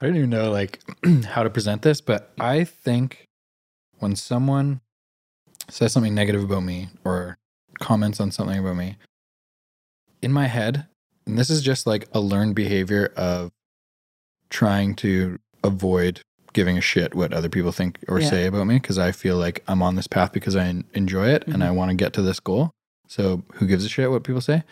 [0.00, 0.80] don't even know like
[1.26, 3.26] how to present this, but I think
[3.98, 4.80] when someone
[5.68, 7.38] says something negative about me or
[7.80, 8.96] comments on something about me,
[10.20, 10.86] in my head,
[11.26, 13.50] and this is just like a learned behavior of
[14.50, 16.20] trying to avoid
[16.52, 18.28] giving a shit what other people think or Yeah.
[18.28, 21.44] say about me because I feel like I'm on this path because I enjoy it
[21.46, 21.66] and Mhm.
[21.66, 22.70] I want to get to this goal.
[23.08, 24.64] So who gives a shit what people say?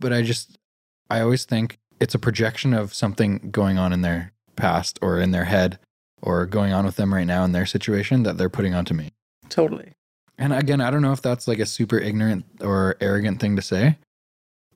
[0.00, 0.58] But I just,
[1.08, 5.30] I always think it's a projection of something going on in their past or in
[5.30, 5.78] their head
[6.20, 9.12] or going on with them right now in their situation that they're putting onto me.
[9.48, 9.92] Totally.
[10.36, 13.62] And again, I don't know if that's like a super ignorant or arrogant thing to
[13.62, 13.96] say,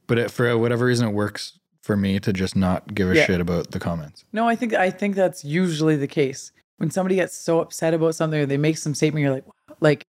[0.09, 3.25] but it, for whatever reason, it works for me to just not give a Yeah.
[3.27, 4.25] shit about the comments.
[4.33, 6.51] No, I think I think that's usually the case.
[6.79, 9.77] When somebody gets so upset about something or they make some statement, you're like, wow.
[9.81, 10.05] like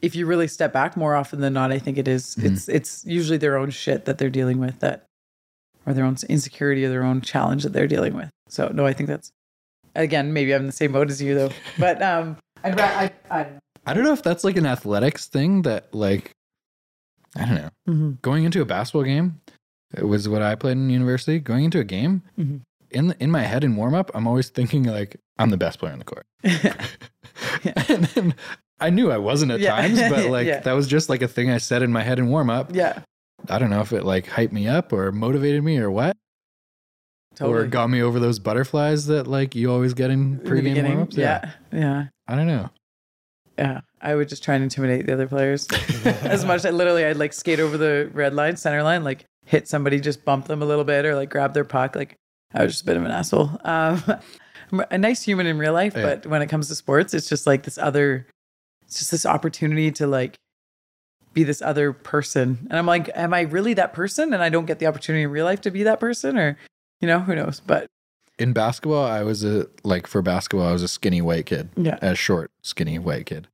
[0.00, 2.44] if you really step back more often than not, I think it is- Mhm.
[2.52, 5.06] it's it's usually their own shit that they're dealing with that
[5.86, 8.30] or their own insecurity or their own challenge that they're dealing with.
[8.48, 9.30] So no, I think that's
[9.96, 11.50] again, maybe I'm in the same boat as you though.
[11.78, 13.46] But um I'd I, I.
[13.86, 16.32] I don't know if that's like an athletics thing that, like,
[17.36, 17.70] I don't know.
[17.88, 18.10] Mm-hmm.
[18.22, 19.40] Going into a basketball game,
[19.96, 21.38] it was what I played in university.
[21.38, 22.60] Going into a game, Mhm.
[22.90, 25.78] in the, in my head in warm up, I'm always thinking like I'm the best
[25.78, 26.26] player on the court.
[27.88, 28.34] and then
[28.80, 29.76] I knew I wasn't at Yeah.
[29.76, 30.60] times, but like Yeah.
[30.60, 32.74] that was just like a thing I said in my head in warm up.
[32.74, 33.00] yeah,
[33.48, 36.16] I don't know if it like hyped me up or motivated me or what,
[37.36, 37.64] totally.
[37.64, 40.92] or got me over those butterflies that like you always get in pregame beginning.
[40.94, 41.16] warm ups.
[41.16, 42.70] Yeah, yeah, I don't know.
[43.58, 43.80] yeah.
[44.00, 45.66] I would just try and intimidate the other players
[46.04, 46.64] as much.
[46.64, 50.24] I literally, I'd like skate over the red line, center line, like hit somebody, just
[50.24, 51.96] bump them a little bit, or like grab their puck.
[51.96, 52.14] Like
[52.54, 53.50] I was just a bit of an asshole.
[53.64, 54.02] Um,
[54.72, 56.02] I'm a nice human in real life, Yeah.
[56.02, 58.26] but when it comes to sports, it's just like this other.
[58.86, 60.36] It's just this opportunity to like
[61.34, 64.32] be this other person, and I'm like, am I really that person?
[64.32, 66.56] And I don't get the opportunity in real life to be that person, or
[67.00, 67.60] you know, who knows?
[67.66, 67.86] But
[68.38, 71.98] In basketball, I was a like for basketball, I was a skinny white kid, yeah,
[72.00, 73.46] a short, skinny white kid.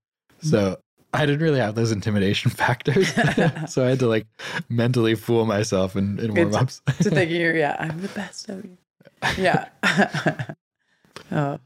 [0.44, 0.78] So
[1.12, 3.12] I didn't really have those intimidation factors.
[3.72, 4.26] so I had to like
[4.68, 6.82] mentally fool myself in, in warm ups.
[6.98, 8.76] to think, you're yeah i'm the best of you
[9.38, 9.68] yeah
[11.32, 11.58] oh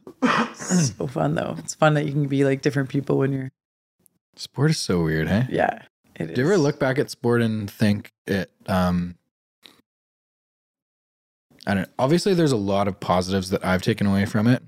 [0.55, 3.51] so fun though it's fun that you can be like different people when you're
[4.37, 5.47] Sport is so weird, hey?
[5.51, 5.83] yeah
[6.15, 9.17] it is Do you ever look back at sport and think it um
[11.67, 14.63] I don't obviously there's a lot of positives that I've taken away from it.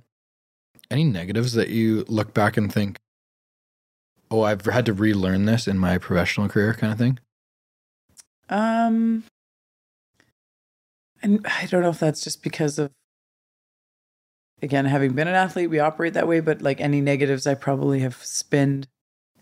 [0.91, 2.99] Any negatives that you look back and think,
[4.31, 7.19] oh, I've had to relearn this in my professional career kind of thing?
[8.49, 9.25] Um,
[11.23, 12.91] and I don't know if that's just because of,
[14.63, 16.41] again, having been an athlete, we operate that way.
[16.41, 18.89] But like any negatives, I probably have spinned,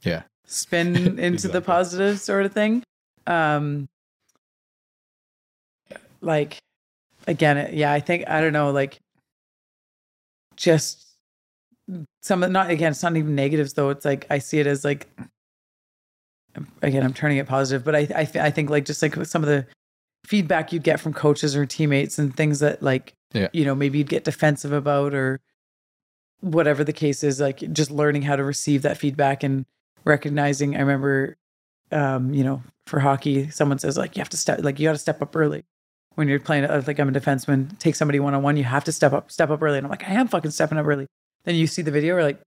[0.02, 0.22] Yeah.
[0.46, 2.82] spin into the positive sort of thing.
[3.26, 3.88] Um,
[6.20, 6.58] like
[7.26, 8.98] again, yeah, I think I don't know, like
[10.56, 11.07] just
[12.22, 13.90] some of not again, it's not even negatives though.
[13.90, 15.06] It's like I see it as like
[16.82, 19.48] again, I'm turning it positive, but I I, I think like just like some of
[19.48, 19.66] the
[20.26, 23.48] feedback you'd get from coaches or teammates and things that like Yeah.
[23.52, 25.40] you know maybe you'd get defensive about or
[26.40, 29.64] whatever the case is like just learning how to receive that feedback and
[30.04, 31.36] recognizing i remember
[31.92, 34.92] um you know for hockey someone says like you have to step like you got
[34.92, 35.64] to step up early
[36.16, 39.12] when you're playing uh, like i'm a defenseman take somebody one-on-one you have to step
[39.12, 41.06] up step up early and i'm like i am fucking stepping up early
[41.48, 42.40] then you see the video you're like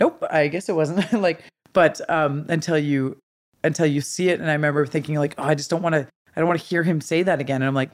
[0.00, 3.16] nope i guess it wasn't like but um until you
[3.62, 6.06] until you see it and i remember thinking like oh i just don't want to
[6.34, 7.90] i don't want to hear him say that again and i'm like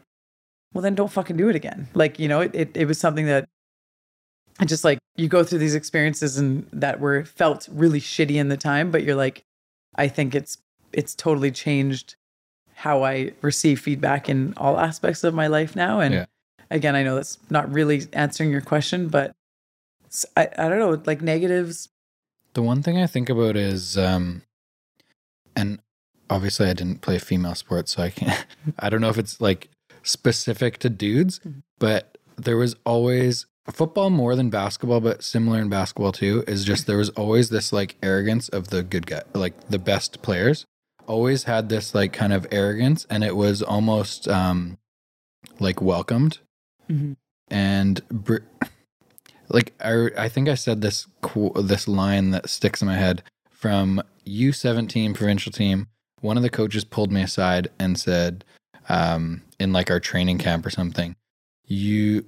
[0.73, 3.27] well then don't fucking do it again like you know it, it, it was something
[3.27, 3.47] that
[4.60, 8.48] I just like you go through these experiences and that were felt really shitty in
[8.48, 9.43] the time but you're like
[9.97, 10.59] i think it's
[10.93, 12.16] it's totally changed
[12.74, 16.24] how i receive feedback in all aspects of my life now and Yeah.
[16.70, 19.32] again i know that's not really answering your question but
[20.36, 21.89] I, I don't know like negatives
[22.55, 24.43] The one thing I think about is, um,
[25.55, 25.80] and
[26.30, 28.47] obviously I didn't play female sports, so I can't.
[28.78, 29.68] I don't know if it's like
[30.02, 31.62] specific to dudes, Mhm.
[31.78, 36.43] but there was always football more than basketball, but similar in basketball too.
[36.48, 40.22] Is just there was always this like arrogance of the good guy, like the best
[40.22, 40.64] players.
[41.06, 44.78] Always had this like kind of arrogance, and it was almost um,
[45.60, 46.39] like welcomed
[47.51, 48.39] and br-
[49.50, 51.06] like I, I think I said this
[51.62, 55.88] this line that sticks in my head from U17 provincial team.
[56.20, 58.44] One of the coaches pulled me aside and said,
[58.88, 61.14] um, in like our training camp or something,
[61.64, 62.24] you,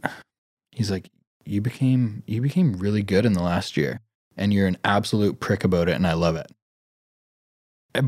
[0.70, 1.08] he's like,
[1.44, 4.00] you became you became really good in the last year,
[4.36, 6.50] and you're an absolute prick about it, and I love it.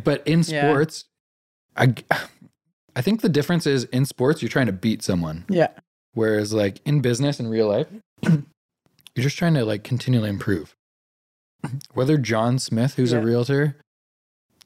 [0.05, 0.70] But in Yeah.
[0.70, 1.05] sports,
[1.76, 1.94] I,
[2.94, 5.44] I think the difference is in sports you're trying to beat someone.
[5.48, 5.68] yeah
[6.14, 7.89] Whereas like in business in real life,
[9.14, 10.74] you're just trying to like continually improve.
[11.64, 11.78] Mm-hmm.
[11.94, 13.76] Whether John Smith, who's a realtor,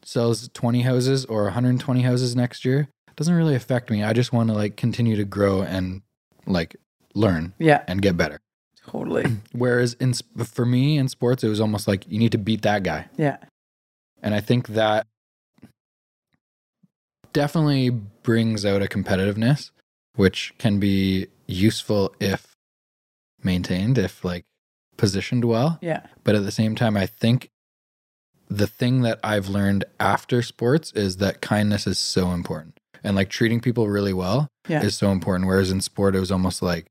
[0.02, 4.02] sells 20 houses or 120 houses next year, doesn't really affect me.
[4.02, 6.02] I just want to like continue to grow and
[6.46, 6.76] like
[7.14, 8.38] learn yeah and get better.
[8.86, 10.14] totally Whereas in
[10.44, 13.08] for me in sports, it was almost like you need to beat that guy.
[13.16, 13.38] yeah
[14.22, 15.06] And I think that
[17.32, 19.70] definitely brings out a competitiveness,
[20.14, 22.55] which can be useful if
[23.42, 24.44] maintained, if like
[24.96, 25.78] positioned well.
[25.82, 27.50] yeah But at the same time, I think
[28.48, 32.78] the thing that I've learned after sports is that kindness is so important.
[33.04, 34.82] And like treating people really well Yeah.
[34.82, 35.46] is so important.
[35.48, 36.86] Whereas in sport, it was almost like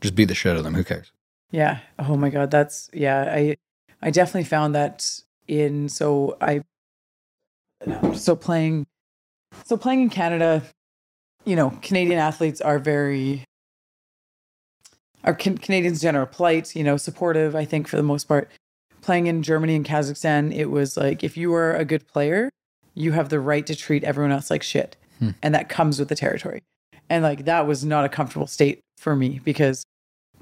[0.00, 0.74] just beat the shit out of them.
[0.74, 1.12] Who cares?
[1.50, 1.78] Yeah.
[1.98, 3.56] Oh my god, that's yeah, I
[4.02, 5.08] I definitely found that
[5.46, 6.62] in so I
[8.14, 8.86] so playing
[9.64, 10.62] so playing in Canada,
[11.44, 13.44] you know, Canadian athletes are very
[15.24, 18.50] are can, Canadians in general polite, you know, supportive, I think for the most part.
[19.00, 22.50] Playing in Germany and Kazakhstan, it was like if you were a good player,
[22.94, 24.96] you have the right to treat everyone else like shit.
[25.18, 25.30] Hmm.
[25.42, 26.62] And that comes with the territory.
[27.10, 29.84] And like that was not a comfortable state for me because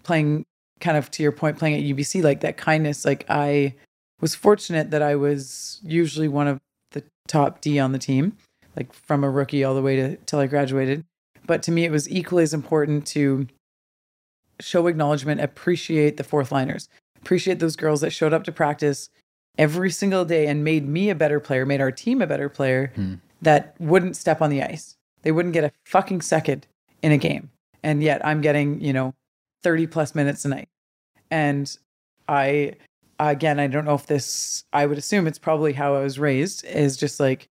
[0.03, 0.45] playing
[0.81, 3.75] kind of to your point playing at UBC like that kindness like I
[4.21, 6.59] was fortunate that I was usually one of
[6.91, 8.37] the top D on the team
[8.77, 11.05] like from a rookie all the way to till I graduated
[11.47, 13.47] but to me it was equally as important to
[14.63, 16.89] show acknowledgement appreciate the fourth liners
[17.21, 19.11] appreciate those girls that showed up to practice
[19.59, 22.93] every single day and made me a better player made our team a better player
[22.95, 23.15] Hmm.
[23.43, 26.67] that wouldn't step on the ice they wouldn't get a fucking second
[27.03, 27.51] in a game
[27.83, 29.15] and yet I'm getting you know
[29.63, 30.69] 30 plus minutes a night.
[31.31, 31.77] And
[32.29, 32.75] I,
[33.19, 36.65] again, I don't know if this, I would assume it's probably how I was raised
[36.65, 37.49] is just like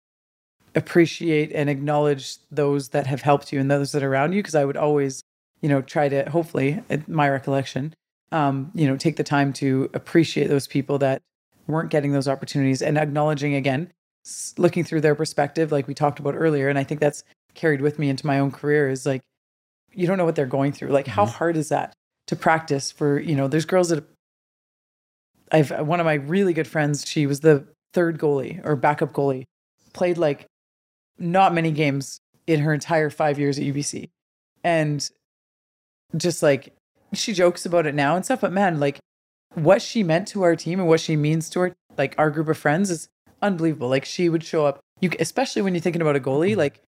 [0.75, 4.43] appreciate and acknowledge those that have helped you and those that are around you.
[4.43, 5.21] Cause I would always,
[5.61, 7.93] you know, try to, hopefully, at my recollection,
[8.31, 11.21] um, you know, take the time to appreciate those people that
[11.67, 13.91] weren't getting those opportunities and acknowledging again,
[14.57, 16.69] looking through their perspective, like we talked about earlier.
[16.69, 17.23] And I think that's
[17.55, 19.21] carried with me into my own career is like,
[19.93, 20.89] you don't know what they're going through.
[20.89, 21.31] Like, how Mhm.
[21.31, 21.93] hard is that
[22.27, 24.03] to practice for, you know, there's girls that
[25.51, 29.45] I've, one of my really good friends, she was the third goalie or backup goalie,
[29.93, 30.45] played like
[31.17, 34.09] not many games in her entire five years at UBC.
[34.63, 35.09] And
[36.15, 36.73] just like
[37.13, 38.99] she jokes about it now and stuff, but man, like
[39.53, 42.47] what she meant to our team and what she means to our like our group
[42.47, 43.09] of friends is
[43.41, 43.89] unbelievable.
[43.89, 46.59] Like she would show up, you especially when you're thinking about a goalie, mm-hmm.
[46.59, 46.81] like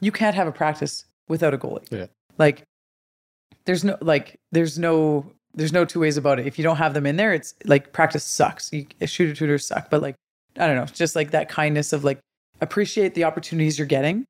[0.00, 1.86] you can't have a practice without a goalie.
[1.90, 2.06] Yeah.
[2.38, 2.64] Like
[3.64, 6.46] there's no like there's no there's no two ways about it.
[6.46, 8.72] If you don't have them in there, it's like practice sucks.
[8.72, 10.16] You, shooter tutors suck, but like
[10.58, 12.18] I don't know, just like that kindness of like
[12.60, 14.24] appreciate the opportunities you're getting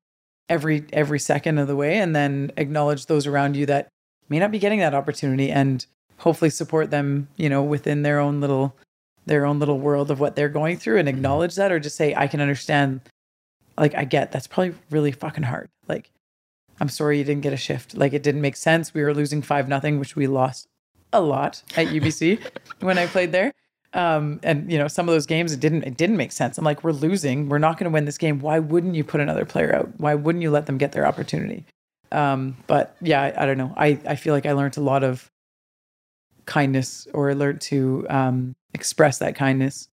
[0.49, 3.89] every every second of the way, and then acknowledge those around you that
[4.29, 5.85] may not be getting that opportunity, and
[6.17, 8.75] hopefully support them, you know, within their own little
[9.25, 12.13] their own little world of what they're going through, and acknowledge that, or just say
[12.15, 13.01] I can understand.
[13.77, 15.69] Like I get that's probably really fucking hard.
[15.87, 16.11] Like
[16.79, 17.95] I'm sorry you didn't get a shift.
[17.95, 18.93] Like it didn't make sense.
[18.93, 20.67] We were losing five nothing, which we lost
[21.11, 22.39] a lot at UBC
[22.81, 23.53] when I played there.
[23.93, 26.57] Um, and you know, some of those games it didn't it didn't make sense.
[26.57, 27.47] I'm like, we're losing.
[27.47, 28.39] We're not going to win this game.
[28.39, 29.99] Why wouldn't you put another player out?
[29.99, 31.65] Why wouldn't you let them get their opportunity?
[32.13, 33.73] Um, but yeah, I, I, don't know.
[33.75, 35.29] I I feel like I learned a lot of
[36.45, 39.87] kindness or learned to um, express that kindness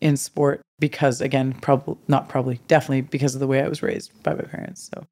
[0.00, 4.12] in sport because again, probably not probably definitely because of the way I was raised
[4.22, 4.90] by my parents.
[4.94, 5.06] So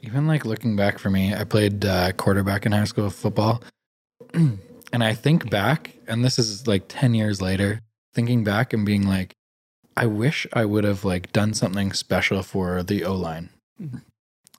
[0.00, 3.62] even like looking back for me, I played uh, quarterback in high school football.
[4.34, 4.58] and
[4.92, 7.80] I think back, and this is like 10 years later,
[8.14, 9.32] thinking back and being like,
[9.96, 13.50] I wish I would have like done something special for the O line.
[13.80, 14.02] Mhm.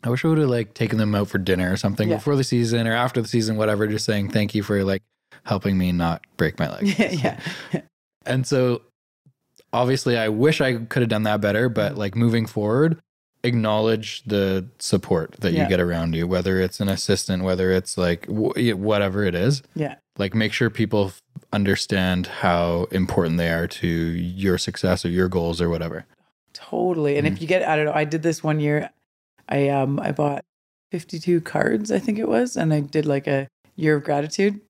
[0.07, 2.15] I wish I would have like taken them out for dinner or something Yeah.
[2.15, 5.03] before the season or after the season, whatever, just saying thank you for like
[5.43, 6.95] helping me not break my leg.
[6.97, 7.39] yeah,
[8.25, 8.81] And so
[9.73, 11.99] obviously I wish I could have done that better, but mm-hmm.
[11.99, 13.01] like moving forward,
[13.43, 15.63] acknowledge the support that Yeah.
[15.63, 19.61] you get around you, whether it's an assistant, whether it's like w- whatever it is.
[19.75, 21.21] yeah, Like make sure people f-
[21.51, 26.05] understand how important they are to your success or your goals or whatever.
[26.53, 27.17] totally.
[27.17, 27.41] And if mm-hmm.
[27.43, 28.89] you get, I don't know, I did this one year.
[29.49, 30.43] I um I bought
[30.91, 34.61] 52 cards, I think it was, and I did like a year of gratitude,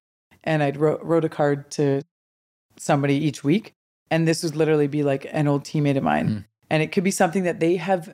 [0.44, 2.02] and I wrote wrote a card to
[2.78, 3.74] somebody each week,
[4.12, 6.46] and this would literally be like an old teammate of mine, Mm.
[6.70, 8.14] and it could be something that they have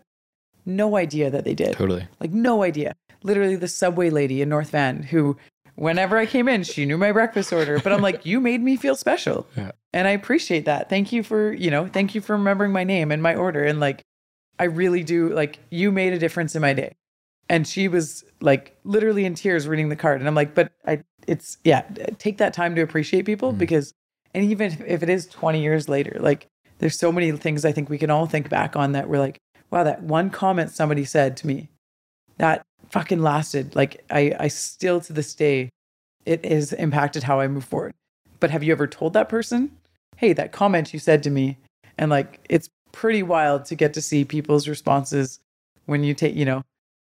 [0.65, 1.73] no idea that they did.
[1.73, 2.07] Totally.
[2.19, 2.95] like no idea.
[3.23, 5.38] Literally the subway lady in North Van who
[5.76, 8.76] whenever I came in, she knew my breakfast order, but I'm like, you made me
[8.77, 9.48] feel special.
[9.57, 9.72] Yeah.
[9.91, 10.88] And I appreciate that.
[10.88, 13.64] Thank you for, you know, thank you for remembering my name and my order.
[13.64, 14.03] And like,
[14.60, 16.96] I really do like you made a difference in my day.
[17.50, 20.20] And she was like literally in tears reading the card.
[20.22, 21.82] And I'm like, but I, it's, yeah,
[22.18, 23.58] take that time to appreciate people Mhm.
[23.58, 23.94] because,
[24.34, 26.48] and even if, if it is 20 years later, like
[26.80, 29.38] there's so many things I think we can all think back on that we're like,
[29.72, 31.70] wow, that one comment somebody said to me
[32.38, 33.76] that fucking lasted.
[33.76, 35.70] Like I, I still to this day,
[36.26, 37.94] it has impacted how I move forward.
[38.40, 39.72] But have you ever told that person,
[40.18, 41.58] hey, that comment you said to me?
[41.98, 45.41] And like, it's pretty wild to get to see people's responses
[45.86, 46.64] when you take, you know,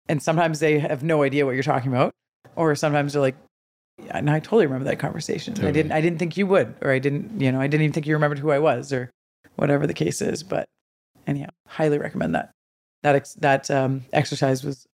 [0.08, 2.12] and sometimes they have no idea what you're talking about.
[2.54, 3.36] Or sometimes they're like,
[4.04, 5.54] yeah, and I totally remember that conversation.
[5.64, 7.92] I didn't, I didn't think you would, or I didn't, you know, I didn't even
[7.92, 9.10] think you remembered who I was or
[9.56, 10.42] whatever the case is.
[10.42, 10.66] But
[11.26, 12.50] anyhow, highly recommend that.
[13.02, 14.86] That, ex- that um, exercise was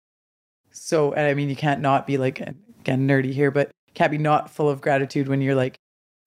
[0.71, 4.17] so, and I mean, you can't not be like, again, nerdy here, but can't be
[4.17, 5.77] not full of gratitude when you're like,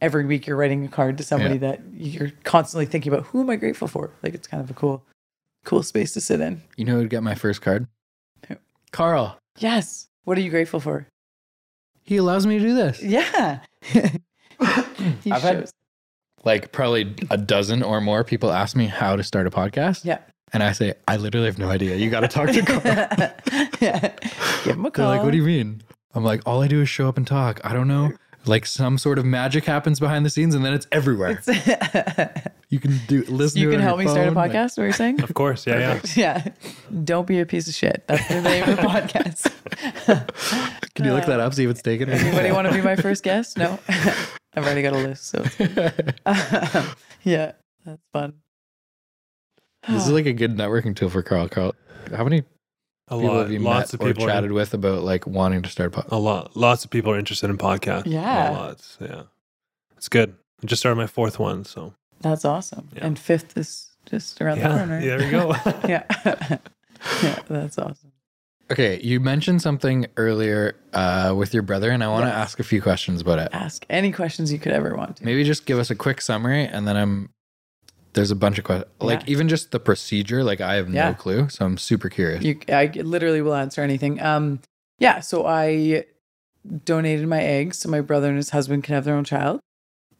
[0.04, 3.48] every week you're writing a card to somebody that you're constantly thinking about, who am
[3.50, 4.10] I grateful for?
[4.22, 5.02] Like, it's kind of a cool,
[5.64, 6.62] cool space to sit in.
[6.76, 7.86] You know who get my first card?
[8.48, 8.56] Who?
[8.92, 9.38] Carl.
[9.58, 10.08] Yes.
[10.24, 11.08] What are you grateful for?
[12.02, 13.02] He allows me to do this.
[13.02, 13.60] Yeah.
[13.80, 15.72] he I've had- shows.
[16.44, 20.04] Like probably a dozen or more people ask me how to start a podcast.
[20.04, 20.18] Yeah.
[20.52, 21.96] And I say, I literally have no idea.
[21.96, 23.70] You got to talk to Carl.
[23.80, 24.12] yeah.
[24.62, 25.06] Give him a call.
[25.08, 25.82] They're like, what do you mean?
[26.14, 27.62] I'm like, all I do is show up and talk.
[27.64, 28.12] I don't know.
[28.46, 31.40] Like some sort of magic happens behind the scenes and then it's everywhere.
[32.70, 34.34] You can do listen you to it can on help your me start a phone,
[34.34, 35.22] like- podcast, what you're saying?
[35.22, 35.64] Of course.
[35.64, 36.00] Yeah.
[36.16, 36.42] Yeah.
[36.42, 36.48] yeah.
[37.04, 38.02] Don't be a piece of shit.
[38.08, 39.52] That's the name of the podcast.
[40.94, 42.08] can you look that up, see if it's taken?
[42.10, 43.58] Anybody want to be my first guest?
[43.58, 43.78] No.
[43.88, 45.26] I've already got a list.
[45.28, 45.44] So,
[47.22, 47.52] yeah,
[47.84, 48.34] that's fun.
[49.88, 51.48] this is like a good networking tool for Carl.
[51.48, 51.76] Carl,
[52.16, 52.42] how many
[53.08, 53.40] A people lot.
[53.40, 54.26] have you Lots met of or people.
[54.26, 56.12] chatted with about like wanting to start a podcast?
[56.12, 56.56] A lot.
[56.56, 58.04] Lots of people are interested in podcasts.
[58.06, 58.50] Yeah.
[58.50, 58.96] Lots.
[59.00, 59.22] Yeah.
[59.96, 60.34] It's good.
[60.62, 61.64] I just started my fourth one.
[61.64, 62.88] So That's awesome.
[62.94, 63.06] Yeah.
[63.06, 64.76] And fifth is just around the yeah.
[64.78, 65.00] corner.
[65.00, 65.50] There we go.
[65.88, 66.04] yeah.
[67.22, 68.12] yeah, that's awesome.
[68.72, 72.36] Okay, you mentioned something earlier uh, with your brother, and I want to Yes.
[72.36, 73.50] ask a few questions about it.
[73.52, 75.24] Ask any questions you could ever want to.
[75.24, 77.28] Maybe just give us a quick summary, and then I'm
[78.14, 79.32] there's a bunch of questions, like Yeah.
[79.32, 80.42] even just the procedure.
[80.42, 81.08] Like I have Yeah.
[81.10, 82.42] no clue, so I'm super curious.
[82.42, 84.20] You, I literally will answer anything.
[84.22, 84.60] Um,
[84.98, 85.20] yeah.
[85.20, 86.04] So I
[86.84, 89.60] donated my eggs so my brother and his husband can have their own child,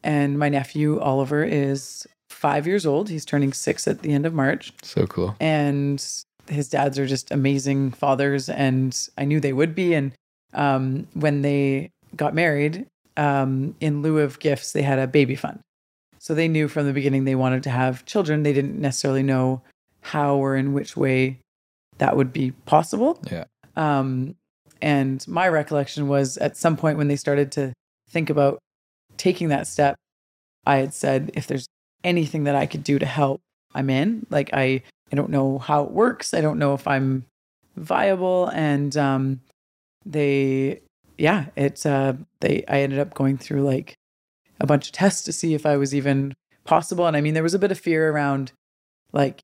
[0.03, 3.09] and my nephew Oliver is five years old.
[3.09, 5.37] He's turning six at the end of March, so cool.
[5.41, 6.05] and
[6.49, 9.95] his dads are just amazing fathers, and I knew they would be.
[9.95, 10.13] And
[10.53, 15.61] um, when they got married, um, in lieu of gifts, they had a baby fund.
[16.25, 18.45] So they knew from the beginning they wanted to have children.
[18.45, 19.61] They didn't necessarily know
[20.01, 21.39] how or in which way
[21.99, 23.21] that would be possible.
[23.31, 23.45] Yeah.
[23.77, 24.35] Um,
[24.81, 27.75] and my recollection was at some point when they started to
[28.09, 28.59] think about
[29.19, 29.97] taking that step,
[30.65, 31.67] I had said, if there's
[32.03, 33.43] anything that I could do to help,
[33.75, 34.25] I'm in.
[34.31, 34.81] Like I,
[35.13, 36.33] I don't know how it works.
[36.33, 37.27] I don't know if I'm
[37.77, 38.47] viable.
[38.47, 39.41] And um,
[40.07, 40.81] they,
[41.19, 42.65] yeah, it's uh, they.
[42.67, 43.95] I ended up going through like
[44.61, 47.07] a bunch of tests to see if I was even possible.
[47.07, 48.53] And I mean, there was a bit of fear around,
[49.13, 49.41] like,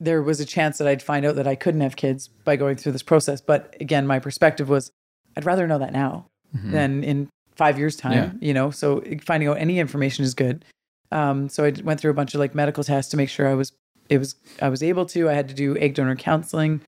[0.00, 2.76] there was a chance that I'd find out that I couldn't have kids by going
[2.76, 3.40] through this process.
[3.40, 4.90] But again, my perspective was,
[5.36, 6.26] I'd rather know that now
[6.56, 6.70] Mhm.
[6.72, 8.30] than in five years' time, Yeah.
[8.40, 8.70] you know?
[8.70, 10.64] So finding out any information is good.
[11.10, 13.54] Um, so I went through a bunch of like medical tests to make sure I
[13.54, 13.72] was,
[14.08, 16.80] it was, I was able to, I had to do egg donor counseling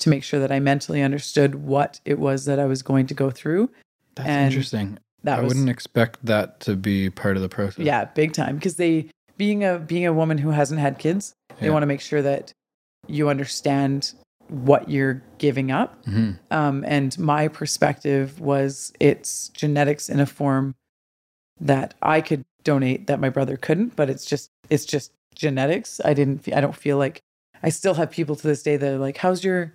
[0.00, 3.14] to make sure that I mentally understood what it was that I was going to
[3.14, 3.70] go through.
[4.14, 4.98] That's and interesting.
[5.24, 7.84] That I was, wouldn't expect that to be part of the process.
[7.84, 8.56] yeah, big time.
[8.56, 11.72] Because they, being a, being a woman who hasn't had kids, they Yeah.
[11.72, 12.52] want to make sure that
[13.08, 14.12] you understand
[14.48, 16.04] what you're giving up.
[16.06, 20.74] hmm Um, and my perspective was it's genetics in a form
[21.60, 26.00] that I could donate that my brother couldn't, but it's just it's just genetics.
[26.04, 27.20] I didn't I don't feel like
[27.62, 29.74] I still have people to this day that are like, "How's your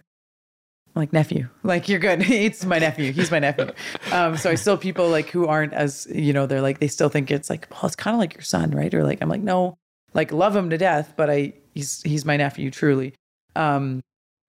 [0.95, 2.21] like nephew?" Like you're good.
[2.29, 3.11] it's my nephew.
[3.11, 3.71] He's my nephew.
[4.11, 7.09] Um, so I still people like who aren't as you know they're like they still
[7.09, 9.41] think it's like well it's kind of like your son right or like I'm like
[9.41, 9.77] no
[10.13, 13.13] like love him to death but I he's he's my nephew truly.
[13.55, 14.01] Um,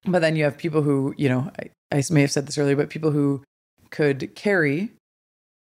[0.06, 2.76] but then you have people who you know I, I may have said this earlier,
[2.76, 3.42] but people who
[3.90, 4.90] could carry,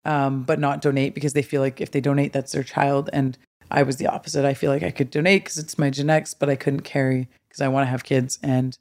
[0.06, 3.10] um, but not donate because they feel like if they donate, that's their child.
[3.12, 3.38] And
[3.70, 4.46] I was the opposite.
[4.46, 7.62] I feel like I could donate because it's my genetics, but I couldn't carry because
[7.62, 8.78] I want to have kids, and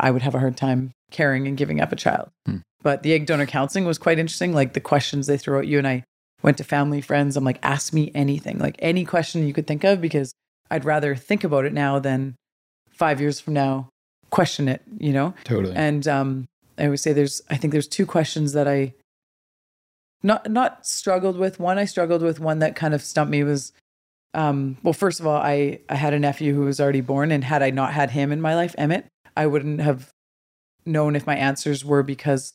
[0.00, 2.30] I would have a hard time caring and giving up a child.
[2.46, 2.58] Hmm.
[2.82, 4.52] But the egg donor counseling was quite interesting.
[4.52, 6.04] Like the questions they throw at you, and I
[6.42, 7.36] went to family friends.
[7.36, 10.32] I'm like, ask me anything, like any question you could think of, because
[10.70, 12.36] I'd rather think about it now than
[12.90, 13.88] five years from now
[14.30, 14.82] question it.
[14.98, 15.34] You know.
[15.44, 15.74] Totally.
[15.74, 16.48] And um,
[16.78, 18.94] I always say there's, I think there's two questions that I
[20.22, 21.60] not not struggled with.
[21.60, 22.40] One I struggled with.
[22.40, 23.72] One that kind of stumped me was,
[24.34, 27.44] um, well, first of all, I I had a nephew who was already born, and
[27.44, 29.06] had I not had him in my life, Emmett,
[29.38, 30.10] I wouldn't have
[30.84, 32.54] known if my answers were because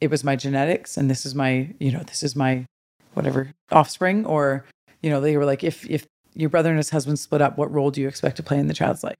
[0.00, 2.66] it was my genetics and this is my, you know, this is my
[3.14, 4.66] whatever offspring, or
[5.02, 7.72] you know, they were like, if if your brother and his husband split up, what
[7.72, 9.16] role do you expect to play in the child's life?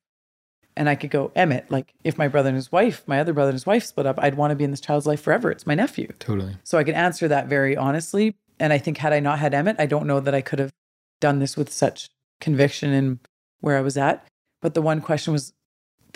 [0.76, 3.48] And I could go, Emmett, like if my brother and his wife, my other brother
[3.48, 5.50] and his wife split up, I'd want to be in this child's life forever.
[5.50, 6.12] It's my nephew.
[6.18, 6.56] totally.
[6.62, 8.36] So I could answer that very honestly.
[8.60, 10.72] And I think had I not had Emmett, I don't know that I could have
[11.20, 13.18] done this with such conviction and
[13.60, 14.26] where I was at.
[14.60, 15.54] But the one question was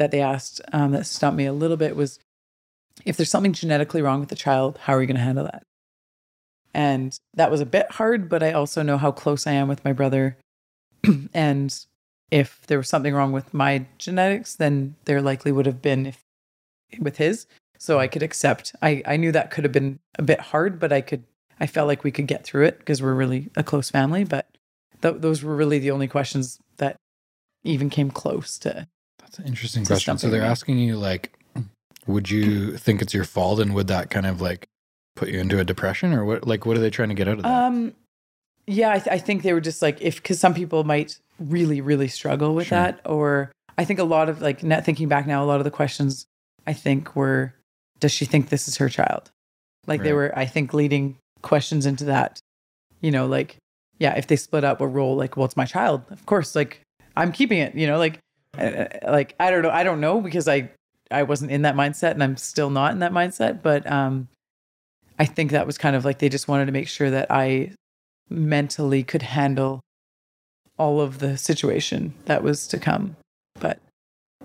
[0.00, 2.18] that they asked um, that stumped me a little bit was
[3.04, 5.62] if there's something genetically wrong with the child, how are you going to handle that?
[6.72, 9.84] And that was a bit hard, but I also know how close I am with
[9.84, 10.38] my brother.
[11.34, 11.78] and
[12.30, 16.24] if there was something wrong with my genetics, then there likely would have been if
[16.98, 17.46] with his.
[17.78, 18.74] So I could accept.
[18.80, 21.24] I, I knew that could have been a bit hard, but I could.
[21.58, 24.24] I felt like we could get through it because we're really a close family.
[24.24, 24.46] But
[25.02, 26.96] th- those were really the only questions that
[27.64, 28.86] even came close to.
[29.38, 30.18] An interesting question.
[30.18, 31.32] So they're asking you like,
[32.06, 34.68] would you think it's your fault, and would that kind of like
[35.16, 36.46] put you into a depression, or what?
[36.46, 37.48] Like, what are they trying to get out of that?
[37.64, 37.94] Um,
[38.66, 41.80] yeah, I, th- I think they were just like if because some people might really
[41.80, 42.78] really struggle with Sure.
[42.78, 45.64] that, or I think a lot of like net thinking back now, a lot of
[45.64, 46.26] the questions
[46.66, 47.54] I think were,
[47.98, 49.30] does she think this is her child?
[49.86, 52.38] Like they were, I think, leading questions into that.
[53.00, 53.56] You know, like
[53.98, 56.54] yeah, if they split up a role, like well, it's my child, of course.
[56.54, 56.80] Like
[57.16, 57.74] I'm keeping it.
[57.74, 58.18] You know, like
[58.56, 60.70] like I don't know, I don't know because I
[61.10, 64.28] I wasn't in that mindset and I'm still not in that mindset, but um.
[65.18, 67.72] I think that was kind of like they just wanted to make sure that I
[68.30, 69.82] mentally could handle
[70.78, 73.16] all of the situation that was to come.
[73.58, 73.80] But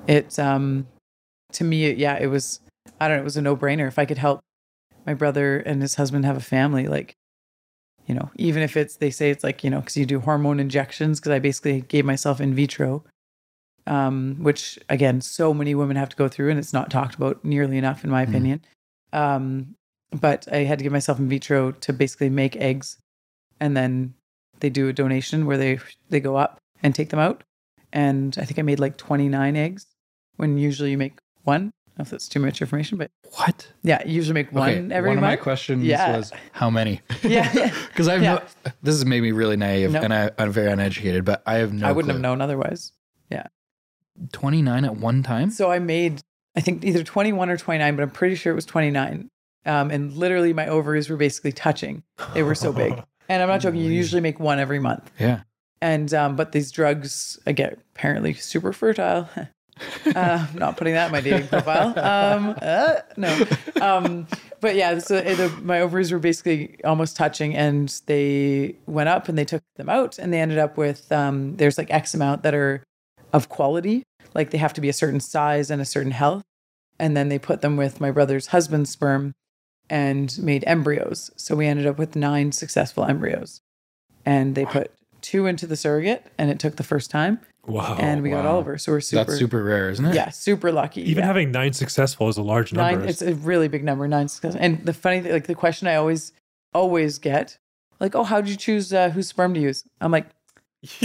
[0.06, 0.86] it, um,
[1.54, 2.60] to me, yeah, it was,
[3.00, 3.88] I don't know, it was a no brainer.
[3.88, 4.42] If I could help
[5.06, 7.14] my brother and his husband have a family, like,
[8.06, 10.60] you know, even if it's, they say it's like, you know, because you do hormone
[10.60, 13.06] injections, because I basically gave myself in vitro,
[13.88, 17.44] um, which again, so many women have to go through and it's not talked about
[17.46, 18.30] nearly enough, in my Mhm.
[18.30, 18.62] opinion.
[19.14, 19.76] Um,
[20.12, 22.98] but I had to give myself in vitro to basically make eggs,
[23.60, 24.14] and then
[24.60, 25.80] they do a donation where they
[26.10, 27.44] they go up and take them out.
[27.94, 29.86] And I think I made like 29 eggs
[30.38, 31.72] when usually you make one.
[31.98, 33.72] I don't know if that's too much information, but what?
[33.84, 35.42] yeah, you usually make one okay, every one of my month.
[35.42, 36.18] questions Yeah.
[36.18, 37.00] was how many?
[37.24, 37.50] Yeah.
[37.88, 38.36] because I've Yeah.
[38.66, 40.02] no, this has made me really naive, No.
[40.02, 41.88] and I, I'm very uneducated, but I have no.
[41.88, 42.92] I wouldn't have known otherwise.
[44.32, 45.52] Twenty nine at one time.
[45.52, 46.22] So I made
[46.56, 49.30] I think either 21 or 29, but I'm pretty sure it was 29.
[49.66, 52.04] Um, and literally, my ovaries were basically touching.
[52.34, 53.02] They were so big.
[53.28, 53.80] And I'm not joking.
[53.80, 55.10] You usually make one every month.
[55.18, 55.42] Yeah.
[55.82, 59.28] And um, but these drugs, again, apparently super fertile.
[60.16, 61.88] uh, not putting that in my dating profile.
[61.98, 63.46] Um, uh, no.
[63.82, 64.28] Um,
[64.62, 69.36] but yeah, so the, my ovaries were basically almost touching, and they went up, and
[69.40, 72.54] they took them out, and they ended up with um, there's like X amount that
[72.54, 72.84] are
[73.36, 73.98] of quality,
[74.34, 76.44] like they have to be a certain size and a certain health,
[76.98, 79.34] and then they put them with my brother's husband's sperm,
[79.90, 81.30] and made embryos.
[81.36, 83.62] So we ended up with nine successful embryos,
[84.26, 84.92] and they put
[85.22, 87.98] two into the surrogate, and it took the first time, Wow.
[88.00, 88.54] and we got wow.
[88.54, 88.78] Oliver.
[88.78, 90.16] So we're super, That's super rare, isn't it?
[90.16, 91.02] yeah, super lucky.
[91.02, 91.28] Even yeah.
[91.28, 93.00] having nine successful is a large number.
[93.00, 94.56] nine, it's a really big number, nine success.
[94.56, 96.32] And the funny thing, like the question I always,
[96.74, 97.58] always get,
[98.00, 99.84] like, oh, how did you choose uh, whose sperm to use?
[100.00, 100.28] I'm like,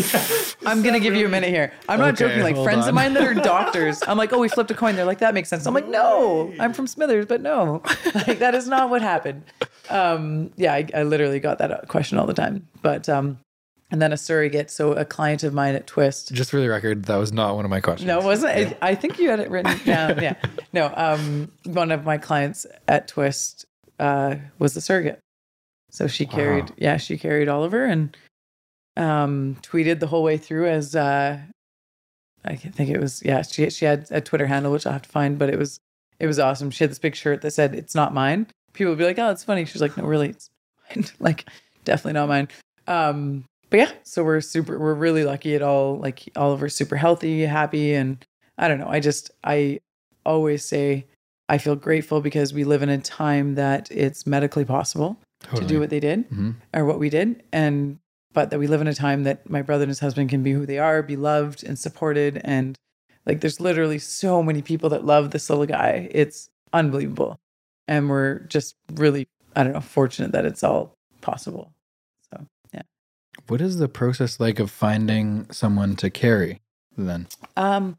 [0.66, 1.72] I'm gonna give you a minute here.
[1.88, 2.42] I'm not Okay, joking.
[2.42, 2.90] Like hold friends on.
[2.90, 4.96] of mine that are doctors, I'm like, oh, we flipped a coin.
[4.96, 5.66] They're like, that makes sense.
[5.66, 7.82] I'm like, no, I'm from Smithers, but no,
[8.26, 9.42] like that is not what happened.
[9.88, 12.68] Um, yeah, I, I literally got that uh, question all the time.
[12.82, 13.38] But um,
[13.90, 14.70] and then a surrogate.
[14.70, 16.32] So a client of mine at Twist.
[16.32, 18.06] Just for the record, that was not one of my questions.
[18.06, 18.76] No, it wasn't.
[18.82, 20.22] I, I think you had it written down.
[20.22, 20.34] Yeah.
[20.72, 20.92] No.
[20.94, 23.64] Um, one of my clients at Twist
[23.98, 25.18] uh, was the surrogate.
[25.90, 28.16] So she carried, yeah, she carried Oliver and
[28.96, 31.38] um, tweeted the whole way through as uh,
[32.44, 33.42] I think it was yeah.
[33.42, 35.80] She she had a Twitter handle which I'll have to find, but it was
[36.18, 36.70] it was awesome.
[36.70, 39.30] She had this big shirt that said "It's not mine." People would be like, "Oh,
[39.30, 40.50] it's funny." She's like, "No, really, it's
[40.88, 41.46] mine." like,
[41.84, 42.48] definitely not mine.
[42.86, 45.98] Um, but yeah, so we're super, we're really lucky at all.
[45.98, 48.24] Like all of Oliver's super healthy, happy, and
[48.58, 48.88] I don't know.
[48.88, 49.80] I just I
[50.24, 51.06] always say
[51.48, 55.18] I feel grateful because we live in a time that it's medically possible
[55.54, 57.98] to do what they did hmm or what we did and
[58.32, 60.52] but that we live in a time that my brother and his husband can be
[60.52, 62.40] who they are be loved and supported.
[62.44, 62.78] And
[63.26, 66.08] like there's literally so many people that love this little guy.
[66.12, 67.38] It's unbelievable.
[67.88, 71.72] And we're just really i don't know fortunate that it's all possible.
[72.32, 72.82] So yeah.
[73.48, 76.60] What is the process like of finding someone to carry
[76.96, 77.26] then?
[77.56, 77.96] um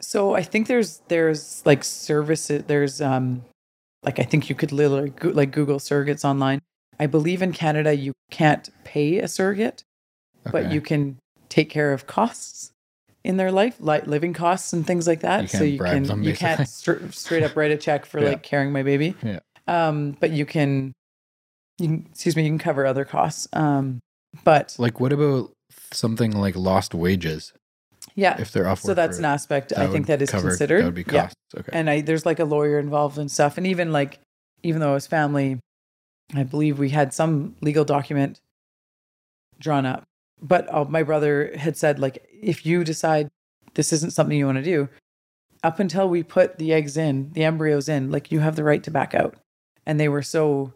[0.00, 3.44] so i think there's there's like services there's um
[4.02, 6.60] like i think you could literally go, like google surrogates online
[6.98, 9.82] i believe in canada you can't pay a surrogate
[10.50, 11.16] but you can
[11.48, 12.70] take care of costs
[13.24, 15.42] in their life, like living costs and things like that.
[15.42, 18.28] You so you can them, you can't str- straight up write a check for Yeah.
[18.30, 19.14] like carrying my baby.
[19.22, 19.40] Yeah.
[19.66, 20.92] Um, but you can,
[21.78, 23.46] you can, excuse me, you can cover other costs.
[23.52, 23.98] Um,
[24.44, 25.52] but Like, what about
[25.92, 27.52] something like lost wages
[28.14, 30.80] yeah, if they're off so that's an aspect I think that is cover- considered.
[30.82, 31.28] That would be Yeah.
[31.58, 31.70] Okay.
[31.74, 33.58] and I there's like a lawyer involved and stuff.
[33.58, 34.18] And even like,
[34.62, 35.58] even though it was family,
[36.34, 38.40] I believe we had some legal document
[39.58, 40.04] drawn up.
[40.40, 43.28] But uh, my brother had said like, if you decide
[43.74, 44.88] this isn't something you want to do,
[45.62, 48.82] up until we put the eggs in, the embryos in, like you have the right
[48.84, 49.34] to back out.
[49.86, 50.74] And they were so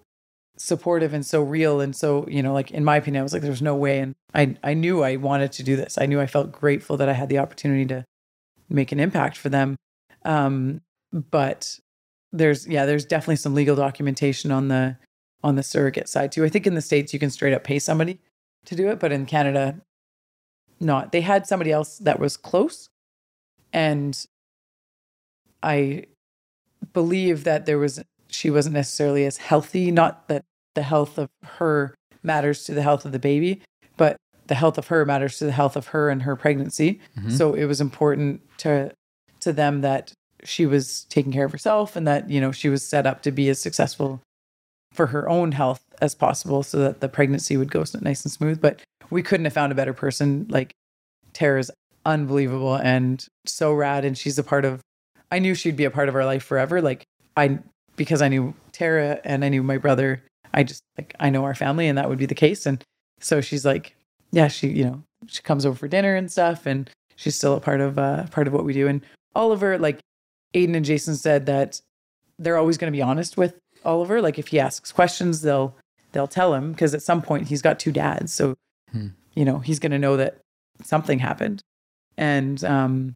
[0.56, 3.42] supportive and so real and so you know like in my opinion i was like
[3.42, 6.26] there's no way and i i knew i wanted to do this i knew i
[6.26, 8.04] felt grateful that i had the opportunity to
[8.68, 9.76] make an impact for them
[10.26, 10.80] um
[11.12, 11.78] but
[12.32, 14.96] there's yeah there's definitely some legal documentation on the
[15.42, 16.44] on the surrogate side too.
[16.44, 18.18] I think in the states you can straight up pay somebody
[18.66, 19.76] to do it but in canada
[20.80, 21.12] not.
[21.12, 22.88] They had somebody else that was close
[23.72, 24.24] and
[25.62, 26.04] i
[26.92, 30.42] believe that there was she wasn't necessarily as healthy not that
[30.74, 33.60] the health of her matters to the health of the baby
[33.96, 34.16] but
[34.48, 37.00] the health of her matters to the health of her and her pregnancy.
[37.16, 37.30] Mhm.
[37.30, 38.92] so it was important to
[39.40, 40.12] to them that
[40.44, 43.30] she was taking care of herself and that you know she was set up to
[43.30, 44.20] be as successful
[44.92, 48.60] for her own health as possible so that the pregnancy would go nice and smooth
[48.60, 48.80] but
[49.12, 50.46] we couldn't have found a better person.
[50.48, 50.74] Like
[51.34, 51.70] tara's
[52.04, 54.80] unbelievable and so rad and she's a part of
[55.30, 56.80] i knew she'd be a part of our life forever.
[56.80, 57.04] Like
[57.36, 57.58] i
[57.96, 61.54] because i knew tara and i knew my brother i just like i know our
[61.54, 62.66] family and that would be the case.
[62.66, 62.82] And
[63.20, 63.94] so she's like
[64.32, 67.60] yeah she you know she comes over for dinner and stuff and she's still a
[67.60, 68.88] part of uh part of what we do.
[68.88, 69.02] And
[69.34, 70.00] oliver like
[70.54, 71.80] aiden and jason said that
[72.38, 75.74] they're always going to be honest with oliver like if he asks questions they'll
[76.12, 78.54] they'll tell him because at some point he's got two dads so
[78.92, 79.08] Hmm.
[79.34, 80.38] you know he's going to know that
[80.84, 81.62] something happened
[82.18, 83.14] and um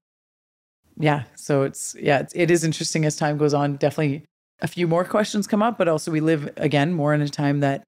[0.99, 4.25] yeah so it's yeah it's, it is interesting as time goes on definitely
[4.63, 7.61] a few more questions come up but also we live again more in a time
[7.61, 7.83] that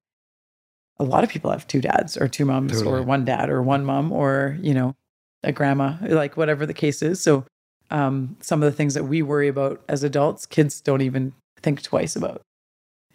[0.99, 2.99] a lot of people have two dads or two moms Totally.
[2.99, 4.95] or one dad or one mom or you know
[5.43, 7.43] a grandma like whatever the case is so
[7.89, 11.33] um some of the things that we worry about as adults kids don't even
[11.63, 12.41] think twice about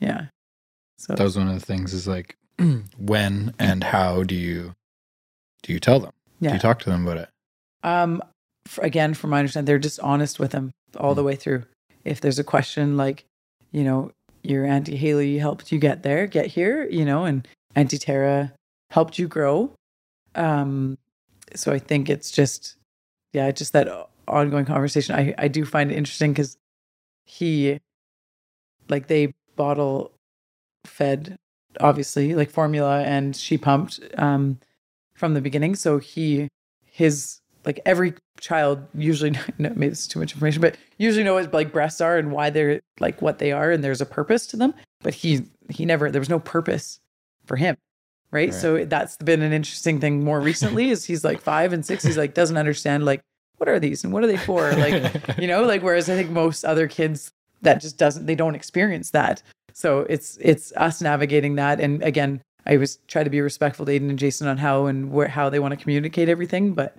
[0.00, 0.26] yeah
[0.98, 2.36] so that was one of the things is like
[2.98, 4.72] when and how do you
[5.62, 6.12] do you tell them?
[6.42, 7.28] Do you talk to them about it?
[7.82, 8.22] Um,
[8.66, 11.26] f again, from my understanding, they're just honest with them all the Mm.
[11.26, 11.64] way through.
[12.04, 13.24] If there's a question like,
[13.72, 14.10] you know,
[14.42, 18.52] your auntie Haleigh helped you get there, get here, you know, and Auntie Tara
[18.90, 19.72] helped you grow.
[20.34, 20.98] Um,
[21.54, 22.76] so I think it's just,
[23.32, 23.88] yeah, just that
[24.28, 25.14] ongoing conversation.
[25.14, 26.58] I I do find it interesting because
[27.24, 27.80] he,
[28.90, 30.12] like, they bottle
[30.84, 31.36] fed,
[31.80, 34.58] obviously, like formula, and she pumped um,
[35.14, 35.74] from the beginning.
[35.74, 36.48] So he,
[36.84, 41.52] his like every child usually no, maybe it's too much information, but usually know what
[41.52, 44.56] like breasts are and why they're like what they are, and there's a purpose to
[44.56, 44.74] them.
[45.02, 47.00] But he he never there was no purpose
[47.46, 47.76] for him.
[48.30, 48.50] Right?
[48.50, 48.54] Right.
[48.54, 52.02] So that's been an interesting thing more recently is he's like five and six.
[52.02, 53.20] He's like doesn't understand like
[53.58, 54.72] what are these and what are they for?
[54.72, 57.32] Like, you know, like whereas I think most other kids
[57.64, 59.42] that just doesn't they don't experience that.
[59.72, 61.80] So it's it's us navigating that.
[61.80, 65.10] And again, I was try to be respectful to Aiden and Jason on how and
[65.10, 66.74] where how they want to communicate everything.
[66.74, 66.96] But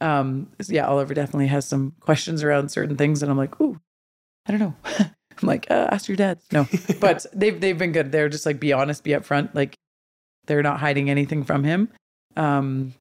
[0.00, 3.78] um yeah, Oliver definitely has some questions around certain things and I'm like, ooh,
[4.46, 4.74] I don't know.
[4.84, 6.38] I'm like, uh, ask your dad.
[6.52, 6.68] No.
[7.00, 8.12] But they've they've been good.
[8.12, 9.54] They're just like be honest, be upfront.
[9.54, 9.74] Like
[10.46, 11.88] they're not hiding anything from him.
[12.36, 12.94] Um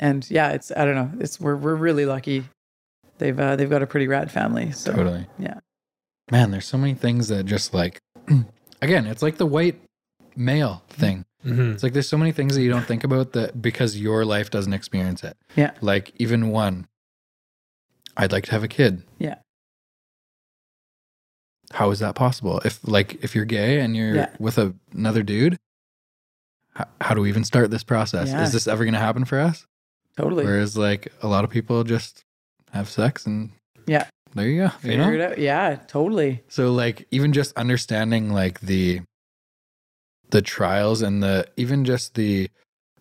[0.00, 1.10] and yeah, it's I don't know.
[1.20, 2.44] It's we're we're really lucky.
[3.18, 4.72] They've uh, they've got a pretty rad family.
[4.72, 5.26] So Totally.
[5.38, 5.60] yeah.
[6.30, 7.98] Man, there's so many things that just like,
[8.82, 9.80] again, it's like the white
[10.36, 11.24] male thing.
[11.42, 14.24] hmm It's like there's so many things that you don't think about that because your
[14.24, 15.36] life doesn't experience it.
[15.56, 15.72] Yeah.
[15.80, 16.86] Like even one,
[18.16, 19.02] I'd like to have a kid.
[19.18, 19.36] Yeah.
[21.72, 22.60] How is that possible?
[22.64, 24.30] If like if you're gay and you're Yeah.
[24.38, 25.56] with a, another dude,
[26.74, 28.28] how, how do we even start this process?
[28.28, 28.42] Yeah.
[28.42, 29.66] Is this ever going to happen for us?
[30.16, 30.44] Totally.
[30.44, 32.22] Whereas like a lot of people just
[32.72, 33.50] have sex and
[33.86, 34.06] Yeah.
[34.34, 34.64] There you go.
[34.64, 35.12] You Figure know?
[35.12, 35.38] it out.
[35.38, 36.42] Yeah, totally.
[36.48, 39.00] So like even just understanding like the
[40.30, 42.50] the trials and the even just the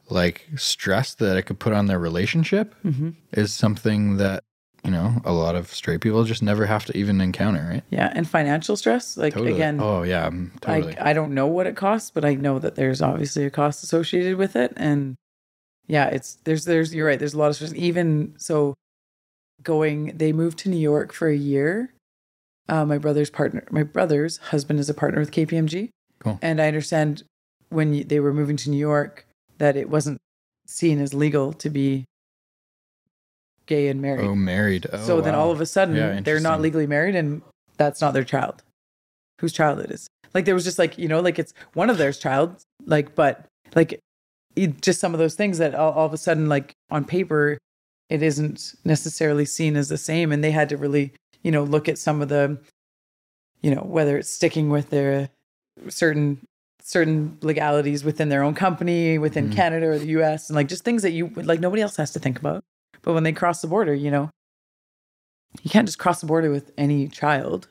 [0.09, 4.43] like stress that it could put on their relationship hmm is something that
[4.83, 7.83] you know a lot of straight people just never have to even encounter, right?
[7.89, 9.17] Yeah, and financial stress.
[9.17, 9.53] Like Totally.
[9.53, 10.95] again, oh yeah, mm, totally.
[10.99, 13.83] I I don't know what it costs, but I know that there's obviously a cost
[13.83, 15.15] associated with it, and
[15.87, 17.17] yeah, it's there's there's you're right.
[17.17, 17.73] There's a lot of stress.
[17.73, 18.75] Even so,
[19.63, 21.93] going they moved to New York for a year.
[22.69, 26.39] Uh, my brother's partner, my brother's husband is a partner with KPMG, Cool.
[26.41, 27.23] and I understand
[27.69, 29.25] when they were moving to New York
[29.57, 30.17] that it wasn't
[30.65, 32.05] seen as legal to be
[33.65, 34.25] gay and married.
[34.25, 34.87] oh, married.
[34.93, 37.41] Oh, so then all of a sudden Yeah, they're not legally married and
[37.77, 38.61] that's not their child
[39.41, 41.97] whose child it is like there was just like you know like it's one of
[41.97, 43.45] theirs child like but
[43.75, 43.99] like
[44.55, 47.57] it, just some of those things that all, all of a sudden like on paper
[48.13, 51.11] it isn't necessarily seen as the same and they had to really
[51.41, 52.57] you know look at some of the
[53.61, 55.29] you know whether it's sticking with their
[55.89, 56.37] certain
[56.81, 59.53] certain legalities within their own company within Mhm.
[59.55, 62.19] canada or the us and like just things that you like nobody else has to
[62.19, 62.63] think about
[63.01, 64.29] but when they cross the border you know
[65.63, 67.67] you can't just cross the border with any child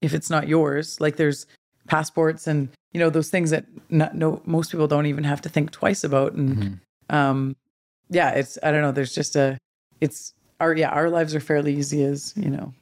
[0.00, 1.46] if it's not yours like there's
[1.88, 5.48] passports and you know those things that not, no most people don't even have to
[5.48, 6.80] think twice about and Mhm.
[7.14, 7.56] um
[8.10, 9.58] yeah it's i don't know there's just a
[10.02, 12.72] it's our yeah our lives are fairly easy as you know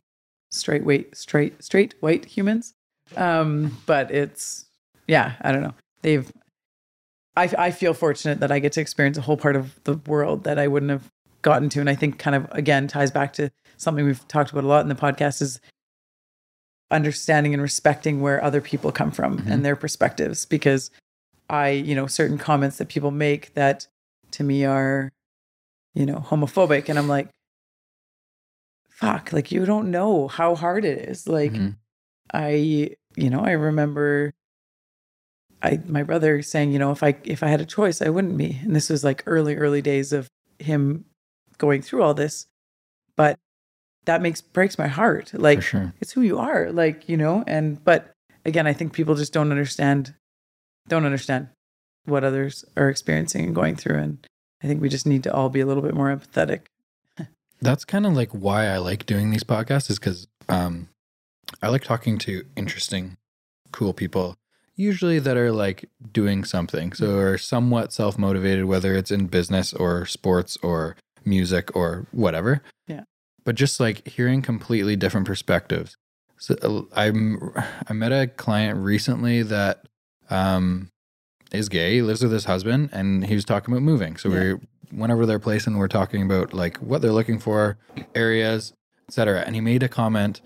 [0.51, 2.75] straight white straight straight white humans.
[3.17, 4.67] Um but it's
[5.07, 5.75] yeah i don't know.
[6.03, 6.31] They've
[7.37, 10.45] i i feel fortunate that i get to experience a whole part of the world
[10.45, 11.07] that i wouldn't have
[11.43, 11.81] gotten to.
[11.81, 14.83] And i think kind of again ties back to something we've talked about a lot
[14.83, 15.61] in the podcast is
[16.91, 19.51] understanding and respecting where other people come from Mhm.
[19.53, 20.45] and their perspectives.
[20.47, 20.91] Because
[21.49, 23.87] i you know certain comments that people make that
[24.33, 25.11] to me are
[25.95, 27.29] you know homophobic and i'm like
[28.89, 31.77] fuck like you don't know how hard it is like Mhm.
[32.33, 34.33] I, you know, I remember
[35.62, 38.39] I my brother saying, you know, if I if I had a choice, I wouldn't
[38.39, 38.59] be.
[38.62, 41.05] And this was like early early days of him
[41.59, 42.47] going through all this.
[43.17, 43.37] But
[44.07, 45.33] that makes breaks my heart.
[45.35, 45.93] Like sure.
[46.01, 48.12] it's who you are, like, you know, and but
[48.45, 50.15] again, I think people just don't understand
[50.89, 51.49] don't understand
[52.05, 54.27] what others are experiencing and going through and
[54.62, 56.62] I think we just need to all be a little bit more empathetic.
[57.62, 60.89] That's kind of like why I like doing these podcasts is because um,
[61.62, 63.19] I like talking to interesting,
[63.70, 64.37] cool people,
[64.77, 66.93] usually that are like doing something.
[66.93, 72.62] So are somewhat self motivated, whether it's in business or sports or music or whatever.
[72.87, 73.05] Yeah.
[73.45, 75.97] But just like hearing completely different perspectives.
[76.39, 77.53] So uh, I'm
[77.87, 79.87] I met a client recently that
[80.31, 80.91] um,
[81.52, 84.16] is gay, he lives with his husband, and he was talking about moving.
[84.16, 84.55] So Yeah.
[84.55, 87.77] we went over their place and we're talking about like what they're looking for,
[88.14, 88.72] areas,
[89.09, 89.40] etc.
[89.47, 90.40] And he made a comment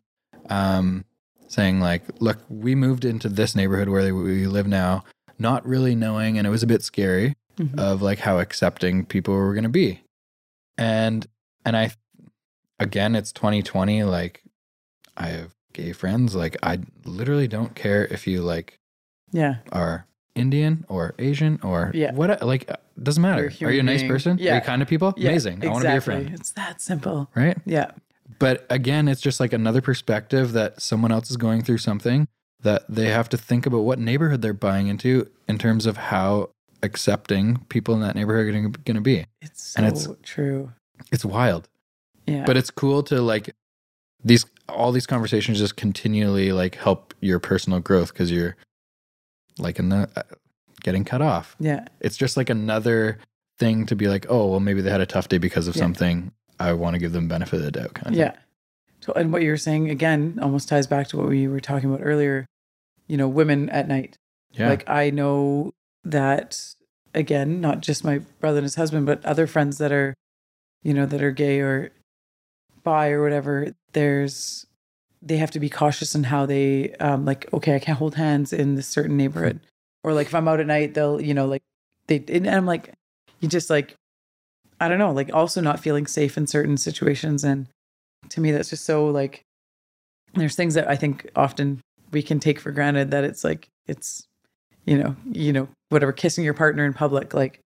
[0.51, 1.05] um,
[1.49, 5.05] saying like, "Look, we moved into this neighborhood where we live now,
[5.39, 7.79] not really knowing, and it was a bit scary Mhm.
[7.79, 10.03] of like how accepting people were going to be."
[10.77, 11.27] And
[11.65, 11.93] and I
[12.79, 14.03] again, it's 2020.
[14.05, 14.43] Like
[15.17, 16.35] I have gay friends.
[16.35, 18.79] Like I literally don't care if you like
[19.33, 19.57] Yeah.
[19.73, 22.13] are Indian or Asian or Yeah.
[22.13, 22.71] what like
[23.03, 23.53] doesn't matter.
[23.63, 24.11] Are you a nice being.
[24.11, 24.39] person?
[24.39, 25.15] Are you kind of people?
[25.17, 25.65] Yeah, Amazing.
[25.65, 26.31] I want to be your friend.
[26.33, 27.31] It's that simple.
[27.35, 27.57] Right?
[27.65, 27.91] Yeah.
[28.39, 32.27] But again, it's just like another perspective that someone else is going through something
[32.63, 36.51] that they have to think about what neighborhood they're buying into in terms of how
[36.83, 39.27] accepting people in that neighborhood are going to be.
[39.41, 40.73] It's so And it's- true.
[41.13, 41.69] It's wild.
[42.27, 42.45] Yeah.
[42.47, 43.55] But it's cool to like
[44.23, 48.57] these all these conversations just continually like help your personal growth because you're
[49.59, 50.23] like in the uh,
[50.83, 51.57] getting cut off.
[51.59, 51.87] yeah.
[52.01, 53.19] It's just like another
[53.59, 55.81] thing to be like, oh, well, maybe they had a tough day because of Yeah.
[55.83, 56.33] something.
[56.59, 57.95] I want to give them benefit of the doubt.
[57.95, 58.33] Kind of Yeah.
[59.01, 61.89] So, and what you were saying again almost ties back to what we were talking
[61.89, 62.47] about earlier.
[63.07, 64.17] You know, women at night.
[64.53, 64.69] Yeah.
[64.71, 65.73] Like I know
[66.05, 66.75] that
[67.15, 70.15] again, not just my brother and his husband, but other friends that are,
[70.83, 71.93] you know, that are gay or
[72.83, 73.73] bi or whatever.
[73.93, 74.67] There's
[75.25, 78.53] they have to be cautious in how they um like okay, I can't hold hands
[78.53, 79.61] in this certain neighborhood,
[80.03, 81.63] or like if I'm out at night, they'll you know like
[82.07, 82.93] they and I'm like
[83.41, 83.95] you just like
[84.81, 87.45] I don't know like also not feeling safe in certain situations.
[87.45, 87.69] And
[88.31, 89.43] to me that's just so like
[90.35, 91.81] there's things that I think often
[92.11, 94.27] we can take for granted that it's like it's
[94.85, 97.61] you know you know whatever kissing your partner in public like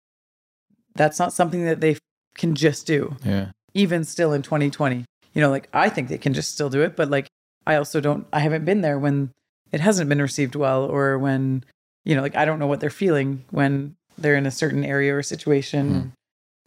[0.94, 1.96] that's not something that they
[2.34, 3.14] can just do.
[3.24, 3.50] Yeah.
[3.74, 5.04] even still in 2020
[5.34, 7.28] you know like i think they can just still do it but like
[7.66, 9.30] i also don't i haven't been there when
[9.72, 11.64] it hasn't been received well or when
[12.04, 15.14] you know like i don't know what they're feeling when they're in a certain area
[15.14, 16.12] or situation.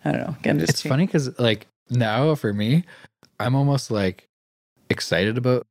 [0.01, 0.07] Hmm.
[0.07, 0.35] I don't know.
[0.39, 2.83] Again It's funny because like now for me,
[3.39, 4.27] I'm almost like
[4.89, 5.67] excited about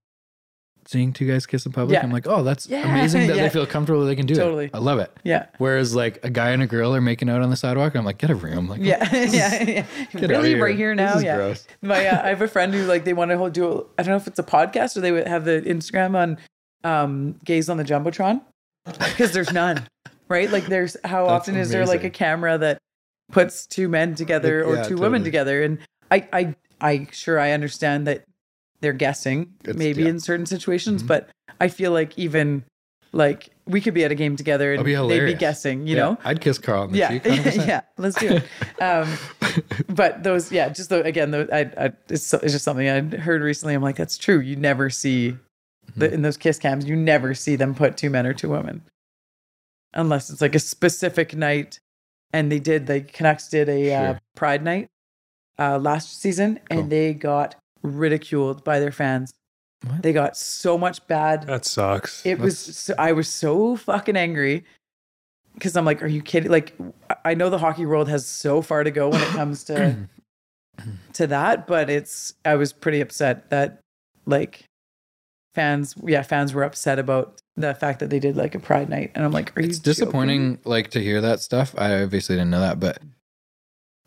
[0.88, 1.92] seeing two guys kiss in public.
[1.98, 2.02] Yeah.
[2.02, 3.42] I'm like, oh, that's Yeah, amazing that yeah.
[3.42, 4.64] they feel comfortable they can do Totally.
[4.66, 4.70] it.
[4.72, 5.14] I love it.
[5.22, 8.06] yeah Whereas like a guy and a girl are making out on the sidewalk, I'm
[8.06, 8.68] like, get a room.
[8.68, 9.62] Like, yeah yeah,
[10.14, 10.26] yeah.
[10.26, 11.66] really of right here now This is yeah gross.
[11.82, 14.08] my uh, I have a friend who like they want to do a, I don't
[14.12, 16.38] know if it's a podcast or they would have the Instagram on
[16.84, 18.40] um gays on the jumbotron
[18.86, 19.86] because there's none
[20.28, 22.78] right like there's how That's often is there like a camera that
[23.30, 28.06] puts two men together or two women together and I I I sure I understand
[28.06, 28.24] that
[28.80, 30.08] they're guessing It's- maybe yeah.
[30.10, 31.08] in certain situations Mhm.
[31.08, 31.28] but
[31.60, 32.64] I feel like even
[33.12, 36.02] like we could be at a game together and be they'd be guessing you Yeah,
[36.02, 37.24] know I'd kiss Carl on the yeah, cheek.
[37.56, 38.82] yeah, let's do it.
[38.82, 39.08] Um,
[39.88, 43.00] but those, yeah, just the, again, the, I, I, it's, so- it's just something I
[43.16, 43.74] heard recently.
[43.74, 44.40] I'm like, that's true.
[44.40, 45.36] You never see
[45.88, 46.00] Mm-hmm.
[46.00, 48.82] the, in those kiss cams, you never see them put two men or two women,
[49.94, 51.80] unless it's like a specific night.
[52.32, 54.88] And they did, the Canucks did a uh, Pride night
[55.58, 56.80] uh, last season, Cool.
[56.80, 59.32] and they got ridiculed by their fans.
[59.86, 60.02] What?
[60.02, 62.26] They got so much bad That sucks.
[62.26, 64.64] it was so, i was so fucking angry
[65.54, 66.74] because i'm like are you kidding like
[67.08, 69.96] I- i know the hockey world has so far to go when it comes to
[71.12, 73.78] to that but it's i was pretty upset that
[74.26, 74.64] like
[75.54, 79.12] fans yeah fans were upset about the fact that they did like a pride night
[79.14, 82.50] and i'm like are you it's disappointing like to hear that stuff i obviously didn't
[82.50, 82.98] know that but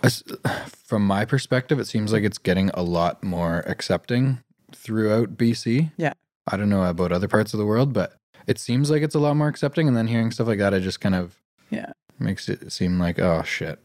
[0.03, 0.23] as,
[0.65, 4.39] from my perspective it seems like it's getting a lot more accepting
[4.73, 6.13] throughout bc Yeah.
[6.47, 8.15] i don't know about other parts of the world but
[8.47, 10.81] it seems like it's a lot more accepting and then hearing stuff like that it
[10.81, 11.35] just kind of
[11.69, 11.91] Yeah.
[12.19, 13.79] makes it seem like oh shit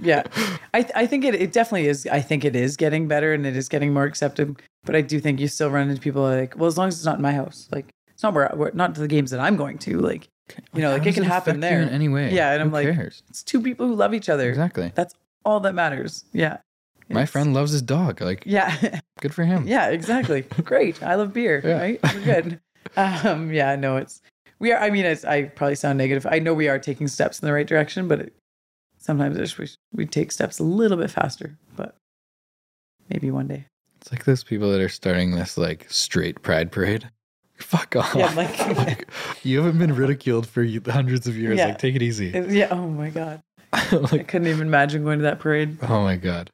[0.00, 0.22] Yeah.
[0.74, 2.06] I, th- I think it, it definitely is.
[2.06, 4.60] I think it is getting better and it is getting more accepted.
[4.84, 7.04] But I do think you still run into people like, well, as long as it's
[7.06, 9.56] not in my house, like it's not where, where not to the games that I'm
[9.56, 9.98] going to.
[9.98, 10.28] Like,
[10.74, 11.80] you know, like it can happen there.
[11.80, 13.22] in any way Yeah, and I'm like, cares?
[13.30, 14.48] it's two people who love each other.
[14.48, 15.14] exactly That's
[15.48, 16.24] all that matters.
[16.32, 16.58] Yeah.
[17.08, 19.00] my It's- friend loves his dog like Yeah.
[19.20, 20.42] good for him yeah, exactly.
[20.64, 21.02] Great.
[21.02, 21.60] I love beer.
[21.64, 21.80] Yeah.
[21.80, 22.00] Right.
[22.14, 22.60] We're good.
[22.96, 24.20] um, yeah, no, it's,
[24.60, 26.26] we are, I mean, it's, I probably sound negative.
[26.30, 28.32] I know we are taking steps in the right direction, but it,
[28.98, 31.96] sometimes I just wish we'd take steps a little bit faster, but
[33.08, 33.66] maybe one day.
[34.00, 37.10] it's like those people that are starting this like straight pride parade
[37.56, 39.08] fuck off Yeah, like- Like,
[39.42, 41.66] you haven't been ridiculed for hundreds of years Yeah.
[41.68, 42.68] like take it easy yeah.
[42.70, 43.40] Oh my God.
[44.12, 45.78] I couldn't even imagine going to that parade.
[45.82, 46.50] oh my god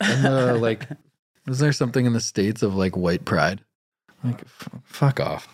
[0.00, 0.86] and uh, like
[1.46, 3.60] is there something in the states of like white pride
[4.24, 5.48] like f- fuck off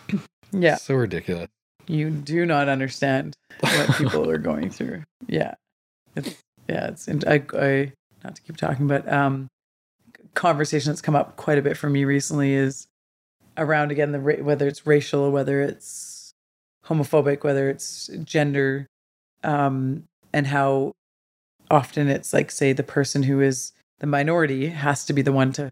[0.51, 0.75] yeah.
[0.75, 1.49] so ridiculous
[1.87, 5.03] You do not understand what people are going through.
[5.27, 5.53] Yeah.
[6.15, 6.35] It's,
[6.67, 6.87] yeah.
[6.87, 7.91] It's, I, I,
[8.23, 9.47] not to keep talking, but, um,
[10.33, 12.87] conversation that's come up quite a bit for me recently is
[13.57, 16.33] around again, the, ra- whether it's racial, whether it's
[16.87, 18.87] homophobic, whether it's gender,
[19.43, 20.03] um,
[20.33, 20.93] and how
[21.71, 25.51] often it's like, say, the person who is the minority has to be the one
[25.53, 25.71] to,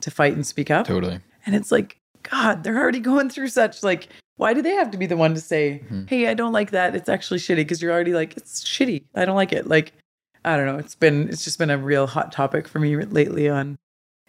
[0.00, 0.86] to fight and speak up.
[0.86, 4.90] totally And it's like, God, they're already going through such like, why do they have
[4.92, 6.08] to be the one to say, Mhm.
[6.08, 6.94] hey, I don't like that.
[6.94, 9.04] It's actually shitty because you're already like, it's shitty.
[9.14, 9.66] I don't like it.
[9.66, 9.92] Like,
[10.44, 10.78] I don't know.
[10.78, 13.76] It's been, it's just been a real hot topic for me lately on,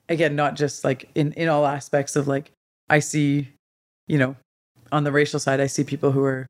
[0.07, 2.51] again, not just like in, in all aspects of like,
[2.89, 3.49] I see
[4.07, 4.35] you know,
[4.91, 6.47] on the racial side, I see people who are,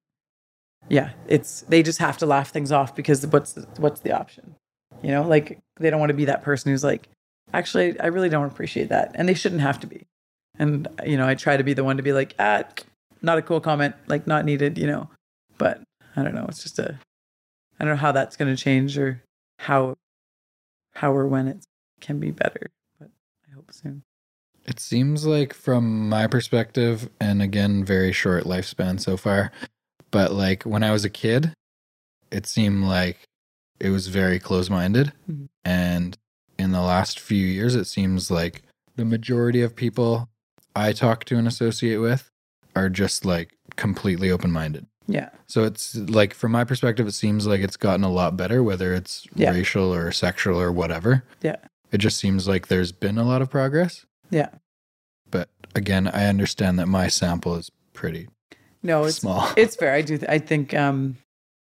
[0.90, 4.56] yeah, it's they just have to laugh things off because what's the, what's the option?
[5.02, 7.08] You know, like they don't want to be that person who's like,
[7.54, 10.06] actually, I really don't appreciate that, and they shouldn't have to be.
[10.58, 12.64] And you know, I try to be the one to be like, ah,
[13.22, 15.10] not a cool comment, like not needed, you know.
[15.58, 15.82] But
[16.16, 16.46] I don't know.
[16.50, 17.00] It's just a,
[17.80, 19.22] I don't know how that's going to change or
[19.60, 19.96] how,
[20.94, 21.66] how or when it
[22.02, 22.68] can be better.
[23.00, 23.10] But
[23.48, 24.04] I hope soon.
[24.66, 29.52] It seems like, from my perspective, and again, very short lifespan so far,
[30.12, 31.54] but like when I was a kid,
[32.32, 33.28] it seemed like
[33.80, 35.14] it was very close minded.
[35.30, 35.48] Mhm.
[35.64, 36.18] And
[36.58, 38.64] in the last few years, it seems like
[38.96, 40.30] the majority of people
[40.76, 42.30] I talk to and associate with
[42.76, 44.86] are just like completely open minded.
[45.08, 45.30] Yeah.
[45.48, 48.94] So it's like, from my perspective, it seems like it's gotten a lot better, whether
[48.94, 49.52] it's Yeah.
[49.52, 51.24] racial or sexual or whatever.
[51.42, 51.56] Yeah.
[51.92, 54.06] It just seems like there's been a lot of progress.
[54.30, 54.50] Yeah.
[55.32, 58.28] But again, I understand that my sample is pretty
[58.84, 59.50] No, it's small.
[59.58, 59.94] it's fair.
[59.94, 60.18] I do.
[60.18, 61.18] th- I think um,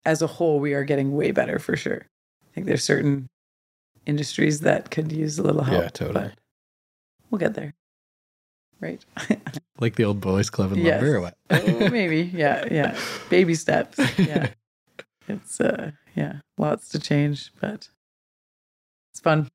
[0.06, 2.02] as a whole, we are getting way better for sure.
[2.06, 3.28] I think there's certain
[4.06, 5.84] industries that could use a little help.
[5.84, 6.32] Yeah, totally.
[7.30, 7.74] We'll get there.
[8.80, 9.04] Right.
[9.80, 11.02] like the old boys club in Yes.
[11.02, 11.34] lumber or what?
[11.50, 12.22] oh, maybe.
[12.34, 12.66] Yeah.
[12.72, 12.98] Yeah.
[13.30, 13.98] Baby steps.
[14.18, 14.50] Yeah.
[15.30, 17.90] it's uh yeah lots to change but
[19.12, 19.46] it's fun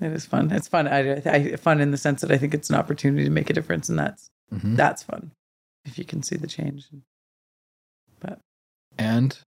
[0.00, 2.68] it is fun it's fun I, I fun in the sense that i think it's
[2.68, 4.74] an opportunity to make a difference and that's Mhm.
[4.76, 5.30] that's fun
[5.88, 6.86] if you can see the change
[8.20, 8.38] but
[8.98, 9.38] And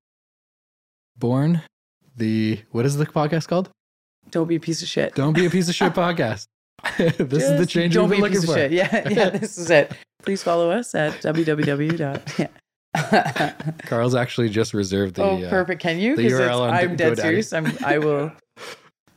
[1.17, 1.61] born
[2.15, 3.69] the what is the podcast called?
[4.29, 6.45] don't be a piece of shit Don't be a piece of shit podcast.
[6.97, 8.55] this is the Just change don't be a piece of for.
[8.55, 9.91] shit yeah yeah this is it
[10.23, 12.47] please follow us at www yeah.
[13.85, 15.23] Carl's actually just reserved the.
[15.23, 18.31] oh uh, perfect can you the 'Cause it's- URL i'm dead serious i'm i will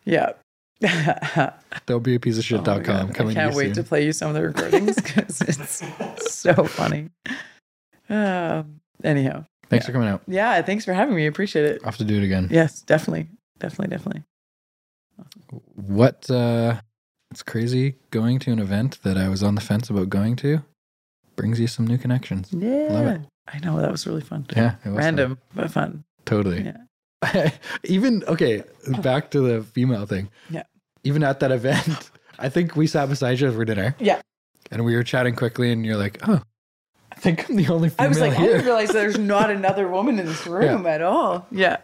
[0.04, 0.32] yeah
[1.86, 3.14] don't be a piece of Oh shit.com God.
[3.14, 3.84] coming I can't wait soon.
[3.84, 5.82] to play you some of the recordings because it's
[6.34, 7.10] so funny.
[8.10, 9.86] Um, anyhow, Thanks yeah.
[9.86, 10.22] for coming out.
[10.26, 11.24] yeah, thanks for having me.
[11.24, 11.80] I appreciate it.
[11.82, 12.48] I'll have to do it again.
[12.50, 13.28] Yes, definitely,
[13.58, 14.22] definitely, definitely.
[15.74, 16.80] What uh
[17.30, 20.62] it's crazy going to an event that I was on the fence about going to
[21.36, 22.48] brings you some new connections.
[22.52, 23.18] Yeah,
[23.48, 24.46] I know that was really fun.
[24.56, 24.96] Yeah, it was fun.
[24.96, 26.04] Random but fun.
[26.26, 26.62] Totally.
[26.62, 26.76] Yeah,
[27.84, 28.62] Even okay,
[29.02, 30.30] back to the female thing.
[30.50, 30.64] Yeah.
[31.04, 33.94] Even at that event, I think we sat beside you for dinner.
[33.98, 34.20] Yeah.
[34.70, 36.40] And we were chatting quickly, and you're like, "Oh,
[37.12, 39.50] I think I'm the only female I was like, I here." didn't realize there's not
[39.50, 41.46] another woman in this room at all.
[41.50, 41.76] Yeah,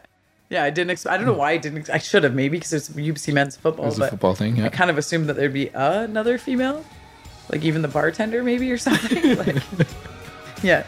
[0.48, 0.90] yeah, I didn't.
[0.92, 1.78] Ex- I don't know why I didn't.
[1.80, 4.62] Ex- I should have maybe because it's UBC men's it football, was a football thing.
[4.62, 6.84] I kind of assumed that there'd be another female,
[7.52, 9.36] like even the bartender maybe or something.
[9.36, 9.56] like,
[10.62, 10.84] yeah,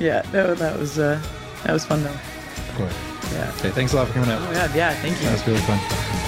[0.00, 0.26] yeah.
[0.32, 1.22] No, that was uh,
[1.64, 2.16] that was fun though.
[2.76, 2.88] Cool.
[3.32, 3.52] Yeah.
[3.58, 3.70] Okay.
[3.70, 4.42] Thanks a lot for coming out.
[4.42, 4.74] Oh god.
[4.74, 4.94] Yeah.
[4.94, 5.26] Thank you.
[5.26, 6.25] That was really fun.